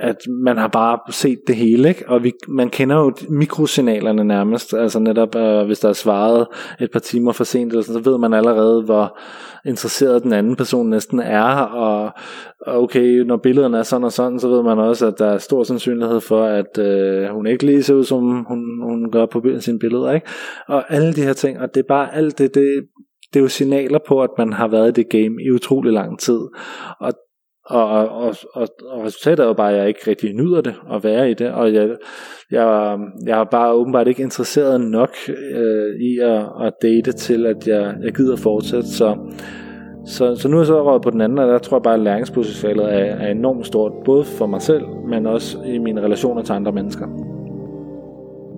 at 0.00 0.16
man 0.44 0.56
har 0.56 0.68
bare 0.68 0.98
set 1.10 1.38
det 1.46 1.56
hele, 1.56 1.88
ikke? 1.88 2.08
og 2.08 2.24
vi, 2.24 2.32
man 2.48 2.70
kender 2.70 2.96
jo 2.96 3.12
mikrosignalerne 3.28 4.24
nærmest, 4.24 4.74
altså 4.74 4.98
netop 4.98 5.36
øh, 5.36 5.66
hvis 5.66 5.78
der 5.78 5.88
er 5.88 5.92
svaret 5.92 6.46
et 6.80 6.90
par 6.90 7.00
timer 7.00 7.32
for 7.32 7.44
sent, 7.44 7.72
eller 7.72 7.82
sådan, 7.82 8.04
så 8.04 8.10
ved 8.10 8.18
man 8.18 8.34
allerede, 8.34 8.82
hvor 8.82 9.18
interesseret 9.66 10.22
den 10.22 10.32
anden 10.32 10.56
person 10.56 10.90
næsten 10.90 11.20
er, 11.20 11.52
og 11.56 12.12
okay, 12.66 13.06
når 13.06 13.36
billederne 13.36 13.78
er 13.78 13.82
sådan 13.82 14.04
og 14.04 14.12
sådan, 14.12 14.40
så 14.40 14.48
ved 14.48 14.62
man 14.62 14.78
også, 14.78 15.06
at 15.06 15.18
der 15.18 15.26
er 15.26 15.38
stor 15.38 15.62
sandsynlighed 15.62 16.20
for, 16.20 16.44
at 16.44 16.78
øh, 16.78 17.28
hun 17.28 17.46
ikke 17.46 17.66
lige 17.66 17.82
ser 17.82 17.94
ud, 17.94 18.04
som 18.04 18.44
hun, 18.48 18.82
hun 18.82 19.10
gør 19.10 19.26
på 19.26 19.42
sine 19.58 19.78
billeder, 19.78 20.12
ikke? 20.12 20.26
og 20.68 20.92
alle 20.92 21.12
de 21.12 21.22
her 21.22 21.32
ting, 21.32 21.60
og 21.60 21.74
det 21.74 21.80
er 21.80 21.88
bare 21.88 22.14
alt 22.14 22.38
det, 22.38 22.54
det, 22.54 22.84
det 23.32 23.38
er 23.38 23.42
jo 23.42 23.48
signaler 23.48 23.98
på, 24.08 24.22
at 24.22 24.30
man 24.38 24.52
har 24.52 24.68
været 24.68 24.88
i 24.88 25.02
det 25.02 25.08
game 25.08 25.42
i 25.42 25.50
utrolig 25.50 25.92
lang 25.92 26.18
tid, 26.18 26.40
og 27.00 27.12
og, 27.70 28.08
og, 28.08 28.34
og, 28.52 28.68
og 28.86 29.04
resultatet 29.04 29.42
er 29.42 29.46
jo 29.46 29.52
bare, 29.52 29.72
at 29.72 29.78
jeg 29.78 29.88
ikke 29.88 30.10
rigtig 30.10 30.32
nyder 30.34 30.60
det 30.60 30.74
at 30.92 31.04
være 31.04 31.30
i 31.30 31.34
det, 31.34 31.50
og 31.50 31.74
jeg, 31.74 31.88
jeg, 32.50 32.98
jeg 33.26 33.40
er 33.40 33.44
bare 33.44 33.72
åbenbart 33.72 34.08
ikke 34.08 34.22
interesseret 34.22 34.80
nok 34.80 35.10
øh, 35.28 36.00
i 36.00 36.18
at, 36.18 36.44
at 36.66 36.72
date 36.82 37.12
til, 37.12 37.46
at 37.46 37.66
jeg, 37.66 37.94
jeg 38.02 38.12
gider 38.12 38.36
fortsætte, 38.36 38.88
så, 38.88 39.16
så, 40.06 40.36
så 40.36 40.48
nu 40.48 40.56
er 40.56 40.60
jeg 40.60 40.66
så 40.66 40.84
røget 40.84 41.02
på 41.02 41.10
den 41.10 41.20
anden, 41.20 41.38
og 41.38 41.48
der 41.48 41.58
tror 41.58 41.76
jeg 41.76 41.82
bare, 41.82 41.94
at 41.94 42.00
læringspotentialet 42.00 42.94
er, 42.94 42.98
er 42.98 43.30
enormt 43.30 43.66
stort, 43.66 43.92
både 44.04 44.24
for 44.24 44.46
mig 44.46 44.62
selv, 44.62 44.84
men 45.08 45.26
også 45.26 45.58
i 45.64 45.78
mine 45.78 46.00
relationer 46.00 46.42
til 46.42 46.52
andre 46.52 46.72
mennesker. 46.72 47.06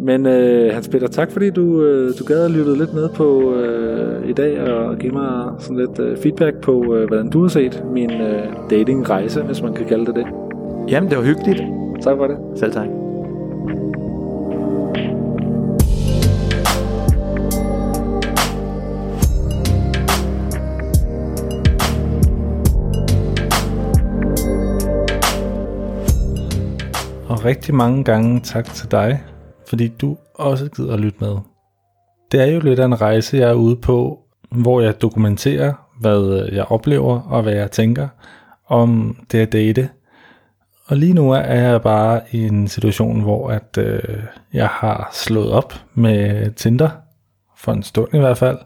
Men 0.05 0.27
øh, 0.27 0.75
Hans 0.75 0.89
Peter, 0.89 1.07
tak 1.07 1.31
fordi 1.31 1.51
du, 1.51 1.83
øh, 1.83 2.19
du 2.19 2.25
gad 2.25 2.45
at 2.45 2.51
lytte 2.51 2.79
lidt 2.79 2.95
med 2.95 3.09
på 3.09 3.55
øh, 3.55 4.29
i 4.29 4.33
dag 4.33 4.61
og 4.61 4.99
give 4.99 5.13
mig 5.13 5.53
sådan 5.59 5.77
lidt 5.77 5.99
øh, 5.99 6.17
feedback 6.17 6.57
på, 6.57 6.95
øh, 6.95 7.09
hvordan 7.09 7.31
du 7.31 7.43
har 7.43 7.49
set 7.49 7.85
min 7.93 8.11
øh, 8.11 8.47
datingrejse, 8.71 9.43
hvis 9.43 9.63
man 9.63 9.75
kan 9.75 9.87
kalde 9.87 10.07
det 10.07 10.15
det. 10.15 10.27
Jamen, 10.89 11.11
det 11.11 11.19
var 11.19 11.25
hyggeligt. 11.25 11.63
Tak 12.03 12.17
for 12.17 12.27
det. 12.27 12.37
Selv 12.57 12.73
tak. 12.73 12.87
Og 27.29 27.45
rigtig 27.45 27.75
mange 27.75 28.05
gange 28.05 28.41
tak 28.41 28.75
til 28.75 28.91
dig, 28.91 29.23
fordi 29.73 29.89
du 29.89 30.17
også 30.35 30.69
gider 30.69 30.93
at 30.93 31.01
lytte 31.01 31.19
med. 31.21 31.37
Det 32.33 32.41
er 32.41 32.47
jo 32.47 32.61
lidt 32.61 32.79
af 32.79 32.85
en 32.85 33.01
rejse, 33.01 33.37
jeg 33.37 33.51
er 33.51 33.55
ude 33.55 33.77
på, 33.77 34.21
hvor 34.51 34.81
jeg 34.81 35.03
dokumenterer, 35.03 35.73
hvad 36.01 36.49
jeg 36.53 36.65
oplever 36.65 37.21
og 37.21 37.43
hvad 37.43 37.53
jeg 37.53 37.71
tænker 37.71 38.09
om 38.67 39.17
det 39.33 39.39
at 39.39 39.53
date. 39.53 39.89
Og 40.87 40.97
lige 40.97 41.15
nu 41.15 41.31
er 41.31 41.61
jeg 41.61 41.83
bare 41.83 42.21
i 42.31 42.47
en 42.47 42.69
situation, 42.69 43.21
hvor 43.21 43.51
at 43.51 43.79
øh, 43.79 44.23
jeg 44.53 44.69
har 44.69 45.11
slået 45.13 45.53
op 45.53 45.75
med 45.95 46.51
Tinder, 46.51 46.91
for 47.57 47.73
en 47.73 47.83
stund 47.83 48.15
i 48.15 48.19
hvert 48.19 48.39
fald, 48.39 48.59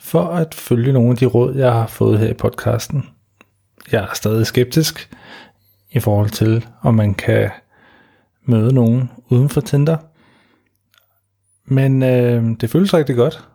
for 0.00 0.24
at 0.24 0.54
følge 0.54 0.92
nogle 0.92 1.10
af 1.10 1.16
de 1.16 1.26
råd, 1.26 1.54
jeg 1.54 1.72
har 1.72 1.86
fået 1.86 2.18
her 2.18 2.28
i 2.28 2.34
podcasten. 2.34 3.04
Jeg 3.92 4.02
er 4.02 4.14
stadig 4.14 4.46
skeptisk 4.46 5.10
i 5.90 6.00
forhold 6.00 6.30
til, 6.30 6.66
om 6.82 6.94
man 6.94 7.14
kan 7.14 7.50
møde 8.44 8.74
nogen 8.74 9.10
uden 9.28 9.48
for 9.48 9.60
Tinder. 9.60 9.96
Men 11.72 12.02
øh, 12.02 12.44
det 12.60 12.70
føles 12.70 12.94
rigtig 12.94 13.16
godt, 13.16 13.48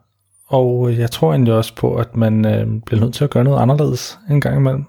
og 0.48 0.98
jeg 0.98 1.12
tror 1.12 1.32
egentlig 1.32 1.54
også 1.54 1.76
på, 1.76 1.96
at 1.96 2.16
man 2.16 2.46
øh, 2.46 2.82
bliver 2.86 3.02
nødt 3.02 3.14
til 3.14 3.24
at 3.24 3.30
gøre 3.30 3.44
noget 3.44 3.62
anderledes 3.62 4.20
en 4.30 4.42
gang 4.42 4.58
imellem. 4.58 4.86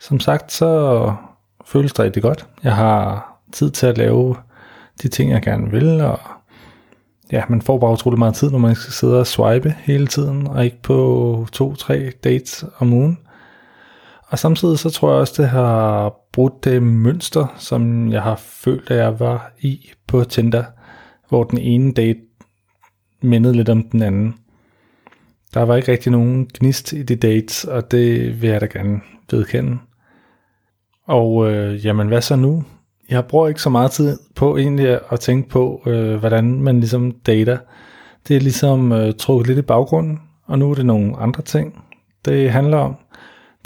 Som 0.00 0.20
sagt, 0.20 0.52
så 0.52 1.12
føles 1.66 1.92
det 1.92 2.04
rigtig 2.04 2.22
godt. 2.22 2.46
Jeg 2.62 2.74
har 2.74 3.32
tid 3.52 3.70
til 3.70 3.86
at 3.86 3.98
lave 3.98 4.36
de 5.02 5.08
ting, 5.08 5.30
jeg 5.30 5.42
gerne 5.42 5.70
vil, 5.70 6.00
og 6.00 6.18
ja, 7.32 7.42
man 7.48 7.62
får 7.62 7.78
bare 7.78 7.92
utrolig 7.92 8.18
meget 8.18 8.34
tid, 8.34 8.50
når 8.50 8.58
man 8.58 8.74
skal 8.74 8.92
sidde 8.92 9.20
og 9.20 9.26
swipe 9.26 9.74
hele 9.78 10.06
tiden, 10.06 10.46
og 10.46 10.64
ikke 10.64 10.82
på 10.82 11.46
to-tre 11.52 12.12
dates 12.24 12.64
om 12.78 12.92
ugen. 12.92 13.18
Og 14.28 14.38
samtidig 14.38 14.78
så 14.78 14.90
tror 14.90 15.10
jeg 15.10 15.20
også, 15.20 15.42
det 15.42 15.50
har 15.50 16.14
brudt 16.32 16.64
det 16.64 16.82
mønster, 16.82 17.54
som 17.58 18.12
jeg 18.12 18.22
har 18.22 18.36
følt, 18.36 18.90
at 18.90 18.96
jeg 18.96 19.20
var 19.20 19.52
i 19.60 19.90
på 20.06 20.24
Tinder, 20.24 20.64
hvor 21.28 21.44
den 21.44 21.58
ene 21.58 21.92
date 21.92 22.18
mindede 23.22 23.54
lidt 23.54 23.68
om 23.68 23.82
den 23.82 24.02
anden. 24.02 24.34
Der 25.54 25.62
var 25.62 25.76
ikke 25.76 25.92
rigtig 25.92 26.12
nogen 26.12 26.48
gnist 26.54 26.92
i 26.92 27.02
de 27.02 27.16
dates, 27.16 27.64
og 27.64 27.90
det 27.90 28.42
vil 28.42 28.50
jeg 28.50 28.60
da 28.60 28.66
gerne 28.66 29.00
vedkende. 29.30 29.78
Og 31.06 31.52
øh, 31.52 31.86
jamen, 31.86 32.08
hvad 32.08 32.20
så 32.20 32.36
nu? 32.36 32.64
Jeg 33.10 33.24
bruger 33.24 33.48
ikke 33.48 33.62
så 33.62 33.70
meget 33.70 33.90
tid 33.90 34.18
på 34.34 34.56
egentlig 34.56 35.00
at 35.10 35.20
tænke 35.20 35.48
på, 35.48 35.82
øh, 35.86 36.16
hvordan 36.16 36.62
man 36.62 36.80
ligesom 36.80 37.12
dater. 37.12 37.58
Det 38.28 38.36
er 38.36 38.40
ligesom 38.40 38.92
øh, 38.92 39.14
trukket 39.14 39.46
lidt 39.46 39.58
i 39.58 39.62
baggrunden, 39.62 40.20
og 40.46 40.58
nu 40.58 40.70
er 40.70 40.74
det 40.74 40.86
nogle 40.86 41.16
andre 41.16 41.42
ting, 41.42 41.84
det 42.24 42.50
handler 42.50 42.76
om. 42.76 42.96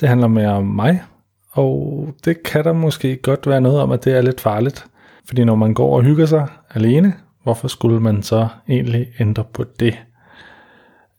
Det 0.01 0.09
handler 0.09 0.29
mere 0.29 0.53
om 0.53 0.65
mig, 0.67 1.03
og 1.51 2.09
det 2.25 2.43
kan 2.43 2.65
der 2.65 2.73
måske 2.73 3.17
godt 3.17 3.47
være 3.47 3.61
noget 3.61 3.81
om, 3.81 3.91
at 3.91 4.05
det 4.05 4.17
er 4.17 4.23
lidt 4.23 4.41
farligt. 4.41 4.87
Fordi 5.25 5.45
når 5.45 5.55
man 5.55 5.75
går 5.75 5.97
og 5.97 6.03
hygger 6.03 6.27
sig 6.27 6.47
alene, 6.75 7.15
hvorfor 7.42 7.68
skulle 7.68 8.00
man 8.00 8.22
så 8.22 8.48
egentlig 8.68 9.07
ændre 9.18 9.44
på 9.53 9.64
det? 9.81 9.98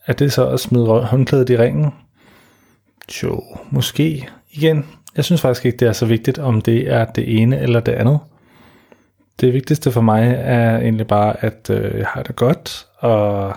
Er 0.05 0.13
det 0.13 0.33
så 0.33 0.47
at 0.47 0.59
smide 0.59 0.87
håndklædet 0.87 1.49
i 1.49 1.57
ringen? 1.57 1.91
Jo, 3.23 3.43
måske. 3.69 4.29
Igen, 4.51 4.85
jeg 5.15 5.25
synes 5.25 5.41
faktisk 5.41 5.65
ikke, 5.65 5.77
det 5.77 5.87
er 5.87 5.93
så 5.93 6.05
vigtigt, 6.05 6.39
om 6.39 6.61
det 6.61 6.91
er 6.91 7.05
det 7.05 7.41
ene 7.41 7.59
eller 7.59 7.79
det 7.79 7.91
andet. 7.91 8.19
Det 9.41 9.53
vigtigste 9.53 9.91
for 9.91 10.01
mig 10.01 10.35
er 10.37 10.77
egentlig 10.77 11.07
bare, 11.07 11.45
at 11.45 11.69
øh, 11.69 11.97
jeg 11.97 12.07
har 12.07 12.23
det 12.23 12.35
godt, 12.35 12.87
og 12.97 13.53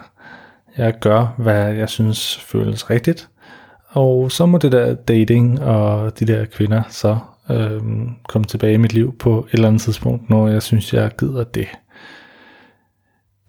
jeg 0.77 0.95
gør, 1.01 1.35
hvad 1.39 1.73
jeg 1.73 1.89
synes 1.89 2.37
føles 2.37 2.91
rigtigt. 2.91 3.29
Og 3.89 4.33
så 4.33 4.47
må 4.47 4.59
det 4.59 4.73
der 4.73 4.95
dating 4.95 5.63
og 5.63 6.19
de 6.19 6.25
der 6.25 6.45
kvinder 6.45 6.83
så 6.89 7.19
øh, 7.51 7.83
komme 8.29 8.45
tilbage 8.45 8.75
i 8.75 8.77
mit 8.77 8.93
liv 8.93 9.19
på 9.19 9.39
et 9.39 9.53
eller 9.53 9.69
andet 9.69 9.83
tidspunkt, 9.83 10.31
når 10.31 10.49
jeg 10.49 10.63
synes, 10.63 10.95
jeg 10.95 11.11
gider 11.19 11.45
det. 11.45 11.69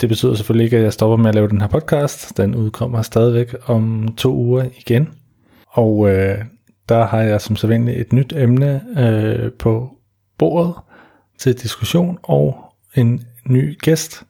Det 0.02 0.10
betyder 0.10 0.36
selvfølgelig 0.36 0.66
ikke, 0.66 0.78
at 0.78 0.84
jeg 0.84 0.94
stopper 0.94 1.18
med 1.18 1.30
at 1.30 1.36
lave 1.36 1.48
den 1.48 1.62
her 1.62 1.68
podcast. 1.68 2.38
Den 2.38 2.56
udkommer 2.56 3.02
stadigvæk 3.02 3.56
om 3.66 4.14
to 4.18 4.34
uger 4.34 4.66
igen. 4.78 5.10
Og 5.68 6.10
øh, 6.10 6.38
der 6.90 7.06
har 7.06 7.22
jeg 7.22 7.42
som 7.42 7.56
sædvanligt 7.56 7.98
et 7.98 8.14
nyt 8.14 8.34
emne 8.36 8.82
øh, 8.98 9.52
på 9.52 9.90
bordet 10.38 10.74
til 11.38 11.62
diskussion 11.62 12.18
og 12.24 12.74
en 12.96 13.24
ny 13.46 13.80
gæst. 13.80 14.24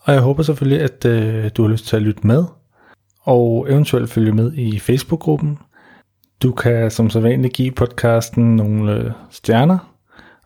Og 0.00 0.12
jeg 0.12 0.22
håber 0.22 0.42
selvfølgelig, 0.42 0.80
at 0.80 1.04
øh, 1.04 1.50
du 1.56 1.62
har 1.62 1.70
lyst 1.70 1.86
til 1.86 1.96
at 1.96 2.02
lytte 2.02 2.26
med, 2.26 2.44
og 3.22 3.66
eventuelt 3.70 4.10
følge 4.10 4.32
med 4.32 4.52
i 4.52 4.78
Facebook-gruppen. 4.78 5.58
Du 6.42 6.52
kan 6.52 6.90
som 6.90 7.10
sædvanligt 7.10 7.54
give 7.54 7.72
podcasten 7.72 8.56
nogle 8.56 8.92
øh, 8.92 9.10
stjerner, 9.30 9.94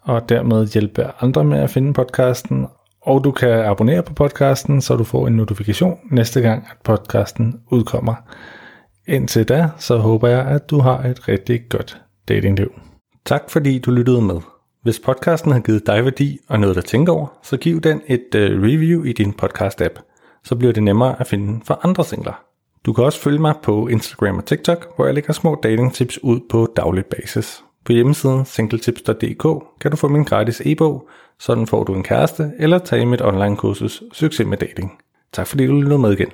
og 0.03 0.29
dermed 0.29 0.67
hjælpe 0.67 1.11
andre 1.21 1.45
med 1.45 1.59
at 1.59 1.71
finde 1.71 1.93
podcasten, 1.93 2.67
og 3.03 3.25
du 3.25 3.31
kan 3.31 3.65
abonnere 3.65 4.03
på 4.03 4.15
podcasten, 4.15 4.81
så 4.81 4.97
du 4.97 5.05
får 5.05 5.27
en 5.27 5.37
notifikation 5.37 5.99
næste 6.11 6.41
gang, 6.41 6.67
at 6.71 6.77
podcasten 6.85 7.61
udkommer. 7.71 8.15
Indtil 9.07 9.49
da, 9.49 9.69
så 9.79 9.97
håber 9.97 10.29
jeg, 10.29 10.47
at 10.47 10.71
du 10.71 10.79
har 10.79 10.99
et 11.03 11.29
rigtig 11.29 11.61
godt 11.69 12.01
datingliv. 12.29 12.73
Tak 13.25 13.51
fordi 13.51 13.79
du 13.79 13.91
lyttede 13.91 14.23
med. 14.23 14.41
Hvis 14.83 15.01
podcasten 15.01 15.53
har 15.53 15.61
givet 15.61 15.87
dig 15.87 16.05
værdi 16.05 16.39
og 16.49 16.61
noget 16.61 16.77
at 16.77 16.85
tænke 16.85 17.13
over, 17.13 17.27
så 17.43 17.57
giv 17.57 17.81
den 17.81 18.01
et 18.07 18.29
uh, 18.35 18.41
review 18.41 19.05
i 19.05 19.13
din 19.13 19.35
podcast-app. 19.43 19.95
Så 20.45 20.57
bliver 20.57 20.73
det 20.73 20.83
nemmere 20.83 21.21
at 21.21 21.27
finde 21.27 21.61
for 21.67 21.81
andre 21.83 22.05
singler. 22.05 22.45
Du 22.87 22.93
kan 22.93 23.05
også 23.05 23.21
følge 23.21 23.39
mig 23.39 23.55
på 23.63 23.89
Instagram 23.89 24.37
og 24.37 24.45
TikTok, 24.45 24.97
hvor 24.97 25.05
jeg 25.05 25.15
lægger 25.15 25.33
små 25.33 25.61
datingtips 25.63 26.23
ud 26.23 26.41
på 26.51 26.73
daglig 26.77 27.05
basis. 27.07 27.65
På 27.85 27.93
hjemmesiden 27.93 28.45
singletips.dk 28.45 29.65
kan 29.81 29.91
du 29.91 29.97
få 29.97 30.09
min 30.09 30.25
gratis 30.25 30.63
e-bog, 30.65 31.09
sådan 31.43 31.67
får 31.67 31.85
du 31.85 31.95
en 31.95 32.03
kæreste, 32.03 32.53
eller 32.59 32.79
tage 32.79 33.07
mit 33.07 33.23
online 33.23 33.57
kursus 33.57 34.03
Succes 34.13 34.47
med 34.47 34.59
dating. 34.59 34.99
Tak 35.33 35.47
fordi 35.47 35.67
du 35.67 35.81
lyttede 35.81 35.99
med 35.99 36.13
igen. 36.13 36.31